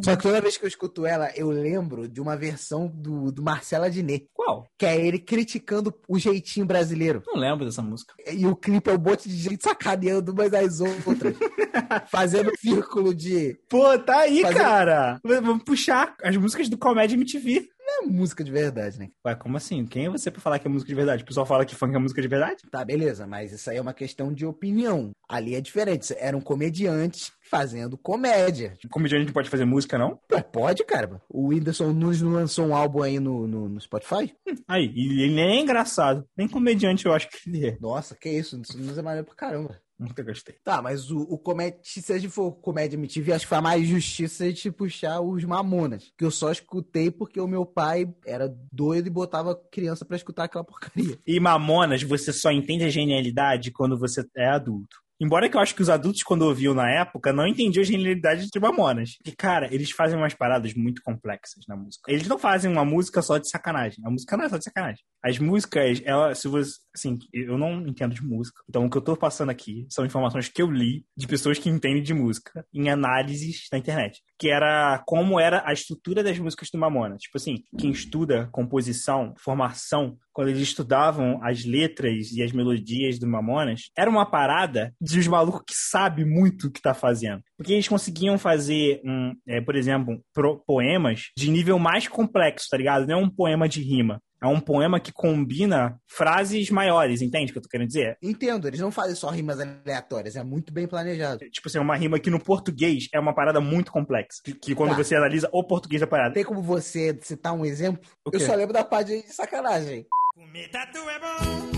Só 0.00 0.14
que 0.14 0.22
toda 0.22 0.40
vez 0.40 0.56
que 0.56 0.64
eu 0.64 0.68
escuto 0.68 1.04
ela, 1.04 1.28
eu 1.34 1.50
lembro 1.50 2.06
de 2.06 2.20
uma 2.20 2.36
versão 2.36 2.86
do, 2.86 3.32
do 3.32 3.42
Marcelo 3.42 3.84
Adnet, 3.84 4.28
Qual? 4.32 4.64
que 4.78 4.86
é 4.86 5.04
ele 5.04 5.18
criticando 5.18 5.92
o 6.06 6.16
jeitinho 6.16 6.64
brasileiro. 6.64 7.20
Não 7.26 7.34
lembro 7.34 7.64
dessa 7.64 7.82
música. 7.82 8.14
E 8.32 8.46
o 8.46 8.54
clipe 8.54 8.88
é 8.90 8.94
um 8.94 8.98
monte 9.00 9.28
de 9.28 9.36
gente 9.36 9.64
sacaneando 9.64 10.30
umas 10.30 10.54
às 10.54 10.78
outras. 10.78 11.34
fazendo 12.08 12.52
círculo 12.56 13.12
de. 13.12 13.58
Pô, 13.68 13.98
tá 13.98 14.20
aí, 14.20 14.42
Fazer- 14.42 14.54
cara. 14.54 15.20
Vamos 15.24 15.64
puxar 15.64 16.14
as 16.22 16.36
músicas 16.36 16.68
do 16.68 16.78
Comédia 16.78 17.16
MTV. 17.16 17.68
É 18.00 18.06
música 18.06 18.44
de 18.44 18.50
verdade, 18.50 18.98
né? 18.98 19.08
Ué, 19.26 19.34
como 19.34 19.56
assim? 19.56 19.84
Quem 19.86 20.06
é 20.06 20.10
você 20.10 20.30
pra 20.30 20.40
falar 20.40 20.58
que 20.58 20.66
é 20.66 20.70
música 20.70 20.88
de 20.88 20.94
verdade? 20.94 21.22
O 21.22 21.26
pessoal 21.26 21.46
fala 21.46 21.64
que 21.64 21.74
funk 21.74 21.94
é 21.94 21.98
música 21.98 22.22
de 22.22 22.28
verdade? 22.28 22.62
Tá, 22.70 22.84
beleza, 22.84 23.26
mas 23.26 23.52
isso 23.52 23.68
aí 23.70 23.76
é 23.76 23.80
uma 23.80 23.92
questão 23.92 24.32
de 24.32 24.46
opinião. 24.46 25.10
Ali 25.28 25.54
é 25.54 25.60
diferente. 25.60 26.14
Eram 26.18 26.40
comediantes 26.40 27.32
fazendo 27.42 27.98
comédia. 27.98 28.74
Comediante 28.90 29.26
não 29.26 29.32
pode 29.32 29.50
fazer 29.50 29.64
música, 29.64 29.98
não? 29.98 30.18
Pô, 30.28 30.42
pode, 30.42 30.84
cara. 30.84 31.20
O 31.28 31.48
Whindersson 31.48 31.92
Nunes 31.92 32.22
não 32.22 32.32
lançou 32.32 32.66
um 32.66 32.74
álbum 32.74 33.02
aí 33.02 33.18
no, 33.18 33.46
no, 33.46 33.68
no 33.68 33.80
Spotify? 33.80 34.32
Aí, 34.66 34.92
e 34.94 35.22
ele 35.24 35.34
nem 35.34 35.58
é 35.58 35.60
engraçado. 35.60 36.24
Nem 36.36 36.48
comediante 36.48 37.06
eu 37.06 37.12
acho 37.12 37.28
que 37.28 37.48
ele 37.48 37.66
é. 37.66 37.78
Nossa, 37.80 38.14
que 38.14 38.28
isso. 38.28 38.60
Isso 38.60 38.78
não 38.78 38.96
é 38.96 39.02
maneiro 39.02 39.26
pra 39.26 39.34
caramba. 39.34 39.78
Nunca 39.98 40.22
gostei. 40.22 40.54
Tá, 40.62 40.80
mas 40.80 41.10
o, 41.10 41.22
o 41.22 41.36
comédia, 41.36 41.80
se 41.82 42.12
a 42.12 42.18
gente 42.18 42.30
for 42.30 42.52
comédia 42.52 42.96
MTV, 42.96 43.32
acho 43.32 43.44
que 43.44 43.48
foi 43.48 43.60
mais 43.60 43.86
justiça 43.86 44.44
a 44.44 44.46
gente 44.46 44.70
puxar 44.70 45.20
os 45.20 45.42
Mamonas. 45.44 46.12
Que 46.16 46.24
eu 46.24 46.30
só 46.30 46.52
escutei 46.52 47.10
porque 47.10 47.40
o 47.40 47.48
meu 47.48 47.66
pai 47.66 48.08
era 48.24 48.48
doido 48.72 49.08
e 49.08 49.10
botava 49.10 49.56
criança 49.56 50.04
pra 50.04 50.16
escutar 50.16 50.44
aquela 50.44 50.62
porcaria. 50.64 51.18
E 51.26 51.40
Mamonas, 51.40 52.02
você 52.02 52.32
só 52.32 52.52
entende 52.52 52.84
a 52.84 52.88
genialidade 52.88 53.72
quando 53.72 53.98
você 53.98 54.24
é 54.36 54.48
adulto. 54.48 54.96
Embora 55.20 55.48
que 55.48 55.56
eu 55.56 55.60
acho 55.60 55.74
que 55.74 55.82
os 55.82 55.90
adultos, 55.90 56.22
quando 56.22 56.42
ouviam 56.42 56.74
na 56.74 56.88
época, 56.90 57.32
não 57.32 57.46
entendiam 57.46 57.82
a 57.82 57.86
genialidade 57.86 58.48
de 58.48 58.60
Mamonas. 58.60 59.16
Porque, 59.16 59.34
cara, 59.36 59.72
eles 59.74 59.90
fazem 59.90 60.16
umas 60.16 60.34
paradas 60.34 60.74
muito 60.74 61.02
complexas 61.02 61.64
na 61.66 61.76
música. 61.76 62.10
Eles 62.10 62.28
não 62.28 62.38
fazem 62.38 62.70
uma 62.70 62.84
música 62.84 63.20
só 63.20 63.36
de 63.38 63.48
sacanagem. 63.48 63.98
A 64.04 64.10
música 64.10 64.36
não 64.36 64.44
é 64.44 64.48
só 64.48 64.58
de 64.58 64.64
sacanagem. 64.64 65.02
As 65.22 65.38
músicas, 65.38 66.00
ela, 66.04 66.34
se 66.34 66.46
você. 66.46 66.70
Assim, 66.94 67.18
eu 67.32 67.58
não 67.58 67.86
entendo 67.86 68.14
de 68.14 68.22
música. 68.22 68.60
Então, 68.68 68.86
o 68.86 68.90
que 68.90 68.96
eu 68.96 69.02
tô 69.02 69.16
passando 69.16 69.50
aqui 69.50 69.86
são 69.88 70.04
informações 70.04 70.48
que 70.48 70.62
eu 70.62 70.70
li 70.70 71.04
de 71.16 71.26
pessoas 71.26 71.58
que 71.58 71.68
entendem 71.68 72.02
de 72.02 72.14
música 72.14 72.64
em 72.72 72.88
análises 72.88 73.66
na 73.72 73.78
internet. 73.78 74.20
Que 74.38 74.48
era 74.48 75.02
como 75.06 75.40
era 75.40 75.62
a 75.66 75.72
estrutura 75.72 76.22
das 76.22 76.38
músicas 76.38 76.68
do 76.70 76.78
Mamonas. 76.78 77.22
Tipo 77.22 77.36
assim, 77.38 77.62
quem 77.78 77.90
estuda 77.90 78.48
composição, 78.52 79.34
formação, 79.36 80.16
quando 80.32 80.48
eles 80.48 80.62
estudavam 80.62 81.40
as 81.42 81.64
letras 81.64 82.30
e 82.30 82.42
as 82.42 82.52
melodias 82.52 83.18
do 83.18 83.26
Mamonas, 83.26 83.90
era 83.96 84.08
uma 84.08 84.24
parada 84.24 84.94
de 85.00 85.18
os 85.18 85.26
malucos 85.26 85.62
que 85.66 85.74
sabem 85.74 86.24
muito 86.24 86.68
o 86.68 86.70
que 86.70 86.80
tá 86.80 86.94
fazendo. 86.94 87.42
Porque 87.56 87.72
eles 87.72 87.88
conseguiam 87.88 88.38
fazer, 88.38 89.00
um, 89.04 89.34
é, 89.46 89.60
por 89.60 89.74
exemplo, 89.74 90.22
pro- 90.32 90.62
poemas 90.64 91.30
de 91.36 91.50
nível 91.50 91.78
mais 91.78 92.06
complexo, 92.06 92.68
tá 92.70 92.76
ligado? 92.76 93.06
Não 93.06 93.18
é 93.18 93.22
um 93.24 93.30
poema 93.30 93.68
de 93.68 93.82
rima. 93.82 94.20
É 94.42 94.46
um 94.46 94.60
poema 94.60 95.00
que 95.00 95.10
combina 95.12 96.00
frases 96.06 96.70
maiores, 96.70 97.20
entende 97.22 97.50
o 97.50 97.52
que 97.52 97.58
eu 97.58 97.62
tô 97.62 97.68
querendo 97.68 97.88
dizer? 97.88 98.16
Entendo, 98.22 98.68
eles 98.68 98.80
não 98.80 98.90
fazem 98.90 99.14
só 99.16 99.30
rimas 99.30 99.58
aleatórias, 99.60 100.36
é 100.36 100.42
muito 100.44 100.72
bem 100.72 100.86
planejado. 100.86 101.40
Tipo 101.50 101.68
assim, 101.68 101.78
uma 101.78 101.96
rima 101.96 102.18
que 102.20 102.30
no 102.30 102.38
português 102.38 103.08
é 103.12 103.18
uma 103.18 103.34
parada 103.34 103.60
muito 103.60 103.90
complexa. 103.90 104.40
Que, 104.44 104.54
que 104.54 104.74
quando 104.74 104.90
Tá. 104.90 104.96
você 104.96 105.14
analisa 105.16 105.48
o 105.52 105.64
português 105.64 106.00
da 106.00 106.06
parada. 106.06 106.34
Tem 106.34 106.44
como 106.44 106.62
você 106.62 107.18
citar 107.22 107.52
um 107.52 107.64
exemplo? 107.64 108.00
Eu 108.32 108.40
só 108.40 108.54
lembro 108.54 108.72
da 108.72 108.84
parte 108.84 109.20
de 109.22 109.32
sacanagem. 109.32 110.06
Comer 110.34 110.68
tatu 110.70 110.98
é 110.98 111.18
bom, 111.18 111.77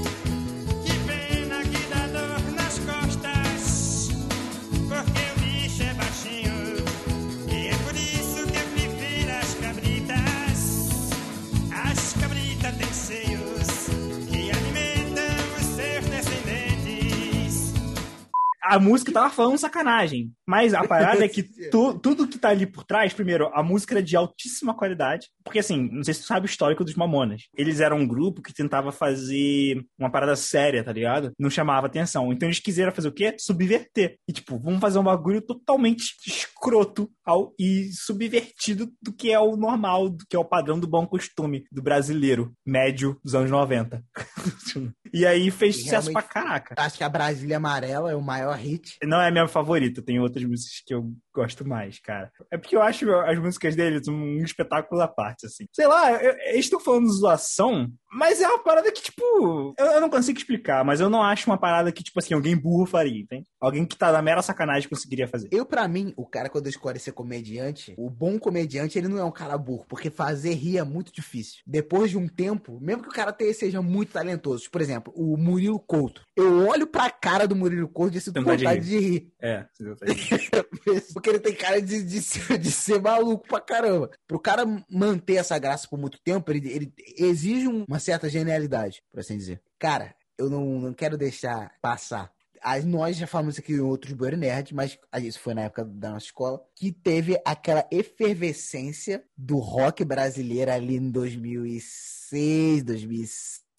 a 18.77 18.79
música 18.79 19.13
tava 19.13 19.31
falando 19.31 19.59
sacanagem. 19.59 20.31
Mas 20.47 20.75
a 20.75 20.85
parada 20.87 21.25
é 21.25 21.29
que 21.29 21.43
tu- 21.71 21.99
tudo 21.99 22.27
que 22.27 22.39
tá 22.39 22.49
ali 22.51 22.67
por 22.67 22.85
trás, 22.85 23.13
primeiro, 23.13 23.51
a 23.55 23.63
música 23.63 23.95
era 23.95 24.03
de 24.03 24.17
altíssima 24.17 24.75
qualidade. 24.75 25.29
Porque 25.45 25.59
assim, 25.59 25.89
não 25.93 26.03
sei 26.05 26.15
se 26.15 26.21
tu 26.21 26.27
sabe 26.27 26.47
o 26.47 26.49
histórico 26.49 26.85
dos 26.85 26.95
Mamonas. 26.95 27.43
Eles 27.57 27.81
eram 27.81 27.99
um 27.99 28.07
grupo 28.07 28.43
que 28.43 28.53
tentava 28.55 28.93
fazer 28.93 29.85
uma 29.99 30.11
parada 30.11 30.37
séria, 30.37 30.83
tá 30.85 30.93
ligado? 30.93 31.33
Não 31.39 31.51
chamava 31.51 31.87
atenção. 31.87 32.33
Então 32.33 32.49
eles 32.49 32.61
quiseram 32.61 32.93
fazer 32.93 33.09
o 33.09 33.13
quê? 33.13 33.35
Subverter. 33.39 34.17
E 34.29 34.33
tipo, 34.33 34.59
vamos 34.59 34.81
fazer 34.81 34.99
um 34.99 35.05
bagulho 35.05 35.41
totalmente 35.43 36.15
escroto 36.27 37.11
ao, 37.25 37.53
e 37.59 37.91
subvertido 37.93 38.91
do 39.03 39.13
que 39.13 39.31
é 39.33 39.39
o 39.39 39.57
normal, 39.57 40.09
do 40.11 40.25
que 40.29 40.37
é 40.37 40.39
o 40.39 40.45
padrão 40.45 40.79
do 40.79 40.87
bom 40.87 41.07
costume 41.07 41.65
do 41.71 41.83
brasileiro 41.83 42.53
médio 42.67 43.19
dos 43.25 43.35
anos 43.35 43.51
90. 43.51 44.03
e 45.13 45.27
aí 45.27 45.51
fez 45.51 45.77
E 45.77 45.83
sucesso 45.83 46.13
pra 46.13 46.23
caraca. 46.23 46.75
Acho 46.79 46.99
que 46.99 47.05
a 47.05 47.09
Brasília 47.09 47.57
Amarela 47.57 48.11
é 48.11 48.17
o 48.17 48.23
maior 48.23 48.57
hit. 48.61 48.97
Não 49.05 49.21
é 49.21 49.31
minha 49.31 49.49
favorita, 49.49 50.03
tem 50.03 50.21
outras 50.21 50.45
músicas 50.45 50.83
que 50.87 50.95
eu 50.95 51.11
gosto 51.35 51.67
mais, 51.67 51.99
cara. 52.01 52.31
É 52.53 52.57
porque 52.59 52.77
eu 52.77 52.83
acho 52.83 53.11
as 53.13 53.39
músicas 53.39 53.75
deles 53.77 54.07
um 54.09 54.37
espetáculo 54.45 55.01
à 55.01 55.09
parte, 55.09 55.47
assim. 55.47 55.65
Sei 55.73 55.87
lá, 55.87 56.13
eu- 56.13 56.37
eles 56.49 56.67
estão 56.67 56.81
falando 56.81 57.11
zoação, 57.13 57.89
mas 58.13 58.41
é 58.41 58.47
uma 58.49 58.63
parada 58.63 58.91
que, 58.93 59.03
tipo, 59.03 59.75
eu, 59.79 59.87
eu 59.87 60.01
não 60.01 60.11
consigo 60.11 60.39
explicar, 60.39 60.85
mas 60.85 61.01
eu 61.01 61.09
não 61.09 61.23
acho 61.23 61.49
uma 61.51 61.59
parada 61.59 61.91
que, 61.93 62.03
tipo 62.03 62.19
assim, 62.19 62.35
alguém 62.35 62.57
burro 62.57 62.87
faria, 62.87 63.21
entende? 63.23 63.47
Alguém 63.61 63.85
que 63.87 63.97
tá 63.97 64.11
na 64.13 64.21
mera 64.23 64.43
sacanagem 64.43 64.89
conseguiria 64.89 65.29
fazer. 65.29 65.49
Eu, 65.53 65.65
pra 65.65 65.87
mim, 65.89 66.13
o 66.17 66.27
cara, 66.27 66.49
quando 66.49 66.67
escolhe 66.67 66.99
ser 66.99 67.13
comediante, 67.13 67.95
o 67.97 68.11
bom 68.11 68.39
comediante, 68.39 68.99
ele 68.99 69.09
não 69.09 69.19
é 69.19 69.25
um 69.25 69.31
cara 69.33 69.57
burro, 69.57 69.87
porque 69.89 70.11
fazer 70.11 70.55
rir 70.55 70.79
é 70.79 70.85
muito 70.85 71.13
difícil. 71.13 71.61
Depois 71.67 72.11
de 72.11 72.19
um 72.19 72.29
tempo, 72.29 72.79
mesmo 72.81 73.03
que 73.03 73.09
o 73.09 73.13
cara 73.13 73.35
seja 73.55 73.81
muito 73.81 74.13
talentoso, 74.13 74.69
por 74.71 74.81
exemplo, 74.81 75.13
o 75.17 75.37
Murilo 75.37 75.79
Couto. 75.79 76.23
Eu 76.37 76.67
olho 76.67 76.87
pra 76.87 77.11
cara 77.11 77.47
do 77.47 77.57
Murilo 77.57 77.89
Couto 77.89 78.17
e 78.17 78.21
sinto 78.21 78.35
Tem 78.57 78.67
vontade 78.67 78.81
de 78.81 78.89
vontade 78.89 78.89
de 78.89 78.99
rir. 78.99 79.33
É, 79.41 79.67
você 79.73 79.85
viu? 79.85 79.97
Porque 81.13 81.31
ele 81.31 81.41
tem 81.41 81.55
cara 81.55 81.81
de, 81.81 82.03
de, 82.03 82.21
ser, 82.23 82.59
de 82.59 82.71
ser 82.71 83.01
maluco 83.01 83.47
pra 83.49 83.61
caramba. 83.61 84.11
Pro 84.27 84.39
cara 84.41 84.65
manter 84.91 85.35
essa 85.37 85.59
graça 85.59 85.87
por 85.89 85.99
muito 85.99 86.19
tempo, 86.23 86.51
ele, 86.51 86.69
ele 86.71 86.93
exige 87.19 87.69
um- 87.69 87.85
uma 87.89 87.99
certa 87.99 88.29
genialidade, 88.29 89.03
por 89.11 89.21
assim 89.21 89.37
dizer. 89.37 89.61
Cara, 89.79 90.15
eu 90.39 90.49
não, 90.51 90.65
não 90.81 90.93
quero 90.95 91.17
deixar 91.17 91.73
passar. 91.83 92.31
a- 92.63 92.79
nós 92.81 93.17
já 93.17 93.27
falamos 93.27 93.55
isso 93.55 93.61
aqui 93.63 93.73
em 93.75 93.81
outros 93.81 94.13
Bueiro 94.13 94.37
Nerd, 94.37 94.75
mas 94.75 94.99
isso 95.23 95.41
foi 95.41 95.55
na 95.55 95.63
época 95.63 95.85
da 95.85 96.11
nossa 96.11 96.27
escola, 96.27 96.61
que 96.77 96.93
teve 96.93 97.41
aquela 97.45 97.87
efervescência 97.91 99.25
do 99.37 99.57
rock 99.59 100.05
brasileiro 100.05 100.71
ali 100.71 100.97
em 100.97 101.11
2006, 101.11 102.83
2007. 102.83 103.70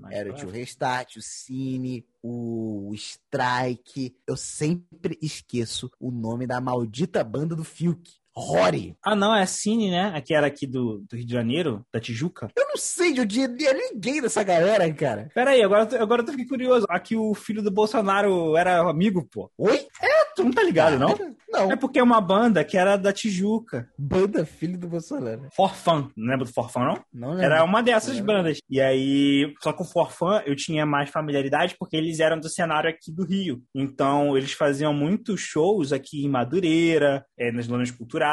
Mas 0.00 0.12
Era 0.12 0.30
o 0.30 0.32
claro. 0.32 0.48
Tio 0.48 0.50
Restart, 0.50 1.16
o 1.16 1.22
Cine, 1.22 2.06
o 2.22 2.92
Strike. 2.94 4.16
Eu 4.26 4.36
sempre 4.36 5.18
esqueço 5.22 5.90
o 5.98 6.10
nome 6.10 6.46
da 6.46 6.60
maldita 6.60 7.22
banda 7.24 7.56
do 7.56 7.64
Fiuk. 7.64 8.14
Rory. 8.36 8.94
Ah, 9.02 9.14
não, 9.16 9.34
é 9.34 9.42
a 9.42 9.46
Cine, 9.46 9.90
né? 9.90 10.12
Aqui 10.14 10.34
era 10.34 10.46
aqui 10.46 10.66
do, 10.66 10.98
do 11.08 11.16
Rio 11.16 11.24
de 11.26 11.32
Janeiro, 11.32 11.84
da 11.92 11.98
Tijuca. 12.00 12.48
Eu 12.56 12.66
não 12.68 12.76
sei 12.76 13.12
de 13.14 13.20
onde 13.22 13.40
é 13.66 13.72
ninguém 13.72 14.20
dessa 14.20 14.42
galera, 14.42 14.92
cara. 14.92 15.30
Pera 15.34 15.50
aí, 15.52 15.62
agora, 15.62 15.88
agora 16.02 16.22
eu 16.22 16.26
fiquei 16.28 16.46
curioso. 16.46 16.86
Aqui 16.90 17.16
o 17.16 17.34
filho 17.34 17.62
do 17.62 17.70
Bolsonaro 17.70 18.56
era 18.56 18.80
amigo, 18.88 19.26
pô. 19.32 19.50
Oi? 19.56 19.86
Tu 20.34 20.44
não 20.44 20.50
tá 20.50 20.62
ligado, 20.62 20.98
não? 20.98 21.14
Não. 21.48 21.72
É 21.72 21.76
porque 21.76 21.98
é 21.98 22.02
uma 22.02 22.20
banda 22.20 22.62
que 22.62 22.76
era 22.76 22.96
da 22.98 23.10
Tijuca. 23.10 23.88
Banda 23.96 24.44
filho 24.44 24.76
do 24.78 24.86
Bolsonaro. 24.86 25.48
Forfan. 25.54 26.10
Não 26.14 26.30
lembra 26.30 26.44
do 26.44 26.52
Forfan, 26.52 26.80
não? 26.80 27.04
Não 27.14 27.30
lembro. 27.30 27.44
Era 27.44 27.64
uma 27.64 27.82
dessas 27.82 28.18
É. 28.18 28.22
bandas. 28.22 28.58
E 28.68 28.78
aí, 28.78 29.54
só 29.62 29.72
que 29.72 29.80
o 29.82 29.86
Forfan 29.86 30.42
eu 30.44 30.54
tinha 30.54 30.84
mais 30.84 31.08
familiaridade 31.08 31.74
porque 31.78 31.96
eles 31.96 32.20
eram 32.20 32.38
do 32.38 32.50
cenário 32.50 32.90
aqui 32.90 33.10
do 33.10 33.24
Rio. 33.24 33.62
Então, 33.74 34.36
eles 34.36 34.52
faziam 34.52 34.92
muitos 34.92 35.40
shows 35.40 35.90
aqui 35.92 36.26
em 36.26 36.28
Madureira, 36.28 37.24
eh, 37.38 37.50
nas 37.50 37.66
lonas 37.66 37.90
culturais. 37.90 38.25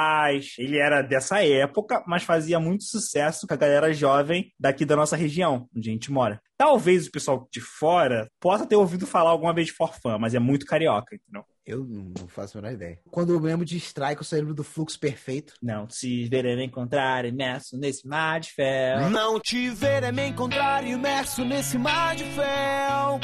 Ele 0.58 0.78
era 0.78 1.02
dessa 1.02 1.44
época, 1.44 2.04
mas 2.08 2.24
fazia 2.24 2.60
muito 2.60 2.84
sucesso 2.84 3.48
com 3.48 3.54
a 3.54 3.58
galera 3.58 3.94
jovem 3.94 4.52
daqui 4.60 4.86
da 4.86 4.96
nossa 4.96 5.16
região, 5.16 5.68
onde 5.76 5.90
a 5.90 5.94
gente 5.94 6.12
mora. 6.12 6.42
Talvez 6.58 7.08
o 7.08 7.12
pessoal 7.12 7.48
de 7.52 7.60
fora 7.60 8.30
possa 8.40 8.66
ter 8.66 8.76
ouvido 8.76 9.06
falar 9.06 9.32
alguma 9.32 9.54
vez 9.54 9.68
de 9.68 9.74
Forfan, 9.74 10.18
mas 10.18 10.34
é 10.34 10.40
muito 10.40 10.66
carioca, 10.66 11.16
entendeu? 11.16 11.44
Eu 11.66 11.86
não 11.86 12.28
faço 12.28 12.58
a 12.58 12.62
menor 12.62 12.74
ideia. 12.74 13.00
Quando 13.10 13.34
eu 13.34 13.40
lembro 13.40 13.66
de 13.66 13.78
Strike, 13.78 14.18
eu 14.18 14.24
só 14.26 14.36
lembro 14.36 14.54
do 14.54 14.66
Fluxo 14.66 15.00
Perfeito. 15.00 15.54
Não, 15.62 15.90
se 15.90 16.26
verem 16.26 16.66
encontrar 16.66 17.24
imerso 17.26 17.78
nesse 17.78 18.06
mar 18.06 18.42
de 18.42 18.52
fel. 18.52 19.10
Não 19.10 19.40
te 19.40 19.70
ver 19.70 20.04
é 20.04 20.12
me 20.12 20.28
encontrar 20.28 20.86
imerso 20.86 21.46
nesse 21.46 21.78
mar 21.78 22.16
de 22.16 22.26
fel. 22.26 23.20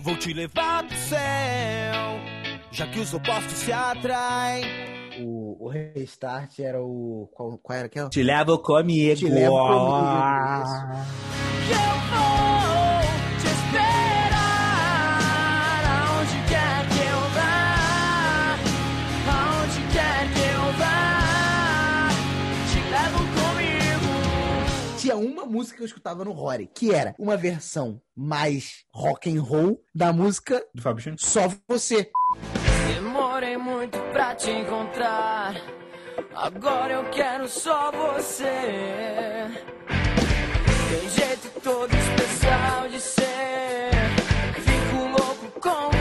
Vou 0.00 0.16
te 0.16 0.34
levar 0.34 0.86
pro 0.86 0.96
céu, 0.96 1.18
já 2.70 2.86
que 2.86 3.00
os 3.00 3.14
opostos 3.14 3.54
se 3.54 3.72
atraem. 3.72 4.93
O, 5.20 5.56
o 5.66 5.68
Restart 5.68 6.58
era 6.58 6.82
o... 6.82 7.28
Qual, 7.32 7.58
qual 7.58 7.78
era 7.78 7.86
aquela? 7.86 8.08
Te 8.08 8.22
levo 8.22 8.58
comigo. 8.58 9.16
Te 9.16 9.28
levo 9.28 9.56
comigo, 9.56 9.74
Eu 11.70 11.94
vou 12.10 13.00
te 13.38 13.46
esperar 13.46 14.74
aonde 15.86 16.36
quer 16.48 16.88
que 16.88 17.02
eu 17.06 17.20
vá, 17.34 18.56
aonde 19.30 19.80
quer 19.92 20.22
que 20.32 20.44
eu 20.52 20.64
vá. 20.78 22.08
Te 22.72 22.80
levo 22.90 23.18
comigo. 23.18 24.98
Tinha 24.98 25.16
uma 25.16 25.44
música 25.46 25.76
que 25.76 25.82
eu 25.82 25.86
escutava 25.86 26.24
no 26.24 26.32
Rory, 26.32 26.68
que 26.74 26.92
era 26.92 27.14
uma 27.18 27.36
versão 27.36 28.00
mais 28.16 28.84
rock 28.92 29.30
and 29.30 29.42
roll 29.42 29.80
da 29.94 30.12
música 30.12 30.64
Do 30.74 30.82
Fábio? 30.82 31.14
Só 31.18 31.48
Você. 31.68 32.10
Demorei 33.34 33.56
muito 33.56 33.98
pra 34.12 34.32
te 34.36 34.48
encontrar. 34.48 35.56
Agora 36.36 36.92
eu 36.92 37.04
quero 37.10 37.48
só 37.48 37.90
você. 37.90 38.46
Tem 40.88 41.08
jeito 41.08 41.60
todo 41.60 41.92
especial 41.92 42.88
de 42.88 43.00
ser. 43.00 43.90
Fico 44.54 45.08
louco 45.08 45.60
com. 45.60 45.93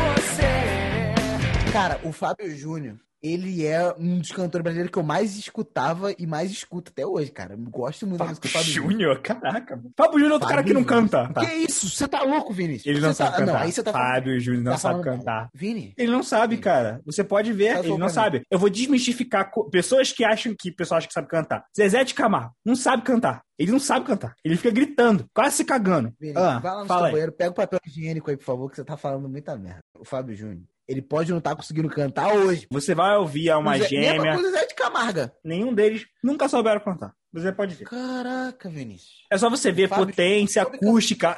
Cara, 1.73 1.99
o 2.03 2.11
Fábio 2.11 2.55
Júnior, 2.55 2.97
ele 3.21 3.65
é 3.65 3.91
um 3.97 4.19
dos 4.19 4.31
cantores 4.31 4.61
brasileiros 4.63 4.91
que 4.91 4.99
eu 4.99 5.03
mais 5.03 5.35
escutava 5.37 6.13
e 6.19 6.27
mais 6.27 6.51
escuto 6.51 6.91
até 6.91 7.03
hoje, 7.05 7.31
cara. 7.31 7.53
Eu 7.53 7.57
gosto 7.57 8.05
muito 8.05 8.19
da 8.19 8.25
música 8.25 8.47
do 8.47 8.51
Fábio 8.51 8.67
Júnior. 8.71 8.91
Júnior, 8.91 9.21
caraca. 9.21 9.81
Fábio 9.97 10.13
Júnior 10.19 10.29
é 10.29 10.33
outro 10.33 10.47
cara 10.49 10.61
Fábio 10.61 10.73
que 10.75 10.79
não 10.79 10.83
canta. 10.83 11.31
Que 11.33 11.45
isso? 11.53 11.89
Você 11.89 12.07
tá 12.07 12.21
louco, 12.21 12.53
Vinícius? 12.53 12.85
Ele 12.85 12.99
não 13.01 13.11
Você 13.13 13.23
tá- 13.23 13.25
sabe 13.31 13.37
cantar. 13.39 13.53
Não, 13.53 13.59
aí 13.61 13.71
você 13.71 13.81
tá 13.83 13.91
Fábio 13.91 14.39
Júnior 14.39 14.63
não 14.63 14.71
tá 14.73 14.77
sabe 14.77 15.01
falando- 15.03 15.17
cantar. 15.19 15.49
Vini, 15.53 15.93
Ele 15.97 16.11
não 16.11 16.21
sabe, 16.21 16.57
cara. 16.57 17.01
Você 17.05 17.23
pode 17.23 17.51
ver, 17.53 17.73
Só 17.73 17.79
ele 17.79 17.97
não 17.97 18.09
sabe. 18.09 18.43
Eu 18.51 18.59
vou 18.59 18.69
desmistificar 18.69 19.49
pessoas 19.71 20.11
que 20.11 20.23
acham 20.23 20.53
que 20.59 20.71
pessoal 20.71 20.97
acha 20.99 21.07
que 21.07 21.13
sabe 21.13 21.27
cantar. 21.27 21.65
Zezé 21.75 22.03
de 22.03 22.13
Camargo 22.13 22.51
não 22.63 22.75
sabe 22.75 23.01
cantar. 23.03 23.41
Ele 23.57 23.71
não 23.71 23.79
sabe 23.79 24.05
cantar. 24.05 24.35
Ele 24.43 24.57
fica 24.57 24.69
gritando, 24.71 25.25
quase 25.33 25.55
se 25.57 25.65
cagando. 25.65 26.13
Vini, 26.19 26.33
Ah, 26.37 26.59
vai 26.59 26.71
lá 26.75 26.81
no 26.81 26.87
banheiro, 26.87 27.31
pega 27.31 27.51
o 27.51 27.55
papel 27.55 27.79
higiênico 27.85 28.29
aí, 28.29 28.35
por 28.37 28.43
favor, 28.43 28.69
que 28.69 28.75
você 28.75 28.83
tá 28.83 28.97
falando 28.97 29.29
muita 29.29 29.55
merda. 29.57 29.79
O 29.97 30.03
Fábio 30.03 30.35
Júnior, 30.35 30.63
ele 30.93 31.01
pode 31.01 31.31
não 31.31 31.39
estar 31.39 31.55
conseguindo 31.55 31.89
cantar 31.89 32.33
hoje. 32.33 32.67
Você 32.69 32.93
vai 32.95 33.17
ouvir 33.17 33.51
uma 33.51 33.71
Mesma 33.71 33.87
gêmea. 33.87 34.33
coisa 34.33 34.51
Zé 34.51 34.65
de 34.65 34.73
Camarga. 34.75 35.33
Nenhum 35.43 35.73
deles 35.73 36.05
nunca 36.23 36.47
souberam 36.47 36.79
cantar. 36.79 37.13
Você 37.33 37.51
pode 37.51 37.73
ver. 37.73 37.85
Caraca, 37.85 38.69
Vinícius. 38.69 39.23
É 39.31 39.37
só 39.39 39.49
você 39.49 39.71
ver 39.71 39.89
Fábio 39.89 40.05
potência, 40.05 40.61
Júnior- 40.63 40.75
acústica. 40.83 41.37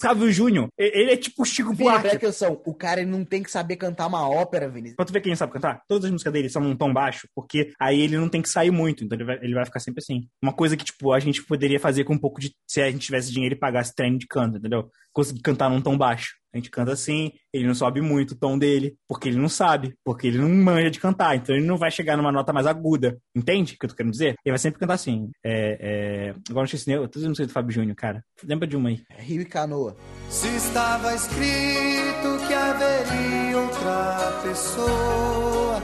Fábio 0.00 0.32
Júnior, 0.32 0.68
ele 0.78 1.12
é 1.12 1.16
tipo 1.18 1.42
o 1.42 1.44
Chico 1.44 1.76
presta 1.76 1.84
Buarque. 1.84 2.16
atenção, 2.16 2.60
o 2.64 2.74
cara 2.74 3.02
ele 3.02 3.10
não 3.10 3.26
tem 3.26 3.42
que 3.42 3.50
saber 3.50 3.76
cantar 3.76 4.06
uma 4.06 4.26
ópera, 4.26 4.68
Vinícius. 4.70 4.96
Pra 4.96 5.04
tu 5.04 5.12
ver 5.12 5.20
quem 5.20 5.36
sabe 5.36 5.52
cantar, 5.52 5.82
todas 5.86 6.06
as 6.06 6.10
músicas 6.10 6.32
dele 6.32 6.48
são 6.48 6.62
num 6.62 6.74
tom 6.74 6.92
baixo, 6.94 7.28
porque 7.34 7.72
aí 7.78 8.00
ele 8.00 8.16
não 8.16 8.28
tem 8.30 8.40
que 8.40 8.48
sair 8.48 8.70
muito, 8.70 9.04
então 9.04 9.16
ele 9.18 9.24
vai, 9.24 9.36
ele 9.42 9.54
vai 9.54 9.66
ficar 9.66 9.80
sempre 9.80 10.00
assim. 10.02 10.26
Uma 10.42 10.52
coisa 10.54 10.78
que, 10.78 10.84
tipo, 10.84 11.12
a 11.12 11.20
gente 11.20 11.44
poderia 11.44 11.78
fazer 11.78 12.04
com 12.04 12.14
um 12.14 12.18
pouco 12.18 12.40
de. 12.40 12.50
Se 12.66 12.80
a 12.80 12.90
gente 12.90 13.04
tivesse 13.04 13.30
dinheiro 13.30 13.54
e 13.54 13.58
pagasse 13.58 13.94
treino 13.94 14.16
de 14.18 14.26
canto, 14.26 14.56
entendeu? 14.56 14.88
Conseguir 15.12 15.42
cantar 15.42 15.68
num 15.68 15.82
tom 15.82 15.96
baixo. 15.98 16.32
A 16.52 16.56
gente 16.56 16.70
canta 16.70 16.92
assim, 16.92 17.32
ele 17.52 17.66
não 17.66 17.74
sobe 17.74 18.00
muito 18.00 18.30
o 18.30 18.36
tom 18.38 18.56
dele, 18.56 18.94
porque 19.08 19.28
ele 19.28 19.36
não 19.38 19.48
sabe, 19.48 19.92
porque 20.04 20.28
ele 20.28 20.38
não 20.38 20.48
manja 20.48 20.88
de 20.88 21.00
cantar, 21.00 21.34
então 21.34 21.52
ele 21.54 21.66
não 21.66 21.76
vai 21.76 21.90
chegar 21.90 22.16
numa 22.16 22.30
nota 22.30 22.52
mais 22.52 22.64
aguda. 22.64 23.18
Entende 23.36 23.74
o 23.74 23.78
que 23.78 23.84
eu 23.86 23.90
tô 23.90 23.96
querendo 23.96 24.12
dizer? 24.12 24.23
Ele 24.28 24.36
vai 24.52 24.58
sempre 24.58 24.80
cantar 24.80 24.94
assim. 24.94 25.30
É, 25.44 25.78
é... 25.80 26.34
Agora 26.50 26.62
não 26.64 26.68
sei 26.68 26.78
se 26.78 26.90
eu. 26.92 27.04
As 27.04 27.22
músicas 27.22 27.46
do 27.46 27.52
Fábio 27.52 27.72
Júnior, 27.72 27.96
cara. 27.96 28.24
Lembra 28.42 28.66
de 28.66 28.76
uma 28.76 28.88
aí. 28.88 29.02
Rio 29.18 29.42
e 29.42 29.44
Canoa. 29.44 29.96
Se 30.28 30.48
estava 30.56 31.14
escrito 31.14 32.46
que 32.46 32.54
haveria 32.54 33.58
outra 33.58 34.40
pessoa, 34.42 35.78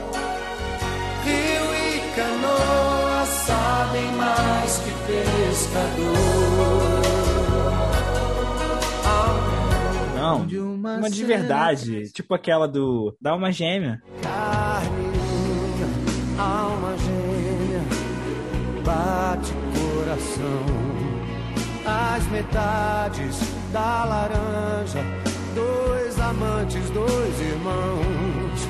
Rio 1.25 1.75
e 1.75 2.15
canoa 2.17 3.27
sabem 3.27 4.13
mais 4.13 4.79
que 4.79 4.91
pescador. 5.07 6.51
Não. 10.17 10.47
De 10.47 10.59
uma 10.59 10.97
Uma 10.97 11.11
de 11.11 11.25
verdade. 11.25 12.11
Tipo 12.13 12.35
aquela 12.35 12.67
do. 12.69 13.17
Dá 13.21 13.35
uma 13.35 13.51
gêmea. 13.51 14.03
Carne, 14.23 15.11
alma 16.39 16.39
gêmea, 16.39 16.70
bate 18.85 19.53
coração. 19.75 20.65
As 21.85 22.27
metades 22.27 23.41
da 23.73 24.05
laranja, 24.05 25.05
dois 25.55 26.19
amantes, 26.21 26.91
dois 26.91 27.41
irmãos, 27.41 28.69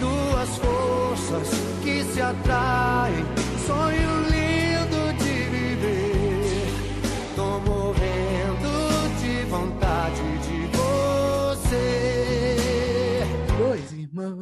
duas 0.00 0.56
forças 0.56 1.48
que 1.82 2.02
se 2.04 2.20
atraem. 2.20 3.24
Sonho 3.66 4.15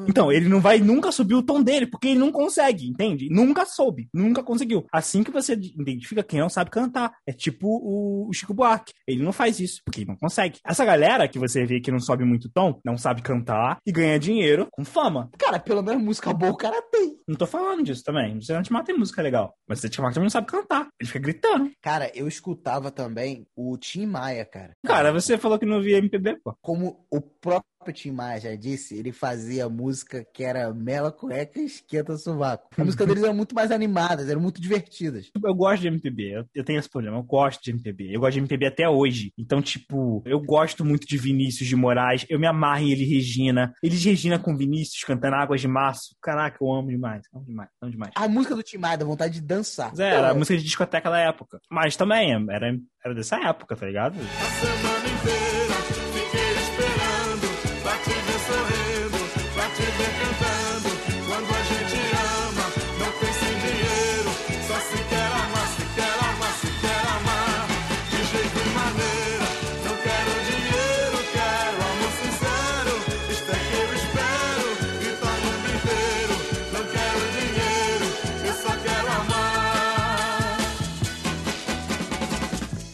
Então, 0.09 0.31
ele 0.31 0.49
não 0.49 0.61
vai 0.61 0.79
nunca 0.79 1.13
subir 1.13 1.35
o 1.35 1.43
tom 1.43 1.63
dele, 1.63 1.87
porque 1.87 2.09
ele 2.09 2.19
não 2.19 2.33
consegue, 2.33 2.89
entende? 2.89 3.29
Nunca 3.31 3.67
soube, 3.67 4.09
nunca 4.13 4.43
conseguiu. 4.43 4.87
Assim 4.93 5.23
que 5.23 5.31
você 5.31 5.53
identifica 5.53 6.23
quem 6.23 6.41
não 6.41 6.49
sabe 6.49 6.71
cantar. 6.71 7.13
É 7.27 7.33
tipo 7.33 7.69
o 7.69 8.33
Chico 8.33 8.55
Buarque. 8.55 8.93
Ele 9.07 9.23
não 9.23 9.33
faz 9.33 9.61
isso, 9.61 9.81
porque 9.85 10.01
ele 10.01 10.11
não 10.11 10.17
consegue. 10.17 10.59
Essa 10.65 10.85
galera 10.85 11.29
que 11.29 11.39
você 11.39 11.65
vê 11.65 11.81
que 11.81 11.91
não 11.91 12.01
sobe 12.01 12.25
muito 12.25 12.49
tom, 12.49 12.81
não 12.85 12.97
sabe 12.97 13.23
cantar 13.23 13.79
e 13.87 13.93
ganha 13.93 14.19
dinheiro 14.19 14.69
com 14.71 14.85
fama. 14.85 15.31
Cara, 15.39 15.59
pelo 15.59 15.83
menos 15.83 16.03
música 16.03 16.33
boa 16.33 16.53
o 16.53 16.57
cara 16.57 16.81
tem. 16.91 17.17
Não 17.27 17.37
tô 17.37 17.47
falando 17.47 17.83
disso 17.83 18.03
também. 18.05 18.41
Você 18.41 18.53
não 18.53 18.63
te 18.63 18.73
mata 18.73 18.85
tem 18.85 18.97
música 18.97 19.23
legal. 19.23 19.55
Mas 19.67 19.81
você 19.81 19.89
te 19.89 20.01
mata 20.01 20.15
também 20.15 20.27
não 20.27 20.31
sabe 20.31 20.47
cantar. 20.47 20.89
Ele 21.01 21.07
fica 21.07 21.19
gritando. 21.19 21.71
Cara, 21.83 22.11
eu 22.15 22.29
escutava 22.29 22.91
também 22.91 23.47
o 23.57 23.77
Tim 23.79 24.07
Maia, 24.07 24.45
cara. 24.45 24.73
Cara, 24.87 25.13
você 25.13 25.39
falou 25.39 25.59
que 25.59 25.67
não 25.67 25.81
via 25.81 25.99
MPB, 25.99 26.39
pô. 26.45 26.55
Como 26.61 27.07
o 27.11 27.21
próprio 27.21 27.74
Tim 27.93 28.11
Maia 28.11 28.41
já 28.41 28.55
disse, 28.55 28.97
ele 28.97 29.13
fazia 29.13 29.69
música 29.69 30.27
que 30.33 30.43
era 30.43 30.73
mela 30.73 31.11
cueca 31.11 31.61
e 31.61 31.65
esquenta 31.65 32.17
sovaco. 32.17 32.69
A 32.77 32.85
música 32.85 33.07
deles 33.07 33.23
eram 33.23 33.35
muito 33.35 33.55
mais 33.55 33.71
animadas, 33.71 34.29
eram 34.29 34.41
muito 34.41 34.61
divertidas. 34.61 35.31
Eu 35.43 35.55
gosto 35.55 35.83
de 35.83 35.89
MPB, 35.89 36.47
eu, 36.55 36.65
tenho 36.65 36.79
esse 36.79 36.89
problema, 36.89 37.17
eu 37.17 37.23
gosto 37.23 37.63
de 37.63 37.71
MPB, 37.71 38.15
eu 38.15 38.21
gosto 38.21 38.35
de 38.35 38.41
MPB 38.41 38.67
até 38.67 38.89
hoje. 38.89 39.33
Então, 39.39 39.61
tipo, 39.61 40.23
eu 40.25 40.41
gosto 40.41 40.85
muito 40.85 41.07
de 41.07 41.17
Vinícius 41.17 41.69
de 41.69 41.77
Moraes, 41.77 42.27
eu 42.29 42.39
me 42.39 42.47
amarro 42.47 42.85
em 42.85 42.93
ele 42.93 43.05
e 43.05 43.15
Regina. 43.15 43.75
Eles 43.83 44.05
Regina 44.05 44.39
com 44.39 44.57
Vinícius 44.57 45.05
cantando 45.05 45.37
Águas 45.37 45.61
de 45.61 45.69
Março. 45.69 46.17
Caraca, 46.23 46.59
eu 46.61 46.73
amo 46.73 46.89
demais, 46.89 47.27
amo 47.35 47.45
demais, 47.45 47.69
amo 47.81 47.91
demais. 47.91 48.13
A 48.15 48.29
música 48.29 48.55
do 48.55 48.63
Tim 48.63 48.79
Maia 48.79 48.99
dá 48.99 49.05
vontade 49.05 49.35
de 49.35 49.43
dançar. 49.43 49.91
Mas 49.91 50.01
é, 50.01 50.15
era 50.15 50.31
a 50.31 50.35
música 50.35 50.57
de 50.57 50.65
discoteca 50.65 51.11
da 51.11 51.19
época. 51.19 51.61
Mas 51.71 51.97
também, 51.97 52.33
era, 52.51 52.77
era 53.05 53.15
dessa 53.15 53.37
época, 53.37 53.77
tá 53.77 53.87
ligado? 53.87 54.17
A 54.19 54.67
semana 54.67 55.09
inteira 55.09 55.64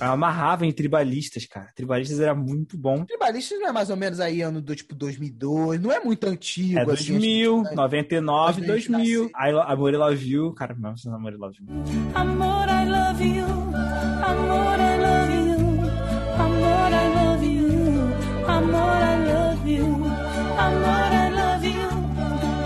amarrava 0.01 0.67
em 0.67 0.73
tribalistas, 0.73 1.45
cara. 1.47 1.69
Tribalistas 1.75 2.21
era 2.21 2.35
muito 2.35 2.77
bom. 2.79 3.05
Tribalistas 3.05 3.59
não 3.61 3.69
é 3.69 3.73
mais 3.73 3.91
ou 3.91 3.97
menos 3.97 4.21
aí 4.21 4.41
ano 4.43 4.61
do 4.61 4.75
tipo 4.75 4.95
2002, 4.95 5.81
não 5.81 5.93
é 5.93 6.01
muito 6.01 6.27
antigo. 6.27 6.79
É 6.79 6.83
assim, 6.83 6.87
2000, 7.13 7.61
acho 7.61 7.69
que- 7.71 7.77
99, 7.77 8.61
Mas 8.63 8.71
a 8.71 8.75
gente 8.77 8.91
2000. 8.91 9.23
nasce- 9.23 9.33
Aí, 9.37 9.53
Amor 9.73 9.93
I 9.93 9.97
Love 9.97 10.29
You. 10.31 10.53
Cara, 10.55 10.75
não, 10.79 10.95
não 11.05 11.15
Amor 11.15 11.33
I 11.33 11.37
Love 11.37 11.59
You. 11.61 11.77
Amor, 12.15 12.69
I 12.69 12.87
love 12.89 13.25
you. 13.25 13.47
Amor, 14.25 14.79
I 14.81 14.99
love 14.99 15.35
you. 15.35 15.61
Amor, 16.39 16.93
I 16.93 17.09
love 17.15 17.47
you. 17.47 17.71
Amor, 18.49 19.03
I 19.03 19.19
love 19.25 19.67
you. 19.69 19.87
Amor, 20.59 21.13
I 21.13 21.31
love 21.35 21.67
you. 21.67 21.89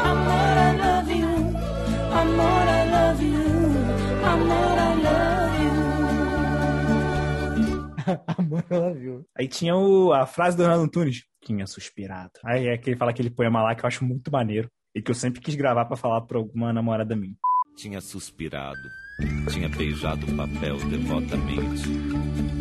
Amor, 0.00 0.56
I 0.56 0.76
love 0.78 1.10
you. 1.12 1.32
Amor, 2.12 2.68
I 2.68 2.90
love 2.90 3.22
you. 3.22 3.42
Amor, 4.24 4.54
I 4.56 4.78
love 4.78 4.93
Amor, 8.38 8.64
ela 8.70 8.92
viu. 8.92 9.24
Aí 9.36 9.48
tinha 9.48 9.74
o, 9.74 10.12
a 10.12 10.26
frase 10.26 10.56
do 10.56 10.62
Renato 10.62 10.82
Antunes. 10.82 11.24
Tinha 11.44 11.66
suspirado. 11.66 12.32
Aí 12.44 12.68
é 12.68 12.78
que 12.78 12.90
ele 12.90 12.96
fala 12.96 13.10
aquele 13.10 13.30
poema 13.30 13.62
lá 13.62 13.74
que 13.74 13.84
eu 13.84 13.88
acho 13.88 14.04
muito 14.04 14.30
maneiro. 14.30 14.68
E 14.94 15.02
que 15.02 15.10
eu 15.10 15.14
sempre 15.14 15.40
quis 15.40 15.56
gravar 15.56 15.86
pra 15.86 15.96
falar 15.96 16.20
pra 16.22 16.38
alguma 16.38 16.72
namorada 16.72 17.16
minha. 17.16 17.34
Tinha 17.76 18.00
suspirado, 18.00 18.78
tinha 19.50 19.68
beijado 19.68 20.24
o 20.24 20.36
papel 20.36 20.76
devotamente. 20.88 21.82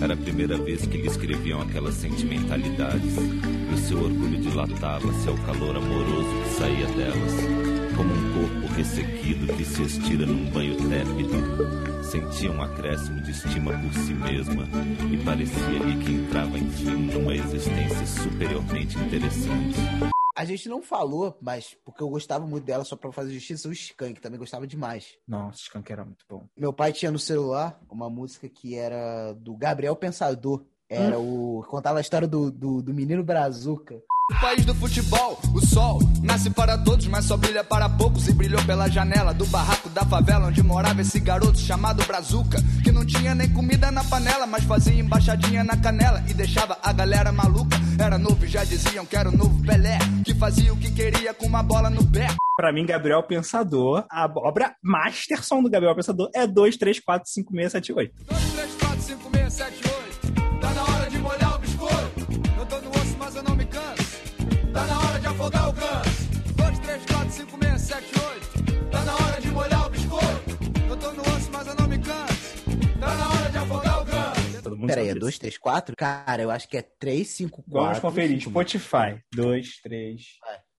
Era 0.02 0.16
a 0.16 0.18
primeira 0.18 0.58
vez 0.58 0.86
que 0.88 0.98
lhe 0.98 1.08
escreviam 1.08 1.62
aquelas 1.62 1.94
sentimentalidades, 1.94 3.16
e 3.16 3.74
o 3.74 3.78
seu 3.78 4.02
orgulho 4.02 4.42
dilatava-se 4.42 5.30
ao 5.30 5.38
calor 5.46 5.76
amoroso 5.76 6.44
que 6.44 6.50
saía 6.50 6.88
delas, 6.88 7.34
como 7.96 8.12
um 8.12 8.34
corpo 8.34 8.63
ressequido 8.74 9.56
que 9.56 9.64
se 9.64 9.84
estira 9.84 10.26
num 10.26 10.50
banho 10.50 10.76
tépido. 10.90 12.04
Sentia 12.04 12.52
um 12.52 12.62
acréscimo 12.62 13.22
de 13.22 13.32
estima 13.32 13.72
por 13.72 13.94
si 13.94 14.14
mesma, 14.14 14.68
e 15.12 15.18
parecia-lhe 15.24 16.04
que 16.04 16.12
entrava 16.12 16.58
enfim 16.58 17.12
numa 17.12 17.34
existência 17.34 18.06
superiormente 18.06 18.98
interessante. 18.98 19.80
A 20.36 20.46
gente 20.46 20.68
não 20.68 20.82
falou, 20.82 21.38
mas 21.40 21.78
porque 21.86 22.02
eu 22.02 22.10
gostava 22.10 22.46
muito 22.46 22.64
dela, 22.64 22.84
só 22.84 22.96
pra 22.96 23.12
fazer 23.12 23.34
justiça, 23.34 23.70
o 23.70 23.72
Skank 23.72 24.20
também 24.20 24.40
gostava 24.40 24.66
demais. 24.66 25.16
Nossa, 25.28 25.60
Skank 25.62 25.92
era 25.92 26.04
muito 26.04 26.26
bom. 26.28 26.48
Meu 26.58 26.74
pai 26.74 26.92
tinha 26.92 27.12
no 27.12 27.20
celular 27.20 27.80
uma 27.90 28.10
música 28.10 28.50
que 28.50 28.76
era 28.76 29.34
do 29.34 29.56
Gabriel 29.56 29.96
Pensador. 29.96 30.66
Era 30.90 31.18
o. 31.20 31.64
Contava 31.68 32.00
a 32.00 32.02
história 32.02 32.28
do, 32.28 32.52
do, 32.52 32.82
do 32.82 32.94
menino 32.94 33.24
Brazuca. 33.24 34.02
O 34.32 34.40
país 34.40 34.64
do 34.64 34.74
futebol, 34.74 35.38
o 35.54 35.66
sol 35.66 36.00
nasce 36.22 36.50
para 36.50 36.78
todos, 36.78 37.08
mas 37.08 37.26
só 37.26 37.36
brilha 37.36 37.62
para 37.62 37.90
poucos. 37.90 38.26
E 38.30 38.34
brilhou 38.34 38.64
pela 38.64 38.90
janela 38.90 39.34
do 39.34 39.46
barraco 39.48 39.90
da 39.90 40.06
favela 40.06 40.48
onde 40.48 40.64
morava 40.64 41.02
esse 41.02 41.20
garoto 41.20 41.60
chamado 41.60 42.02
Brazuca. 42.06 42.58
Que 42.82 42.90
não 42.90 43.06
tinha 43.06 43.36
nem 43.36 43.50
comida 43.50 43.92
na 43.92 44.02
panela, 44.02 44.48
mas 44.48 44.64
fazia 44.64 44.94
embaixadinha 44.94 45.62
na 45.66 45.76
canela 45.76 46.24
e 46.30 46.34
deixava 46.34 46.78
a 46.82 46.94
galera 46.94 47.34
maluca. 47.34 47.76
Era 48.00 48.18
novo 48.18 48.46
e 48.46 48.48
já 48.48 48.64
diziam 48.64 49.06
que 49.06 49.18
era 49.18 49.28
o 49.28 49.36
novo 49.36 49.62
Pelé, 49.62 50.00
que 50.24 50.34
fazia 50.34 50.72
o 50.72 50.78
que 50.78 50.90
queria 50.90 51.34
com 51.34 51.46
uma 51.46 51.62
bola 51.62 51.90
no 51.90 52.10
pé. 52.10 52.28
Pra 52.56 52.72
mim, 52.72 52.86
Gabriel 52.86 53.24
Pensador, 53.24 54.06
a 54.10 54.24
obra 54.38 54.74
Masterson 54.82 55.62
do 55.62 55.70
Gabriel 55.70 55.96
Pensador 55.96 56.30
é 56.34 56.48
2, 56.48 56.78
3, 56.78 57.02
4, 57.02 57.30
5, 57.30 57.54
6, 57.54 57.72
7, 57.74 57.94
8. 57.94 58.14
2, 58.30 58.52
3, 58.54 58.76
4, 58.80 59.02
5, 59.02 59.32
6, 59.36 59.54
7, 59.54 59.74
8. 59.84 59.93
Sabe 74.90 75.02
é 75.08 75.14
disso. 75.14 75.20
2, 75.20 75.38
3, 75.40 75.58
4? 75.58 75.96
Cara, 75.96 76.42
eu 76.42 76.52
acho 76.52 76.68
que 76.68 76.78
é 76.78 76.82
3, 77.00 77.28
5, 77.28 77.64
4. 77.64 77.72
Vamos 77.72 78.00
conferir. 78.00 78.42
Spotify. 78.42 79.20
2, 79.34 79.82
3. 79.82 80.22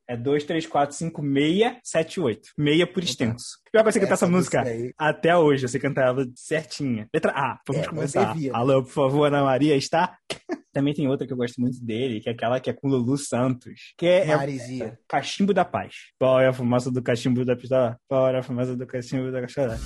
É 0.06 0.16
2, 0.18 0.44
3, 0.44 0.66
4, 0.66 0.94
5, 0.94 1.22
6, 1.22 1.76
7, 1.82 2.20
8. 2.20 2.48
Meia 2.58 2.86
por 2.86 3.02
extenso. 3.02 3.58
Pior 3.72 3.82
que 3.82 3.88
eu 3.88 3.92
sei 3.92 4.00
cantar 4.02 4.14
essa, 4.14 4.24
Essa 4.26 4.30
música 4.30 4.60
aí. 4.62 4.92
até 4.98 5.34
hoje. 5.34 5.66
Cantar 5.78 6.08
ela 6.08 6.26
certinha. 6.36 7.08
Letra 7.12 7.32
A. 7.32 7.58
Vamos 7.66 7.82
É, 7.84 7.88
começar. 7.88 8.32
devia. 8.34 8.52
Alô, 8.54 8.82
por 8.82 8.92
favor, 8.92 9.24
Ana 9.26 9.42
Maria, 9.42 9.74
está? 9.74 10.18
Também 10.74 10.92
tem 10.92 11.08
outra 11.08 11.26
que 11.26 11.32
eu 11.32 11.36
gosto 11.36 11.58
muito 11.60 11.82
dele, 11.82 12.20
que 12.20 12.28
é 12.28 12.32
aquela 12.32 12.58
que 12.60 12.68
é 12.68 12.72
com 12.72 12.88
Lulu 12.88 13.16
Santos. 13.16 13.94
Que 13.96 14.06
é, 14.06 14.26
é 14.28 14.36
Marizia. 14.36 14.98
Cachimbo 15.08 15.54
da 15.54 15.64
Paz. 15.64 15.94
Qual 16.18 16.38
é 16.40 16.48
a 16.48 16.52
fumaça 16.52 16.90
do 16.90 17.00
cachimbo 17.02 17.44
da 17.44 17.56
pistola? 17.56 17.96
Qual 18.08 18.28
é 18.28 18.36
a 18.38 18.42
fumaça 18.42 18.76
do 18.76 18.86
cachimbo 18.86 19.30
da 19.32 19.40
cachola? 19.40 19.78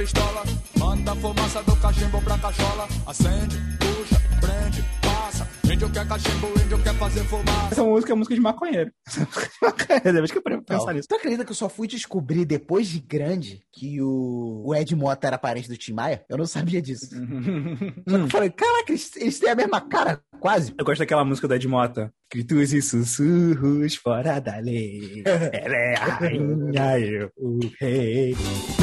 Pistola. 0.00 0.42
Manda 0.78 1.12
a 1.12 1.16
fumaça 1.16 1.62
do 1.62 1.76
cachimbo 1.76 2.22
pra 2.22 2.38
cachola. 2.38 2.88
Acende, 3.06 3.56
puxa, 3.78 4.20
prende, 4.40 4.84
passa. 5.02 5.48
Índio 5.70 5.90
quer 5.90 6.08
cachimbo, 6.08 6.48
índio 6.64 6.82
quer 6.82 6.94
fazer 6.94 7.20
fumaça. 7.24 7.68
Essa 7.70 7.84
música 7.84 8.12
é 8.12 8.16
música 8.16 8.34
de 8.34 8.40
maconheiro. 8.40 8.90
Maconheiro. 9.62 10.12
Depois 10.12 10.30
que 10.30 10.38
eu 10.38 10.42
parei 10.42 10.58
pra 10.58 10.78
pensar 10.78 10.94
nisso. 10.94 11.06
Tu 11.06 11.14
acredita 11.14 11.44
que 11.44 11.52
eu 11.52 11.56
só 11.56 11.68
fui 11.68 11.86
descobrir 11.86 12.46
depois 12.46 12.88
de 12.88 12.98
grande 12.98 13.62
que 13.72 14.00
o, 14.00 14.62
o 14.64 14.74
Ed 14.74 14.96
Mota 14.96 15.26
era 15.26 15.38
parente 15.38 15.68
do 15.68 15.76
Tim 15.76 15.92
Maia? 15.92 16.24
Eu 16.28 16.38
não 16.38 16.46
sabia 16.46 16.80
disso. 16.80 17.06
Só 18.08 18.16
que 18.16 18.22
eu 18.22 18.28
falei, 18.28 18.50
caraca, 18.50 18.90
eles, 18.90 19.16
eles 19.16 19.38
têm 19.38 19.50
a 19.50 19.54
mesma 19.54 19.80
cara, 19.82 20.20
quase. 20.40 20.74
Eu 20.78 20.84
gosto 20.84 21.00
daquela 21.00 21.24
música 21.24 21.46
da 21.46 21.56
Edmota. 21.56 22.12
Gritos 22.32 22.72
e 22.72 22.80
sussurros 22.80 23.96
fora 23.96 24.40
da 24.40 24.56
lei. 24.58 25.22
Ela 25.26 25.76
é 25.76 25.94
a 25.96 26.04
rainha, 26.14 26.98
eu 27.00 27.30
o 27.36 27.58
rei. 27.80 28.36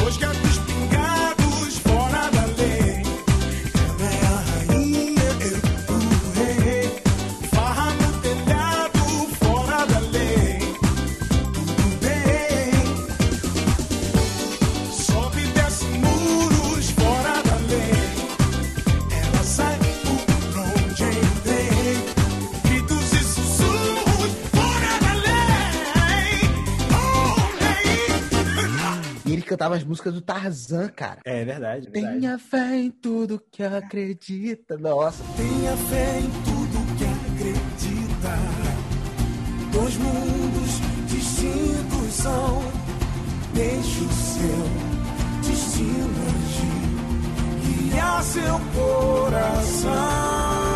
Os 0.06 0.16
gatos 0.18 0.47
cantava 29.58 29.74
as 29.74 29.82
músicas 29.82 30.14
do 30.14 30.20
Tarzan, 30.20 30.88
cara. 30.88 31.18
É 31.24 31.44
verdade, 31.44 31.88
é 31.88 31.90
verdade. 31.90 32.20
Tenha 32.20 32.38
fé 32.38 32.76
em 32.76 32.92
tudo 32.92 33.42
que 33.50 33.64
acredita. 33.64 34.78
Nossa, 34.78 35.24
Tenha 35.36 35.76
fé 35.76 36.20
em 36.20 36.30
tudo 36.44 36.78
que 36.96 37.04
acredita. 37.04 38.38
Dois 39.72 39.96
mundos 39.96 40.80
distintos 41.08 42.14
são. 42.14 42.62
Deixe 43.52 44.00
o 44.00 44.12
seu 44.12 44.64
destino 45.42 46.08
agir. 46.28 47.90
Guiar 47.90 48.22
seu 48.22 48.60
coração. 48.76 50.67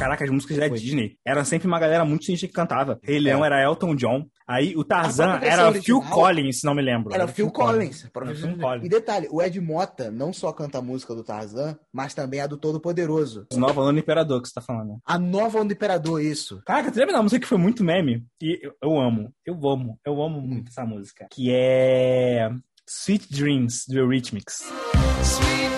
Caraca, 0.00 0.24
as 0.24 0.30
músicas 0.30 0.56
da 0.56 0.66
Disney 0.66 1.18
eram 1.26 1.44
sempre 1.44 1.68
uma 1.68 1.78
galera 1.78 2.06
muito 2.06 2.24
sinistra 2.24 2.48
que 2.48 2.54
cantava. 2.54 2.98
Rei 3.02 3.18
Leão 3.18 3.44
era 3.44 3.62
Elton 3.62 3.94
John. 3.94 4.24
Aí 4.48 4.74
o 4.74 4.82
Tarzan 4.82 5.38
era 5.42 5.70
Phil 5.74 5.98
original 5.98 6.10
Collins, 6.10 6.60
se 6.60 6.64
não 6.64 6.74
me 6.74 6.80
lembro. 6.80 7.12
era 7.14 7.26
o 7.26 7.28
Phil 7.28 7.50
Collins. 7.50 8.08
Era 8.16 8.24
o 8.24 8.34
Phil 8.34 8.50
E 8.52 8.58
Collins. 8.58 8.88
detalhe, 8.88 9.28
o 9.30 9.42
Ed 9.42 9.60
Mota 9.60 10.10
não 10.10 10.32
só 10.32 10.52
canta 10.54 10.78
a 10.78 10.82
música 10.82 11.14
do 11.14 11.22
Tarzan, 11.22 11.78
mas 11.92 12.14
também 12.14 12.40
a 12.40 12.46
do 12.46 12.56
Todo 12.56 12.80
Poderoso. 12.80 13.46
Nova 13.54 13.82
Onda 13.82 14.00
Imperador 14.00 14.40
que 14.40 14.48
você 14.48 14.54
tá 14.54 14.62
falando. 14.62 14.98
A 15.04 15.18
nova 15.18 15.60
Onda 15.60 15.74
Imperador, 15.74 16.22
isso. 16.22 16.62
Caraca, 16.64 16.90
tu 16.90 16.98
lembra 16.98 17.16
da 17.16 17.22
música 17.22 17.38
que 17.42 17.46
foi 17.46 17.58
muito 17.58 17.84
meme? 17.84 18.24
E 18.42 18.58
eu, 18.62 18.72
eu 18.82 18.98
amo, 18.98 19.30
eu 19.44 19.54
amo, 19.68 19.98
eu 20.06 20.22
amo 20.22 20.40
muito 20.40 20.68
essa 20.70 20.84
música. 20.86 21.26
Que 21.30 21.52
é 21.52 22.48
Sweet 22.88 23.30
Dreams, 23.30 23.84
do 23.86 23.98
Eurythmics. 23.98 24.62
Sweet 25.22 25.69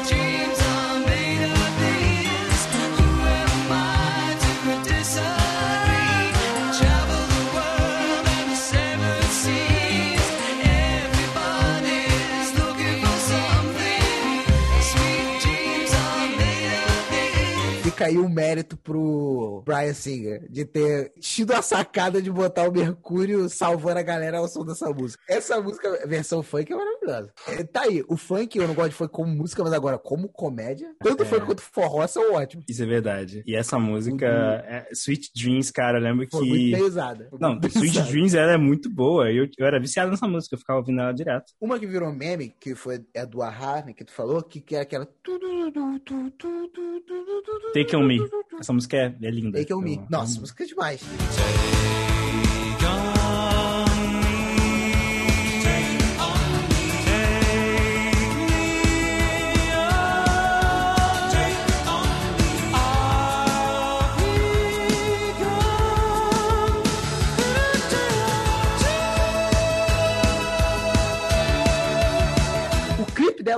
fica 18.03 18.07
aí 18.07 18.19
o 18.19 18.29
mérito 18.29 18.77
pro 18.77 19.63
Brian 19.65 19.95
Singer 19.95 20.47
de 20.51 20.65
ter 20.65 21.13
tido 21.21 21.53
a 21.53 21.63
sacada 21.63 22.21
de 22.21 22.31
botar 22.31 22.69
o 22.69 22.73
Mercúrio 22.73 23.49
salvando 23.49 24.01
a 24.01 24.03
galera 24.03 24.39
ao 24.39 24.49
som 24.49 24.65
dessa 24.65 24.91
música. 24.91 25.23
Essa 25.29 25.61
música, 25.61 26.07
versão 26.07 26.43
funk, 26.43 26.73
é 26.73 26.77
maravilhosa. 26.77 27.33
É, 27.47 27.63
tá 27.63 27.83
aí, 27.83 28.03
o 28.09 28.17
funk, 28.17 28.59
eu 28.59 28.67
não 28.67 28.75
gosto 28.75 28.91
de 28.91 28.97
funk 28.97 29.13
como 29.13 29.33
música, 29.33 29.63
mas 29.63 29.73
agora 29.73 29.99
como 29.99 30.29
comédia, 30.29 30.93
tanto 31.01 31.25
funk 31.25 31.47
quanto 31.47 31.63
forró 31.63 32.07
são 32.07 32.35
ótimos. 32.35 32.65
Isso 32.69 32.83
é 32.83 32.87
verdade. 32.87 33.43
E 33.47 33.55
essa 33.55 33.79
música, 33.79 34.27
é, 34.27 34.89
Sweet 34.93 35.31
Dreams, 35.37 35.73
cara, 35.73 35.99
eu 35.99 36.03
lembro 36.03 36.27
Foi 36.31 36.47
muito 36.47 36.77
que. 36.77 36.83
usada. 36.83 37.29
Foi 37.31 37.39
Não, 37.41 37.51
muito 37.51 37.69
Sweet 37.69 37.91
usada. 37.99 38.11
Dreams 38.11 38.35
ela 38.35 38.53
é 38.53 38.57
muito 38.57 38.91
boa. 38.91 39.31
Eu, 39.31 39.49
eu 39.59 39.67
era 39.67 39.79
viciado 39.79 40.11
nessa 40.11 40.27
música, 40.27 40.55
eu 40.55 40.59
ficava 40.59 40.81
ouvindo 40.81 41.01
ela 41.01 41.13
direto. 41.13 41.53
Uma 41.61 41.79
que 41.79 41.87
virou 41.87 42.13
meme, 42.13 42.55
que 42.61 42.75
foi 42.75 43.05
a 43.17 43.25
do 43.25 43.43
Ahá, 43.43 43.85
né, 43.85 43.93
que 43.93 44.05
tu 44.05 44.13
falou, 44.13 44.43
que, 44.43 44.61
que 44.61 44.75
é 44.75 44.81
aquela... 44.81 45.07
Take 47.75 47.92
On 47.97 48.05
Me. 48.05 48.19
Essa 48.59 48.73
música 48.73 48.97
é, 48.97 49.15
é 49.23 49.31
linda. 49.31 49.59
Take 49.59 49.75
On 49.75 49.81
Me. 49.81 50.01
Nossa, 50.09 50.41
música 50.41 50.65
é 50.65 50.67
demais. 50.67 51.01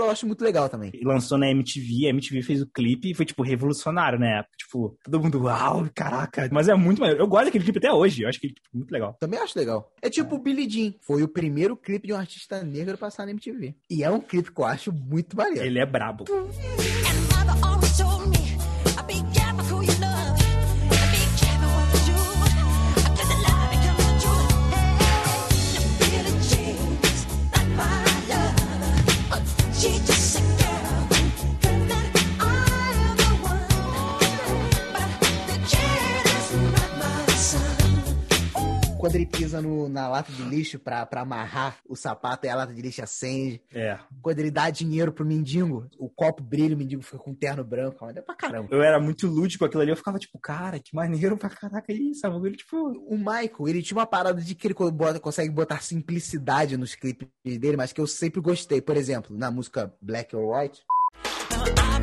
Dela 0.04 0.08
eu 0.08 0.10
acho 0.12 0.26
muito 0.26 0.44
legal 0.44 0.68
também. 0.68 0.90
E 0.92 1.04
lançou 1.04 1.38
na 1.38 1.50
MTV, 1.50 2.06
a 2.06 2.10
MTV 2.10 2.42
fez 2.42 2.62
o 2.62 2.66
clipe 2.66 3.10
e 3.10 3.14
foi, 3.14 3.24
tipo, 3.24 3.42
revolucionário 3.42 4.18
na 4.18 4.38
época. 4.38 4.54
Tipo, 4.58 4.96
todo 5.02 5.20
mundo, 5.20 5.42
uau, 5.42 5.88
caraca. 5.94 6.48
Mas 6.52 6.68
é 6.68 6.74
muito 6.74 7.00
maneiro. 7.00 7.22
Eu 7.22 7.26
gosto 7.26 7.46
daquele 7.46 7.64
clipe 7.64 7.78
até 7.78 7.92
hoje. 7.92 8.22
Eu 8.22 8.28
acho 8.28 8.40
que 8.40 8.48
é 8.48 8.76
muito 8.76 8.90
legal. 8.90 9.16
Também 9.18 9.40
acho 9.40 9.58
legal. 9.58 9.92
É 10.02 10.10
tipo 10.10 10.36
o 10.36 10.38
Billie 10.38 10.68
Jean. 10.68 10.94
Foi 11.00 11.22
o 11.22 11.28
primeiro 11.28 11.76
clipe 11.76 12.06
de 12.06 12.12
um 12.12 12.16
artista 12.16 12.62
negro 12.62 12.94
a 12.94 12.98
passar 12.98 13.24
na 13.24 13.32
MTV. 13.32 13.74
E 13.90 14.04
é 14.04 14.10
um 14.10 14.20
clipe 14.20 14.52
que 14.52 14.60
eu 14.60 14.64
acho 14.64 14.92
muito 14.92 15.36
maneiro. 15.36 15.66
Ele 15.66 15.78
é 15.78 15.86
brabo. 15.86 16.24
Quando 39.04 39.16
ele 39.16 39.26
pisa 39.26 39.60
no- 39.60 39.86
na 39.86 40.08
lata 40.08 40.32
de 40.32 40.42
lixo 40.44 40.78
pra, 40.78 41.04
pra 41.04 41.20
amarrar 41.20 41.76
o 41.86 41.94
sapato 41.94 42.46
e 42.46 42.48
a 42.48 42.56
lata 42.56 42.72
de 42.72 42.80
lixo 42.80 43.02
acende. 43.04 43.60
É. 43.70 43.98
Quando 44.22 44.38
ele 44.38 44.50
dá 44.50 44.70
dinheiro 44.70 45.12
pro 45.12 45.26
mendigo, 45.26 45.86
o 45.98 46.08
copo 46.08 46.42
brilha, 46.42 46.74
o 46.74 46.78
mendigo 46.78 47.02
fica 47.02 47.18
com 47.18 47.32
um 47.32 47.34
terno 47.34 47.62
branco. 47.62 47.98
Mas 48.00 48.16
é 48.16 48.22
pra 48.22 48.34
caramba. 48.34 48.68
Eu 48.70 48.82
era 48.82 48.98
muito 48.98 49.26
lúdico 49.26 49.58
com 49.58 49.66
aquilo 49.66 49.82
ali. 49.82 49.90
Eu 49.90 49.96
ficava 49.98 50.18
tipo, 50.18 50.38
cara, 50.38 50.78
que 50.80 50.94
maneiro 50.96 51.36
pra 51.36 51.50
caraca 51.50 51.92
isso. 51.92 52.24
É 52.24 52.30
um 52.30 52.32
bagulho, 52.32 52.56
tipo. 52.56 52.76
O 53.06 53.18
Michael, 53.18 53.68
ele 53.68 53.82
tinha 53.82 53.98
uma 53.98 54.06
parada 54.06 54.40
de 54.40 54.54
que 54.54 54.66
ele 54.66 54.74
bota- 54.90 55.20
consegue 55.20 55.50
botar 55.50 55.82
simplicidade 55.82 56.78
nos 56.78 56.94
clipes 56.94 57.28
dele, 57.44 57.76
mas 57.76 57.92
que 57.92 58.00
eu 58.00 58.06
sempre 58.06 58.40
gostei. 58.40 58.80
Por 58.80 58.96
exemplo, 58.96 59.36
na 59.36 59.50
música 59.50 59.92
Black 60.00 60.34
or 60.34 60.56
White, 60.58 60.80
Now 61.50 62.00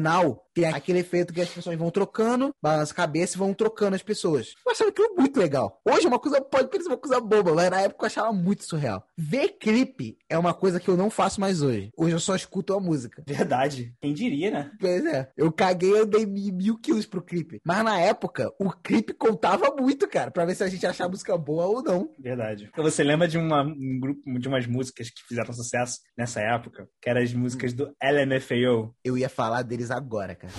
final, 0.00 0.46
tem 0.54 0.64
aquele 0.66 1.00
efeito 1.00 1.32
que 1.34 1.40
as 1.40 1.48
pessoas 1.50 1.76
vão 1.76 1.90
trocando, 1.90 2.50
balança 2.62 2.92
a 2.92 2.96
cabeça 2.96 3.36
e 3.36 3.38
vão 3.38 3.52
trocando 3.52 3.94
as 3.94 4.02
pessoas. 4.02 4.54
Eu 4.64 4.72
achava 4.72 4.90
aquilo 4.90 5.14
muito 5.16 5.38
legal. 5.38 5.80
Hoje 5.86 6.06
é 6.06 6.08
uma 6.08 6.18
coisa, 6.18 6.40
pode 6.40 6.68
parecer 6.70 6.88
uma 6.88 6.96
coisa 6.96 7.20
boba, 7.20 7.54
mas 7.54 7.70
na 7.70 7.80
época 7.82 8.04
eu 8.04 8.06
achava 8.06 8.32
muito 8.32 8.64
surreal. 8.64 9.04
Ver 9.18 9.48
clipe 9.58 10.16
é 10.30 10.38
uma 10.38 10.54
coisa 10.54 10.80
que 10.80 10.88
eu 10.88 10.96
não 10.96 11.10
faço 11.10 11.40
mais 11.40 11.60
hoje. 11.62 11.90
Hoje 11.96 12.14
eu 12.14 12.20
só 12.20 12.34
escuto 12.34 12.72
a 12.74 12.80
música. 12.80 13.22
Verdade. 13.26 13.94
Quem 14.00 14.14
diria, 14.14 14.50
né? 14.50 14.70
Pois 14.80 15.04
é. 15.04 15.30
Eu 15.36 15.52
caguei 15.52 15.90
e 15.92 15.98
andei 15.98 16.24
mi- 16.26 16.52
mil 16.52 16.78
quilos 16.78 17.04
pro 17.06 17.22
clipe. 17.22 17.60
Mas 17.64 17.84
na 17.84 17.98
época, 18.00 18.50
o 18.58 18.70
clipe 18.70 19.12
contava 19.12 19.74
muito, 19.78 20.08
cara, 20.08 20.30
pra 20.30 20.44
ver 20.46 20.54
se 20.54 20.64
a 20.64 20.68
gente 20.68 20.86
achava 20.86 21.08
a 21.08 21.10
música 21.10 21.36
boa 21.36 21.66
ou 21.66 21.82
não. 21.82 22.08
Verdade. 22.18 22.68
Então, 22.72 22.82
Você 22.84 23.02
lembra 23.04 23.28
de 23.28 23.36
uma, 23.36 23.62
um 23.62 24.00
grupo, 24.00 24.38
de 24.38 24.48
umas 24.48 24.66
músicas 24.66 25.10
que 25.10 25.22
fizeram 25.28 25.52
sucesso 25.52 25.98
nessa 26.16 26.40
época? 26.40 26.88
Que 27.02 27.10
eram 27.10 27.20
as 27.22 27.32
músicas 27.34 27.72
do 27.74 27.92
LMFAO. 28.02 28.94
Eu 29.04 29.18
ia 29.18 29.28
falar 29.28 29.62
deles 29.62 29.85
agora, 29.90 30.34
cara. 30.34 30.52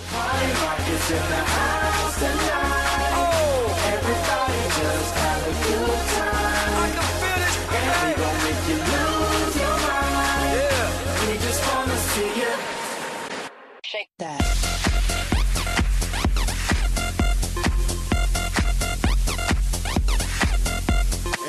Shake 13.84 14.10
that. 14.18 14.47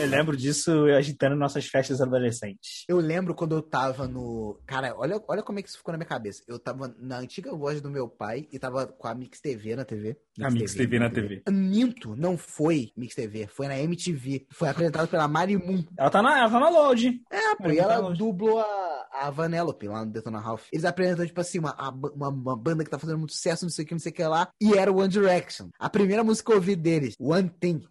Lembro 0.09 0.35
disso 0.35 0.85
agitando 0.97 1.35
nossas 1.35 1.65
festas 1.65 2.01
adolescentes. 2.01 2.85
Eu 2.87 2.97
lembro 2.97 3.35
quando 3.35 3.55
eu 3.55 3.61
tava 3.61 4.07
no. 4.07 4.59
Cara, 4.65 4.93
olha, 4.97 5.21
olha 5.27 5.43
como 5.43 5.59
é 5.59 5.61
que 5.61 5.69
isso 5.69 5.77
ficou 5.77 5.91
na 5.91 5.97
minha 5.97 6.07
cabeça. 6.07 6.43
Eu 6.47 6.59
tava 6.59 6.93
na 6.99 7.17
antiga 7.19 7.55
voz 7.55 7.81
do 7.81 7.89
meu 7.89 8.07
pai 8.07 8.47
e 8.51 8.59
tava 8.59 8.87
com 8.87 9.07
a 9.07 9.15
Mix 9.15 9.39
TV 9.39 9.75
na 9.75 9.85
TV. 9.85 10.17
A 10.41 10.49
Mix 10.49 10.73
TV 10.73 10.99
na 10.99 11.09
TV. 11.09 11.43
Minto, 11.49 12.15
não 12.15 12.37
foi 12.37 12.91
Mix 12.95 13.15
TV, 13.15 13.47
foi 13.47 13.67
na 13.67 13.77
MTV. 13.79 14.47
Foi 14.51 14.69
apresentado 14.69 15.07
pela 15.07 15.27
Mari 15.27 15.57
Moon. 15.57 15.83
Ela 15.97 16.09
tá 16.09 16.21
na, 16.21 16.39
ela 16.39 16.49
tá 16.49 16.59
na 16.59 16.69
Load. 16.69 17.21
É, 17.31 17.55
pô, 17.55 17.69
e 17.69 17.77
tá 17.77 17.83
ela 17.83 17.97
longe. 17.97 18.17
dublou 18.17 18.59
a, 18.59 19.07
a 19.11 19.29
Vanellope 19.29 19.87
lá 19.87 20.05
no 20.05 20.11
Detona 20.11 20.39
Ralph. 20.39 20.67
Eles 20.71 20.85
apresentam, 20.85 21.25
tipo 21.25 21.41
assim, 21.41 21.59
uma, 21.59 21.75
uma, 22.15 22.29
uma 22.29 22.57
banda 22.57 22.83
que 22.83 22.89
tá 22.89 22.99
fazendo 22.99 23.19
muito 23.19 23.33
sucesso, 23.33 23.65
não 23.65 23.69
sei 23.69 23.85
o 23.85 23.87
que, 23.87 23.93
não 23.93 23.99
sei 23.99 24.11
o 24.11 24.15
que 24.15 24.23
lá. 24.23 24.49
E 24.61 24.73
era 24.73 24.91
One 24.91 25.07
Direction. 25.07 25.69
A 25.77 25.89
primeira 25.89 26.23
música 26.23 26.47
que 26.47 26.53
eu 26.53 26.57
ouvi 26.57 26.75
deles, 26.75 27.15
One 27.19 27.49
Thing. 27.59 27.81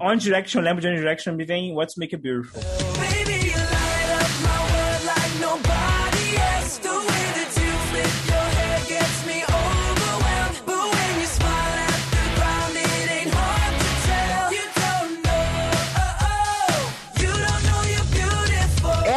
One 0.00 0.18
Direction, 0.18 0.62
lembro 0.62 0.82
de 0.82 0.88
One 0.88 1.00
Direction, 1.00 1.36
me 1.36 1.44
vem 1.44 1.74
What's 1.74 1.96
Make 1.96 2.14
It 2.14 2.22
Beautiful. 2.22 2.62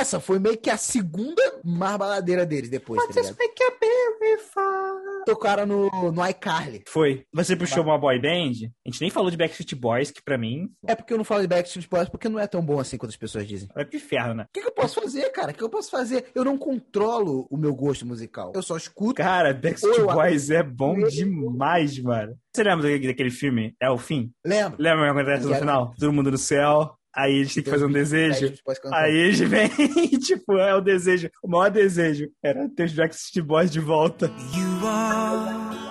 Essa 0.10 0.20
foi 0.20 0.39
meio 0.39 0.57
que 0.57 0.72
a 0.72 0.78
segunda 0.78 1.39
mais 1.64 1.95
baladeira 1.95 2.43
deles 2.43 2.68
depois, 2.68 2.99
tá 2.99 3.14
ligado? 3.14 3.38
Make 3.38 3.64
It 3.64 3.78
Beautiful. 4.20 5.24
Tocaram 5.24 5.68
no, 5.68 6.12
no 6.12 6.28
iCarly. 6.28 6.82
Foi. 6.88 7.26
Você 7.32 7.55
puxou 7.55 7.84
uma 7.84 7.99
boy 7.99 8.20
band? 8.20 8.72
A 8.86 8.89
gente 8.89 9.01
nem 9.01 9.12
falou 9.12 9.30
de 9.30 9.38
Backstreet 9.38 9.76
Boys, 9.80 10.10
que 10.10 10.24
pra 10.24 10.36
mim 10.36 10.72
É 10.88 10.95
porque 10.95 11.14
eu 11.14 11.18
não 11.18 11.24
falo 11.24 11.41
de 11.41 11.47
Backstreet 11.47 11.88
Boys 11.88 12.10
porque 12.10 12.28
não 12.28 12.39
é 12.39 12.47
tão 12.47 12.66
bom 12.66 12.80
assim 12.80 12.97
quanto 12.97 13.12
as 13.12 13.18
pessoas 13.18 13.47
dizem. 13.47 13.70
é 13.76 13.86
pro 13.86 13.97
inferno, 13.97 14.34
né? 14.34 14.43
O 14.45 14.47
que, 14.51 14.62
que 14.62 14.68
eu 14.68 14.72
posso 14.72 14.99
fazer, 14.99 15.30
cara? 15.32 15.51
O 15.51 15.53
que 15.53 15.64
eu 15.64 15.70
posso 15.70 15.91
fazer? 15.91 16.26
Eu 16.34 16.43
não 16.43 16.57
controlo 16.57 17.45
o 17.51 17.55
meu 17.55 17.76
gosto 17.76 18.03
musical. 18.03 18.51
Eu 18.55 18.64
só 18.64 18.76
escuto. 18.76 19.14
Cara, 19.14 19.53
Backstreet 19.53 20.01
Boys 20.01 20.49
é 20.49 20.64
bom 20.64 20.95
demais, 21.03 21.99
mano. 21.99 22.36
Você 22.55 22.64
lembra 22.64 22.99
daquele, 22.99 23.30
filme? 23.30 23.76
É 23.80 23.91
o 23.91 23.97
fim? 23.97 24.32
Lembra? 24.43 24.76
Lembra 24.80 25.12
o 25.12 25.14
que 25.14 25.22
acontece 25.22 25.47
no 25.47 25.55
final? 25.55 25.93
Todo 25.99 26.12
mundo 26.12 26.32
no 26.32 26.38
céu, 26.38 26.95
aí 27.16 27.36
eles 27.36 27.53
têm 27.53 27.64
que 27.64 27.70
fazer 27.70 27.86
um 27.86 27.91
desejo. 27.91 28.53
Aí 28.93 29.16
eles 29.16 29.39
vêm 29.47 29.70
e, 30.12 30.18
tipo, 30.18 30.57
é 30.57 30.76
o 30.76 30.82
desejo. 30.82 31.30
O 31.43 31.47
maior 31.47 31.70
desejo 31.70 32.30
era 32.43 32.68
ter 32.70 32.86
os 32.86 32.93
Backstreet 32.93 33.45
Boys 33.45 33.72
de 33.72 33.80
volta. 33.80 34.32
You 34.53 34.88
are 34.88 35.89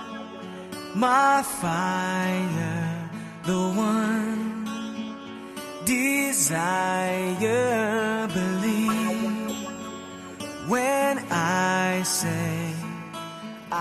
my 0.94 1.42
fire, 1.42 3.10
the 3.44 3.52
one 3.52 4.48
desire 5.84 7.38
believe 8.28 9.56
when 10.68 11.18
I 11.30 12.02
say 12.04 12.47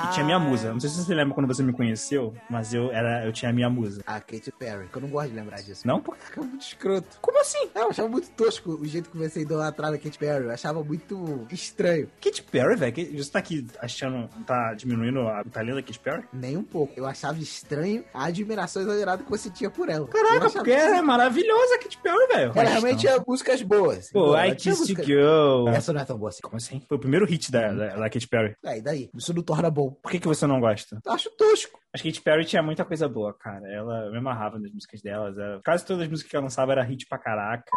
E 0.10 0.14
tinha 0.14 0.26
minha 0.26 0.40
musa. 0.40 0.72
Não 0.74 0.80
sei 0.80 0.90
se 0.90 1.04
você 1.04 1.14
lembra 1.14 1.34
quando 1.34 1.48
você 1.48 1.64
me 1.64 1.74
conheceu, 1.74 2.34
mas 2.50 2.74
eu 2.74 2.92
era, 2.92 3.26
eu 3.26 3.32
tinha 3.32 3.50
a 3.50 3.54
minha 3.54 3.70
musa. 3.70 4.02
A 4.06 4.20
Katy 4.20 4.52
Perry, 4.58 4.88
que 4.88 4.98
eu 4.98 5.02
não 5.02 5.10
gosto 5.10 5.30
de 5.30 5.36
lembrar 5.36 5.58
disso. 5.62 5.88
Não? 5.88 6.00
Por 6.02 6.16
Fica 6.18 6.42
muito 6.42 6.62
escroto. 6.62 7.18
Como 7.22 7.40
assim? 7.40 7.70
É, 7.76 7.82
eu 7.82 7.90
achava 7.90 8.08
muito 8.10 8.30
tosco 8.32 8.72
o 8.72 8.86
jeito 8.86 9.10
que 9.10 9.18
você 9.18 9.42
idolatrar 9.42 9.94
a 9.94 9.98
Katy 9.98 10.18
Perry. 10.18 10.46
Eu 10.46 10.52
achava 10.52 10.84
muito 10.84 11.46
estranho. 11.52 12.10
Katy 12.22 12.44
Perry, 12.44 12.76
velho? 12.76 13.18
Você 13.24 13.32
tá 13.32 13.40
aqui 13.40 13.66
achando, 13.80 14.28
tá 14.46 14.74
diminuindo 14.74 15.22
a 15.28 15.44
talento 15.46 15.76
da 15.76 15.82
Katy 15.84 16.00
Perry? 16.00 16.24
Nem 16.34 16.58
um 16.58 16.64
pouco. 16.64 16.94
Eu 16.98 17.06
achava 17.06 17.38
estranho 17.40 18.04
a 18.14 18.26
admiração 18.26 18.82
exagerada 18.82 19.24
que 19.24 19.30
você 19.30 19.50
tinha 19.50 19.70
por 19.70 19.90
ela. 19.90 20.08
Caraca, 20.08 20.50
porque 20.50 20.72
ela 20.72 20.98
é 20.98 21.02
maravilhosa 21.02 21.76
a 21.76 21.80
Katy 21.80 21.98
Perry, 22.00 22.28
velho. 22.28 22.52
Ela 22.56 22.70
realmente 22.70 23.00
tinha 23.00 23.24
músicas 23.26 23.62
boas. 23.62 24.10
Pô, 24.12 24.36
Ela 24.36 24.48
I 24.50 24.56
tinha 24.56 24.74
Kiss 24.76 24.92
You 24.92 24.98
música- 24.98 25.04
Girl. 25.04 25.68
Essa 25.70 25.94
não 25.94 26.02
é 26.02 26.06
tão 26.06 26.18
boa 26.18 26.30
assim. 26.30 26.42
Como 26.42 26.58
assim? 26.58 26.82
Foi 26.88 26.98
o 26.98 27.00
primeiro 27.00 27.26
hit 27.26 27.52
da, 27.52 27.72
da, 27.72 27.96
da 27.96 28.10
Katy 28.10 28.28
Perry. 28.28 28.56
É, 28.66 28.78
e 28.78 28.82
daí? 28.82 29.10
Isso 29.16 29.34
não 29.34 29.42
torna 29.44 29.70
bom. 29.70 29.96
Por 30.08 30.12
que, 30.12 30.20
que 30.22 30.28
você 30.28 30.48
não 30.48 30.62
gosta? 30.62 31.02
Acho 31.06 31.30
tosco. 31.32 31.78
Acho 31.94 32.02
que 32.02 32.14
Katy 32.14 32.22
Perry 32.22 32.46
tinha 32.46 32.64
muita 32.64 32.86
coisa 32.86 33.10
boa, 33.10 33.34
cara. 33.34 33.68
Ela 33.70 34.06
eu 34.06 34.12
me 34.14 34.20
amarrava 34.20 34.58
nas 34.58 34.72
músicas 34.72 35.02
delas. 35.02 35.38
Era... 35.38 35.60
Quase 35.62 35.86
todas 35.86 36.04
as 36.04 36.08
músicas 36.08 36.32
que 36.32 36.36
ela 36.38 36.46
lançava 36.46 36.72
era 36.72 36.82
hit 36.82 37.06
pra 37.08 37.18
caraca. 37.18 37.70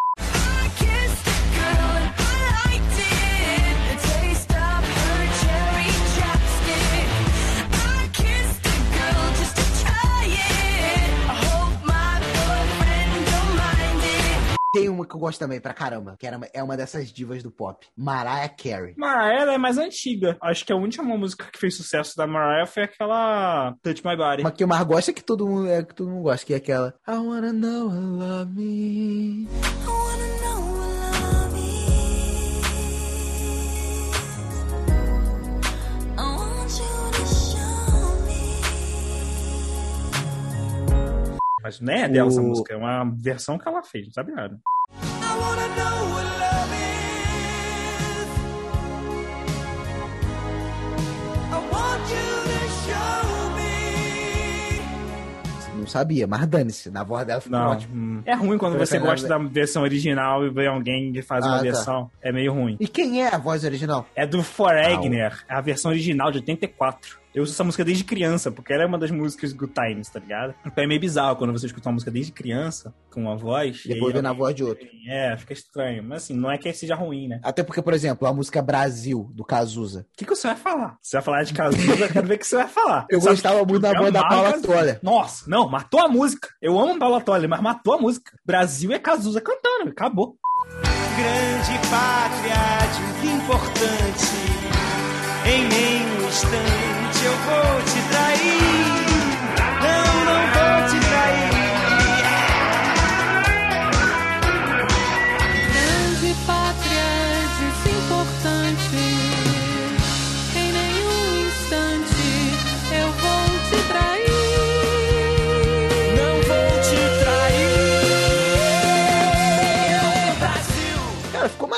I 1.61 2.20
Tem 14.73 14.89
uma 14.89 15.05
que 15.05 15.17
eu 15.17 15.19
gosto 15.19 15.39
também 15.39 15.61
pra 15.61 15.75
caramba, 15.75 16.17
que 16.17 16.25
era, 16.25 16.39
é 16.53 16.63
uma 16.63 16.77
dessas 16.77 17.13
divas 17.13 17.43
do 17.43 17.51
pop. 17.51 17.85
Mariah 17.97 18.49
Carey. 18.49 18.95
Mariah 18.97 19.43
ela 19.43 19.55
é 19.55 19.59
mais 19.59 19.79
antiga. 19.79 20.37
Acho 20.41 20.65
que 20.65 20.73
a 20.73 20.77
última 20.77 21.17
música 21.17 21.49
que 21.53 21.59
fez 21.59 21.77
sucesso 21.77 22.17
da 22.17 22.25
Mariah 22.25 22.67
foi 22.67 22.85
aquela 22.85 23.75
Touch 23.83 24.01
My 24.07 24.17
Body. 24.17 24.43
Uma 24.43 24.53
que 24.53 24.63
eu 24.63 24.69
mais 24.69 24.85
gosto 24.85 25.11
é 25.11 25.13
que 25.13 25.25
todo 25.25 25.45
mundo, 25.45 25.69
é, 25.69 25.83
que 25.83 25.95
todo 25.95 26.09
mundo 26.09 26.23
gosta, 26.23 26.47
que 26.47 26.55
é 26.55 26.59
aquela 26.59 26.95
I 27.09 27.13
wanna 27.13 27.53
know 27.53 27.91
I 27.91 27.99
love 27.99 28.55
me. 28.55 29.43
I 29.45 29.87
wanna 29.89 30.30
Mas 41.63 41.81
não 41.81 41.93
é 41.93 42.09
dela 42.09 42.29
essa 42.29 42.41
O- 42.41 42.45
música, 42.45 42.75
é 42.75 42.77
uma 42.77 43.05
versão 43.05 43.59
que 43.59 43.69
ela 43.69 43.83
fez, 43.83 44.07
não 44.07 44.13
sabe 44.15 44.33
nada. 44.33 44.59
Não 55.77 55.87
sabia, 55.87 56.27
mas 56.27 56.47
dane-se. 56.47 56.91
Na 56.91 57.03
voz 57.03 57.27
dela 57.27 57.41
ficou 57.41 57.59
Não, 57.59 57.71
ótimo. 57.71 57.95
hum. 57.97 58.23
é 58.27 58.35
ruim 58.35 58.59
quando 58.59 58.77
você 58.79 58.99
gosta 58.99 59.27
da 59.27 59.39
nada- 59.39 59.51
versão 59.51 59.83
original 59.83 60.45
e 60.45 60.51
vê 60.51 60.67
alguém 60.67 61.11
que 61.13 61.23
faz 61.23 61.43
Ah, 61.45 61.49
uma 61.49 61.57
tá. 61.57 61.63
versão. 61.63 62.11
É 62.21 62.31
meio 62.31 62.53
ruim. 62.53 62.77
E 62.79 62.87
quem 62.87 63.23
é 63.25 63.35
a 63.35 63.39
voz 63.39 63.65
original? 63.65 64.07
É 64.15 64.27
do 64.27 64.43
Foregner, 64.43 65.43
é 65.49 65.55
a 65.55 65.61
versão 65.61 65.91
original 65.91 66.31
de 66.31 66.39
84. 66.39 67.19
Eu 67.33 67.45
uso 67.45 67.53
essa 67.53 67.63
música 67.63 67.85
desde 67.85 68.03
criança, 68.03 68.51
porque 68.51 68.73
ela 68.73 68.83
é 68.83 68.87
uma 68.87 68.99
das 68.99 69.11
músicas 69.11 69.53
Good 69.53 69.73
Times, 69.73 70.09
tá 70.09 70.19
ligado? 70.19 70.55
Então 70.67 70.83
é 70.83 70.87
meio 70.87 71.01
bizarro 71.01 71.37
quando 71.37 71.53
você 71.53 71.67
escuta 71.67 71.89
uma 71.89 71.95
música 71.95 72.11
desde 72.11 72.33
criança, 72.33 72.93
com 73.13 73.23
uma 73.23 73.37
voz. 73.37 73.83
Depois 73.87 74.13
vê 74.13 74.21
na 74.21 74.33
voz 74.33 74.55
de 74.55 74.65
outro. 74.65 74.85
É, 75.09 75.37
fica 75.37 75.53
estranho. 75.53 76.03
Mas 76.03 76.25
assim, 76.25 76.35
não 76.35 76.51
é 76.51 76.59
que 76.59 76.73
seja 76.73 76.97
ruim, 76.97 77.29
né? 77.29 77.41
Até 77.45 77.63
porque, 77.63 77.81
por 77.81 77.95
exemplo, 77.95 78.27
a 78.27 78.33
música 78.33 78.61
Brasil, 78.61 79.31
do 79.33 79.45
Cazuza. 79.45 80.01
O 80.01 80.17
que, 80.17 80.25
que 80.25 80.35
você 80.35 80.49
vai 80.49 80.57
falar? 80.57 80.97
Você 81.01 81.17
vai 81.17 81.23
falar 81.23 81.43
de 81.45 81.55
Cazuza, 81.55 82.05
eu 82.05 82.09
quero 82.09 82.27
ver 82.27 82.35
o 82.35 82.39
que 82.39 82.47
você 82.47 82.57
vai 82.57 82.69
falar. 82.69 83.07
Eu 83.09 83.21
Sabe 83.21 83.35
gostava 83.35 83.65
muito 83.65 83.81
da 83.81 83.93
voz 83.93 84.13
da 84.13 84.27
Paula. 84.27 84.61
Toller. 84.61 84.99
Nossa, 85.01 85.49
não, 85.49 85.69
matou 85.69 86.01
a 86.01 86.09
música. 86.09 86.49
Eu 86.61 86.79
amo 86.79 86.99
Paula 86.99 87.21
Toller, 87.21 87.49
mas 87.49 87.61
matou 87.61 87.95
a 87.95 87.99
música. 87.99 88.33
Brasil 88.45 88.93
é 88.93 88.99
Cazuza 88.99 89.41
cantando, 89.41 89.91
acabou. 89.91 90.37
grande 91.17 91.89
pátria 91.89 93.21
de 93.21 93.29
importante. 93.29 94.51
Em 95.47 95.69
nenhum 95.69 96.29
instante 96.29 97.00
eu 97.23 97.33
vou 97.33 97.83
te 97.83 98.01
trair. 98.11 99.10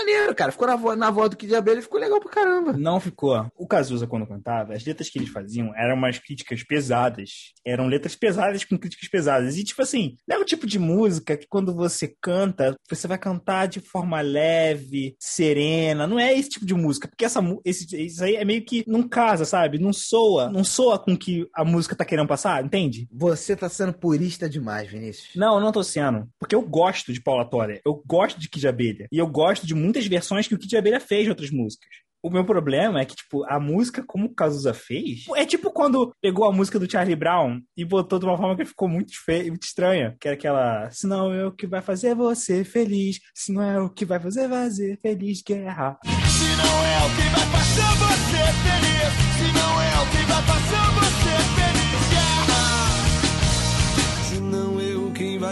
Maneiro, 0.03 0.35
cara. 0.35 0.53
Ficou 0.53 0.67
na, 0.67 0.77
vo 0.77 0.95
na 0.97 1.11
voz 1.11 1.31
do 1.31 1.37
Kid 1.37 1.55
Abelha 1.55 1.79
e 1.79 1.83
ficou 1.83 2.01
legal 2.01 2.21
pra 2.21 2.31
caramba. 2.31 2.73
Não 2.73 3.01
ficou. 3.01 3.47
O 3.57 3.67
Cazuza, 3.67 4.07
quando 4.07 4.27
cantava, 4.27 4.75
as 4.75 4.85
letras 4.85 5.09
que 5.09 5.19
eles 5.19 5.31
faziam 5.31 5.75
eram 5.77 5.95
umas 5.95 6.19
críticas 6.19 6.63
pesadas. 6.63 7.53
Eram 7.65 7.87
letras 7.87 8.15
pesadas 8.15 8.65
com 8.65 8.79
críticas 8.79 9.09
pesadas. 9.09 9.57
E, 9.57 9.65
tipo 9.65 9.83
assim, 9.83 10.17
não 10.27 10.37
é 10.37 10.39
o 10.39 10.45
tipo 10.45 10.67
de 10.67 10.79
música 10.79 11.37
que 11.37 11.47
quando 11.49 11.75
você 11.75 12.13
canta, 12.21 12.75
você 12.89 13.07
vai 13.07 13.19
cantar 13.19 13.67
de 13.67 13.81
forma 13.81 14.21
leve, 14.21 15.17
serena. 15.19 16.07
Não 16.07 16.19
é 16.19 16.33
esse 16.33 16.51
tipo 16.51 16.67
de 16.67 16.75
música. 16.75 17.09
Porque 17.09 17.25
essa, 17.25 17.41
esse, 17.65 17.97
isso 18.05 18.23
aí 18.23 18.37
é 18.37 18.45
meio 18.45 18.65
que 18.65 18.85
não 18.87 19.09
casa, 19.09 19.45
sabe? 19.45 19.79
Não 19.79 19.93
soa. 19.93 20.51
Não 20.51 20.65
soa 20.65 20.99
com 20.99 21.13
o 21.13 21.19
que 21.19 21.47
a 21.55 21.65
música 21.65 21.97
tá 21.97 22.05
querendo 22.05 22.29
passar, 22.29 22.65
entende? 22.65 23.09
Você 23.13 23.55
tá 23.55 23.69
sendo 23.69 23.93
purista 23.93 24.49
demais, 24.49 24.91
Vinícius. 24.91 25.31
Não, 25.37 25.57
eu 25.57 25.61
não 25.61 25.73
tô 25.73 25.83
sendo. 25.83 26.29
Porque 26.39 26.55
eu 26.55 26.63
gosto 26.63 27.13
de 27.13 27.21
Paula 27.21 27.49
Toller. 27.49 27.81
Eu 27.85 28.03
gosto 28.07 28.41
de 28.41 28.49
Kid 28.49 28.67
Abelha. 28.67 29.07
E 29.13 29.19
eu 29.19 29.27
gosto 29.27 29.67
de 29.67 29.75
muitas 29.93 30.07
versões 30.07 30.49
que 30.49 30.55
o 30.55 30.59
Kid 30.59 30.75
Abelha 30.77 30.99
fez 30.99 31.25
de 31.25 31.31
outras 31.31 31.51
músicas. 31.51 31.89
O 32.25 32.31
meu 32.31 32.45
problema 32.45 33.01
é 33.01 33.05
que, 33.05 33.17
tipo, 33.17 33.45
a 33.47 33.59
música 33.59 34.03
como 34.07 34.27
o 34.27 34.35
Cazuza 34.35 34.73
fez... 34.73 35.25
É 35.35 35.45
tipo 35.45 35.73
quando 35.73 36.15
pegou 36.23 36.49
a 36.49 36.53
música 36.53 36.79
do 36.79 36.91
Charlie 36.91 37.17
Brown 37.17 37.61
e 37.77 37.85
botou 37.85 38.19
de 38.19 38.25
uma 38.25 38.37
forma 38.37 38.57
que 38.57 38.65
ficou 38.65 38.89
muito 38.89 39.13
feia, 39.25 39.49
muito 39.49 39.65
estranha. 39.65 40.17
Que 40.21 40.29
era 40.29 40.37
aquela... 40.37 40.89
Se 40.93 41.07
não 41.07 41.33
é 41.33 41.45
o 41.45 41.53
que 41.53 41.67
vai 41.67 41.83
fazer 41.83 42.15
você 42.15 42.63
feliz. 42.63 43.19
Se 43.35 43.53
não 43.53 43.61
é 43.61 43.81
o 43.81 43.91
que 43.91 44.05
vai 44.05 44.21
fazer 44.21 44.49
fazer 44.49 44.99
feliz, 45.03 45.43
guerra. 45.43 45.99
Se 46.05 46.57
não 46.57 46.85
é 46.85 46.99
o 47.05 47.11
que 47.17 47.29
vai 47.29 47.47
fazer 47.51 47.93
você 47.99 48.45
feliz, 48.63 49.13
se 49.37 49.53
não 49.59 49.83
é 49.83 50.01
o 50.01 50.07
que 50.11 50.23
vai 50.29 50.43
fazer 50.43 50.87
você 50.95 51.55
feliz, 51.55 51.62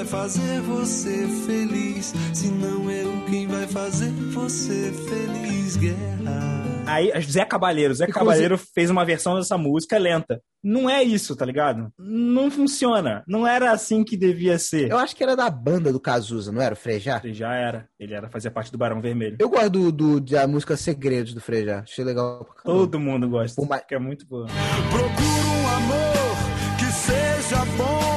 vai 0.01 0.05
fazer 0.07 0.61
você 0.63 1.27
feliz. 1.47 2.15
Se 2.33 2.49
não 2.49 2.91
eu 2.91 3.23
quem 3.29 3.47
vai 3.47 3.67
fazer 3.67 4.11
você 4.33 4.93
feliz, 4.93 5.77
guerra. 5.77 6.65
Aí, 6.87 7.13
Zé 7.23 7.45
Cabaleiro. 7.45 7.95
Zé 7.95 8.05
Inclusive- 8.05 8.19
Cabaleiro 8.19 8.59
fez 8.75 8.89
uma 8.91 9.05
versão 9.05 9.35
dessa 9.37 9.59
música 9.59 9.99
lenta. 9.99 10.41
Não 10.65 10.89
é 10.89 11.03
isso, 11.03 11.37
tá 11.37 11.45
ligado? 11.45 11.93
Não 11.99 12.51
funciona. 12.51 13.23
Não 13.29 13.47
era 13.47 13.71
assim 13.73 14.03
que 14.03 14.17
devia 14.17 14.59
ser. 14.59 14.91
Eu 14.91 14.97
acho 14.99 15.15
que 15.15 15.23
era 15.23 15.37
da 15.37 15.49
banda 15.51 15.93
do 15.93 16.01
Cazuza, 16.01 16.51
não 16.51 16.63
era 16.63 16.73
o 16.75 16.77
Frejá? 16.77 17.21
Ele 17.23 17.35
já 17.35 17.55
era. 17.55 17.87
Ele 17.99 18.15
era 18.15 18.29
fazia 18.31 18.51
parte 18.51 18.73
do 18.73 18.79
Barão 18.79 19.01
Vermelho. 19.03 19.37
Eu 19.39 19.51
gosto 19.51 19.71
do, 19.71 19.93
do- 19.93 20.21
da 20.21 20.47
música 20.49 20.77
Segredos 20.79 21.35
do 21.35 21.41
Frejá. 21.41 21.81
Achei 21.81 22.05
legal. 22.05 22.47
Todo 22.65 22.99
mundo 22.99 23.29
gosta. 23.29 23.61
Mais- 23.67 23.85
Que 23.87 23.95
é 23.95 23.99
muito 23.99 24.27
boa. 24.27 24.47
Procuro 24.47 25.51
um 25.63 25.69
amor 25.69 26.79
que 26.79 26.87
seja 26.87 27.65
bom 27.77 28.10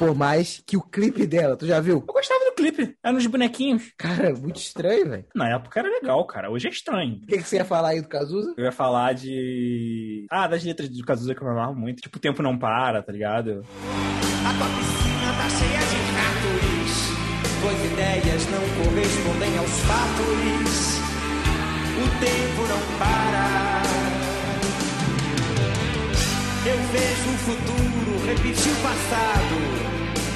Por 0.00 0.14
mais 0.14 0.62
que 0.66 0.78
o 0.78 0.80
clipe 0.80 1.26
dela, 1.26 1.54
tu 1.58 1.66
já 1.66 1.78
viu? 1.78 2.02
Eu 2.08 2.14
gostava 2.14 2.42
do 2.46 2.52
clipe. 2.52 2.96
Era 3.04 3.12
nos 3.12 3.26
bonequinhos. 3.26 3.92
Cara, 3.98 4.32
muito 4.32 4.56
estranho, 4.56 5.10
velho. 5.10 5.26
Na 5.34 5.50
época 5.50 5.78
era 5.78 5.90
legal, 5.90 6.24
cara. 6.24 6.50
Hoje 6.50 6.68
é 6.68 6.70
estranho. 6.70 7.16
O 7.16 7.26
que, 7.26 7.36
que 7.36 7.42
você 7.42 7.56
ia 7.56 7.66
falar 7.66 7.90
aí 7.90 8.00
do 8.00 8.08
Cazuza? 8.08 8.54
Eu 8.56 8.64
ia 8.64 8.72
falar 8.72 9.12
de. 9.12 10.24
Ah, 10.30 10.48
das 10.48 10.64
letras 10.64 10.88
do 10.88 11.04
Cazuza 11.04 11.34
que 11.34 11.42
eu 11.42 11.48
amava 11.48 11.74
muito. 11.74 12.00
Tipo, 12.00 12.16
o 12.16 12.20
tempo 12.20 12.42
não 12.42 12.58
para, 12.58 13.02
tá 13.02 13.12
ligado? 13.12 13.62
A 14.42 14.54
tua 14.54 14.68
piscina 14.68 15.34
tá 15.36 15.50
cheia 15.50 15.80
de 15.80 15.98
ratos. 16.16 16.96
Tuas 17.60 17.92
ideias 17.92 18.46
não 18.46 18.62
correspondem 18.82 19.58
aos 19.58 19.80
fatos. 19.80 20.98
O 21.98 22.08
tempo 22.20 22.68
não 22.68 22.98
para. 22.98 23.82
Eu 26.64 26.78
vejo 26.90 27.28
o 27.28 27.38
futuro 27.38 27.89
repetir 28.30 28.72
o 28.72 28.76
passado. 28.76 29.56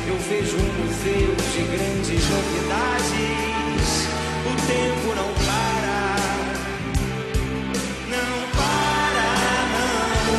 Eu 0.09 0.17
vejo 0.19 0.57
um 0.57 0.73
museu 0.83 1.35
de 1.53 1.63
grandes 1.71 2.29
novidades. 2.29 3.45
O 4.43 4.55
tempo 4.67 5.15
não 5.15 5.33
para. 5.47 5.95
Não 8.11 8.51
para, 8.53 9.27
não, 9.71 10.39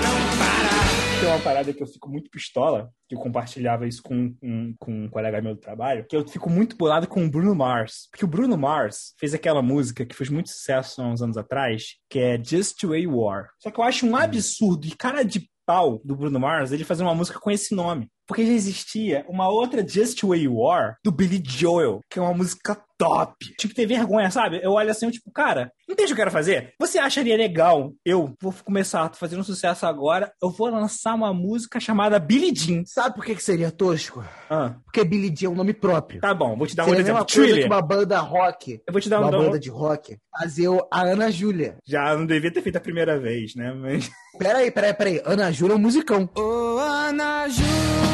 não 0.00 0.38
para. 0.38 1.20
Tem 1.20 1.28
uma 1.28 1.40
parada 1.40 1.72
que 1.72 1.82
eu 1.82 1.86
fico 1.88 2.08
muito 2.08 2.30
pistola, 2.30 2.88
que 3.08 3.16
eu 3.16 3.18
compartilhava 3.18 3.86
isso 3.86 4.00
com 4.00 4.32
um, 4.40 4.74
com 4.78 5.04
um 5.04 5.08
colega 5.08 5.42
meu 5.42 5.54
do 5.54 5.60
trabalho, 5.60 6.06
que 6.08 6.14
eu 6.14 6.26
fico 6.26 6.48
muito 6.48 6.76
bolado 6.76 7.08
com 7.08 7.24
o 7.24 7.30
Bruno 7.30 7.54
Mars. 7.54 8.08
Porque 8.12 8.24
o 8.24 8.28
Bruno 8.28 8.56
Mars 8.56 9.12
fez 9.18 9.34
aquela 9.34 9.60
música 9.60 10.06
que 10.06 10.14
fez 10.14 10.30
muito 10.30 10.50
sucesso 10.50 11.02
há 11.02 11.08
uns 11.08 11.20
anos 11.20 11.36
atrás, 11.36 11.96
que 12.08 12.20
é 12.20 12.42
Just 12.42 12.80
the 12.80 12.86
Way 12.86 13.02
You 13.02 13.28
Are. 13.28 13.48
Só 13.58 13.72
que 13.72 13.80
eu 13.80 13.84
acho 13.84 14.06
um 14.06 14.14
absurdo 14.16 14.86
e 14.86 14.96
cara 14.96 15.24
de 15.24 15.50
pau 15.66 16.00
do 16.04 16.16
Bruno 16.16 16.40
Mars 16.40 16.72
ele 16.72 16.84
fazer 16.84 17.02
uma 17.02 17.14
música 17.14 17.38
com 17.38 17.50
esse 17.50 17.74
nome. 17.74 18.08
Porque 18.26 18.46
já 18.46 18.52
existia 18.52 19.24
uma 19.28 19.48
outra 19.48 19.86
Just 19.86 20.22
Way 20.22 20.42
You 20.42 20.66
Are 20.68 20.94
do 21.04 21.12
Billy 21.12 21.42
Joel, 21.44 22.00
que 22.10 22.18
é 22.18 22.22
uma 22.22 22.34
música 22.34 22.82
top. 23.08 23.34
Tinha 23.58 23.68
que 23.70 23.74
ter 23.74 23.86
vergonha, 23.86 24.30
sabe? 24.30 24.60
Eu 24.62 24.72
olho 24.72 24.90
assim, 24.90 25.06
eu, 25.06 25.12
tipo, 25.12 25.30
cara, 25.32 25.70
entende 25.88 26.04
o 26.04 26.06
que 26.08 26.12
eu 26.12 26.16
quero 26.24 26.30
fazer? 26.30 26.72
Você 26.78 26.98
acharia 26.98 27.36
legal? 27.36 27.92
Eu 28.04 28.34
vou 28.40 28.52
começar 28.64 29.10
fazendo 29.14 29.40
um 29.40 29.44
sucesso 29.44 29.86
agora, 29.86 30.32
eu 30.42 30.50
vou 30.50 30.68
lançar 30.70 31.14
uma 31.14 31.32
música 31.34 31.78
chamada 31.80 32.18
Billy 32.18 32.54
Jean. 32.54 32.82
Sabe 32.86 33.14
por 33.14 33.24
que, 33.24 33.34
que 33.34 33.42
seria 33.42 33.70
tosco? 33.70 34.24
Ah, 34.50 34.74
Porque 34.84 35.04
Billy 35.04 35.34
Jean 35.36 35.48
é 35.48 35.52
um 35.52 35.56
nome 35.56 35.72
próprio. 35.72 36.20
tá 36.20 36.32
bom, 36.34 36.56
vou 36.56 36.66
te 36.66 36.74
dar 36.76 36.84
um 36.84 36.86
Seria 36.86 37.00
a 37.00 37.02
exemplo. 37.02 37.20
mesma 37.20 37.26
coisa 37.34 37.46
que 37.48 37.52
Thriller. 37.60 37.66
uma 37.72 37.82
banda 37.82 38.18
rock. 38.20 38.80
Eu 38.86 38.92
vou 38.92 39.00
te 39.00 39.08
dar 39.08 39.18
um 39.20 39.22
Uma 39.22 39.30
dom. 39.30 39.44
banda 39.44 39.58
de 39.58 39.70
rock. 39.70 40.16
Fazer 40.38 40.68
a 40.92 41.02
Ana 41.02 41.30
Júlia. 41.30 41.76
Já 41.86 42.16
não 42.16 42.26
devia 42.26 42.50
ter 42.52 42.62
feito 42.62 42.76
a 42.76 42.80
primeira 42.80 43.18
vez, 43.18 43.54
né? 43.54 43.72
Mas. 43.72 44.10
Peraí, 44.38 44.70
peraí, 44.70 44.94
peraí. 44.94 45.22
Ana 45.24 45.52
Júlia 45.52 45.74
é 45.74 45.76
um 45.76 45.80
musicão. 45.80 46.28
Ô 46.36 46.78
Ana 46.78 47.48
Júlia, 47.48 48.11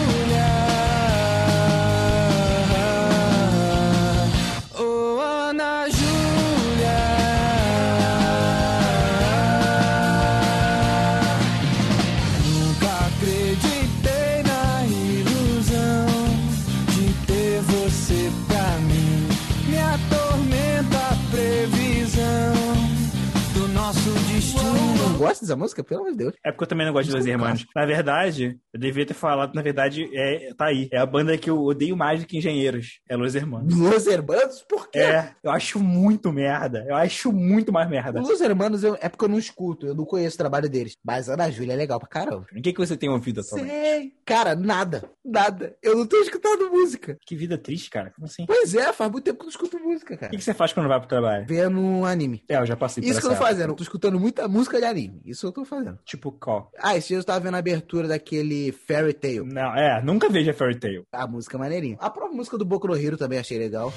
gosta 25.19 25.45
dessa 25.45 25.57
música? 25.57 25.83
Pelo 25.85 26.01
amor 26.03 26.13
de 26.13 26.19
Deus. 26.19 26.35
É 26.45 26.51
porque 26.51 26.65
eu 26.65 26.69
também 26.69 26.87
não 26.87 26.93
gosto 26.93 27.09
de 27.11 27.17
Los 27.17 27.27
Hermanos. 27.27 27.67
Na 27.75 27.85
verdade, 27.87 28.59
eu 28.73 28.81
devia 28.81 29.05
ter 29.07 29.15
falado, 29.15 29.55
na 29.55 29.63
verdade, 29.63 30.09
é, 30.15 30.53
tá 30.55 30.67
aí. 30.67 30.89
É 30.93 30.99
a 30.99 31.07
banda 31.07 31.37
que 31.37 31.51
eu 31.51 31.61
odeio 31.63 31.97
mais 31.97 32.21
do 32.21 32.27
que 32.27 32.39
Engenheiros. 32.39 33.01
É 33.09 33.17
Los 33.17 33.35
Hermanos. 33.35 33.75
Los 33.77 34.07
Hermanos? 34.07 34.65
Por 34.69 34.89
quê? 34.91 34.99
É, 35.01 35.33
eu 35.43 35.51
acho 35.51 35.79
muito 35.81 36.33
merda. 36.33 36.85
Eu 36.89 36.95
acho 36.97 37.33
muito 37.33 37.73
mais 37.73 37.89
merda. 37.89 38.21
Los 38.21 38.41
Hermanos 38.41 38.85
eu- 38.85 38.97
é 39.01 39.09
porque 39.09 39.25
eu 39.25 39.29
não 39.29 39.39
escuto, 39.39 39.87
eu 39.87 39.95
não 39.95 40.05
conheço 40.05 40.37
o 40.37 40.39
trabalho 40.39 40.69
deles. 40.69 40.97
Mas 41.05 41.29
Ana 41.29 41.51
Júlia 41.51 41.73
é 41.73 41.77
legal 41.77 41.99
pra 41.99 42.09
caramba. 42.09 42.47
O 42.57 42.63
que, 42.63 42.73
que 42.73 42.79
você 42.79 42.97
tem 42.97 43.09
ouvido 43.09 43.41
atualmente? 43.41 43.71
Sei. 43.71 44.13
Cara, 44.25 44.55
nada. 44.55 45.11
Nada. 45.25 45.77
Eu 45.83 45.97
não 45.97 46.07
tenho 46.07 46.23
escutado 46.23 46.71
música. 46.71 47.17
Que 47.27 47.37
vida 47.37 47.59
triste, 47.59 47.91
cara. 47.91 48.11
Como 48.15 48.27
assim? 48.27 48.45
O 48.45 48.47
Pois 48.47 48.75
é, 48.75 48.93
faz 48.93 49.11
muito 49.11 49.25
tempo 49.25 49.39
que 49.39 49.43
eu 49.43 49.47
não 49.47 49.51
escuto 49.51 49.79
música, 49.79 50.17
cara. 50.17 50.31
que, 50.31 50.37
que 50.39 50.45
você 50.45 50.55
faz 50.55 50.73
quando 50.73 50.89
vai 50.89 50.99
pro 50.99 51.09
trabalho? 51.09 51.45
Vendo 51.47 52.05
anime. 52.05 52.43
É, 52.49 52.57
eu 52.57 52.67
já 52.67 52.77
passei 52.77 53.03
por 53.03 53.09
Isso 53.09 53.21
que 53.21 53.27
eu 53.27 53.31
tô 53.31 53.37
fazendo. 53.37 53.71
Eu 53.71 53.75
tô 53.77 53.83
escutando 53.83 54.19
muita 54.19 54.47
música 54.49 54.79
de 54.79 54.85
anime. 54.85 55.08
Isso 55.25 55.47
eu 55.47 55.53
tô 55.53 55.65
fazendo. 55.65 55.99
Tipo 56.05 56.33
qual? 56.33 56.71
Ah, 56.79 56.97
esse 56.97 57.09
dia 57.09 57.19
eu 57.19 57.25
tava 57.25 57.41
vendo 57.41 57.55
a 57.55 57.59
abertura 57.59 58.09
daquele 58.09 58.73
Fairy 58.73 59.13
Tail. 59.13 59.45
Não, 59.45 59.75
é, 59.75 60.03
nunca 60.03 60.29
vejo 60.29 60.51
a 60.51 60.55
Fairy 60.55 60.79
Tail. 60.79 61.03
A 61.13 61.27
música 61.27 61.57
é 61.57 61.61
maneirinha. 61.61 61.97
A 62.01 62.11
própria 62.11 62.37
música 62.37 62.59
do 62.59 62.65
Boku 62.65 62.87
no 62.87 62.97
Hero 62.97 63.17
também 63.17 63.39
achei 63.39 63.59
legal. 63.59 63.93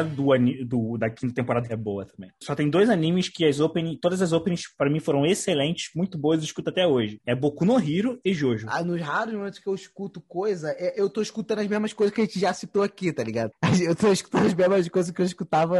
Até 0.00 0.04
do, 0.10 0.26
do- 0.66 0.98
da 0.98 1.10
quinta 1.10 1.34
temporada 1.34 1.66
é 1.72 1.76
boa 1.76 2.04
também. 2.04 2.30
Só 2.42 2.54
tem 2.54 2.68
dois 2.70 2.88
animes 2.90 3.28
que 3.28 3.44
as 3.44 3.60
opening, 3.60 3.98
todas 4.00 4.20
as 4.22 4.32
openings 4.32 4.64
pra 4.76 4.90
mim 4.90 5.00
foram 5.00 5.24
excelentes, 5.26 5.90
muito 5.94 6.18
boas, 6.18 6.38
eu 6.38 6.44
escuto 6.44 6.70
até 6.70 6.86
hoje. 6.86 7.20
É 7.26 7.34
Boku 7.34 7.64
no 7.64 7.78
Hero 7.78 8.18
e 8.24 8.32
Jojo. 8.34 8.66
Ah, 8.70 8.82
nos 8.82 9.00
raros 9.00 9.34
momentos 9.34 9.58
que 9.58 9.66
eu 9.68 9.74
escuto 9.74 10.20
coisa, 10.20 10.70
é- 10.78 10.94
eu 11.00 11.08
tô 11.08 11.20
escutando 11.22 11.60
as 11.60 11.66
mesmas 11.66 11.92
coisas 11.92 12.14
que 12.14 12.20
a 12.20 12.24
gente 12.24 12.38
já 12.38 12.52
citou 12.52 12.82
aqui, 12.82 13.12
tá 13.12 13.22
ligado? 13.22 13.50
Eu 13.86 13.94
tô 13.94 14.10
escutando 14.10 14.46
as 14.46 14.54
mesmas 14.54 14.88
coisas 14.88 15.10
que 15.12 15.20
eu 15.20 15.26
escutava 15.26 15.78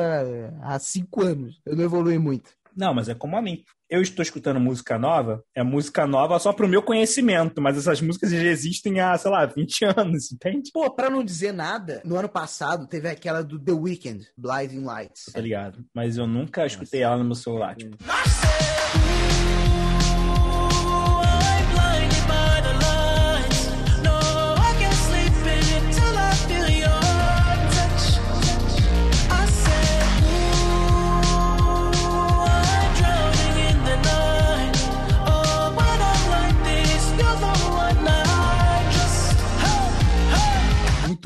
há 0.62 0.78
cinco 0.78 1.22
anos. 1.22 1.60
Eu 1.66 1.74
não 1.76 1.84
evolui 1.84 2.18
muito. 2.18 2.50
Não, 2.76 2.92
mas 2.92 3.08
é 3.08 3.14
como 3.14 3.36
a 3.36 3.42
mim. 3.42 3.62
Eu 3.88 4.02
estou 4.02 4.22
escutando 4.22 4.58
música 4.60 4.98
nova, 4.98 5.42
é 5.54 5.62
música 5.62 6.06
nova 6.06 6.38
só 6.38 6.52
pro 6.52 6.68
meu 6.68 6.82
conhecimento, 6.82 7.62
mas 7.62 7.78
essas 7.78 8.00
músicas 8.00 8.32
já 8.32 8.42
existem 8.42 9.00
há, 9.00 9.16
sei 9.16 9.30
lá, 9.30 9.46
20 9.46 9.84
anos, 9.96 10.32
entende? 10.32 10.70
Pô, 10.72 10.90
pra 10.90 11.08
não 11.08 11.24
dizer 11.24 11.52
nada, 11.52 12.02
no 12.04 12.16
ano 12.16 12.28
passado 12.28 12.86
teve 12.86 13.08
aquela 13.08 13.42
do 13.42 13.58
The 13.58 13.72
Weeknd, 13.72 14.26
Blinding 14.36 14.84
Lights. 14.84 15.26
Tá 15.32 15.40
ligado? 15.40 15.84
Mas 15.94 16.16
eu 16.16 16.26
nunca 16.26 16.66
escutei 16.66 17.02
ela 17.02 17.16
no 17.16 17.24
meu 17.24 17.34
celular. 17.34 17.76
Tipo, 17.76 17.96
I'm 18.04 19.65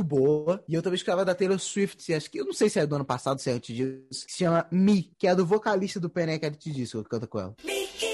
Muito 0.00 0.04
boa. 0.04 0.64
E 0.66 0.74
eu 0.74 0.82
também 0.82 0.96
escutava 0.96 1.24
da 1.24 1.34
Taylor 1.34 1.58
Swift, 1.58 2.12
acho 2.14 2.30
que 2.30 2.38
eu 2.38 2.44
não 2.44 2.52
sei 2.52 2.70
se 2.70 2.78
é 2.78 2.86
do 2.86 2.94
ano 2.94 3.04
passado, 3.04 3.38
se 3.38 3.50
é 3.50 3.52
antes 3.52 3.76
disso, 3.76 4.26
que 4.26 4.32
se 4.32 4.38
chama 4.38 4.66
Me, 4.70 5.10
que 5.18 5.26
é 5.26 5.34
do 5.34 5.44
vocalista 5.44 6.00
do 6.00 6.08
Panic! 6.08 6.44
At 6.46 6.54
the 6.56 6.70
Disco, 6.70 7.02
que 7.02 7.10
canta 7.10 7.26
com 7.26 7.38
ela. 7.38 7.54
I'm 7.62 8.09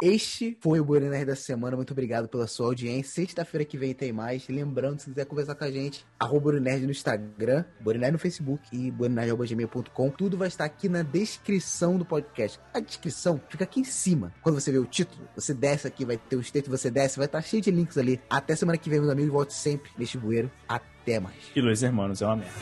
Este 0.00 0.56
foi 0.60 0.78
o 0.78 0.84
Burner 0.84 1.10
Nerd 1.10 1.24
da 1.24 1.34
semana. 1.34 1.74
Muito 1.74 1.90
obrigado 1.90 2.28
pela 2.28 2.46
sua 2.46 2.66
audiência. 2.66 3.14
Sexta-feira 3.14 3.64
que 3.64 3.76
vem 3.76 3.92
tem 3.92 4.12
mais. 4.12 4.46
Lembrando, 4.48 5.00
se 5.00 5.10
quiser 5.10 5.24
conversar 5.24 5.56
com 5.56 5.64
a 5.64 5.70
gente, 5.72 6.06
arroba 6.20 6.52
Nerd 6.52 6.84
no 6.84 6.92
Instagram, 6.92 7.64
Nerd 7.84 8.12
no 8.12 8.18
Facebook 8.18 8.62
e 8.72 8.92
burernerd.gmail.com. 8.92 10.10
Tudo 10.10 10.38
vai 10.38 10.46
estar 10.46 10.66
aqui 10.66 10.88
na 10.88 11.02
descrição 11.02 11.98
do 11.98 12.04
podcast. 12.04 12.60
A 12.72 12.78
descrição 12.78 13.40
fica 13.48 13.64
aqui 13.64 13.80
em 13.80 13.84
cima. 13.84 14.32
Quando 14.40 14.60
você 14.60 14.70
vê 14.70 14.78
o 14.78 14.86
título, 14.86 15.28
você 15.34 15.52
desce 15.52 15.88
aqui, 15.88 16.04
vai 16.04 16.16
ter 16.16 16.36
o 16.36 16.42
texto, 16.42 16.70
você 16.70 16.92
desce, 16.92 17.16
vai 17.16 17.26
estar 17.26 17.42
cheio 17.42 17.60
de 17.60 17.72
links 17.72 17.98
ali. 17.98 18.20
Até 18.30 18.54
semana 18.54 18.78
que 18.78 18.88
vem, 18.88 19.00
meus 19.00 19.10
amigos. 19.10 19.32
Volte 19.32 19.52
sempre 19.52 19.90
neste 19.98 20.16
bueiro. 20.16 20.48
Até 20.68 21.18
mais. 21.18 21.34
E 21.56 21.60
Los 21.60 21.82
Hermanos 21.82 22.22
é 22.22 22.26
uma 22.26 22.36
merda. 22.36 22.52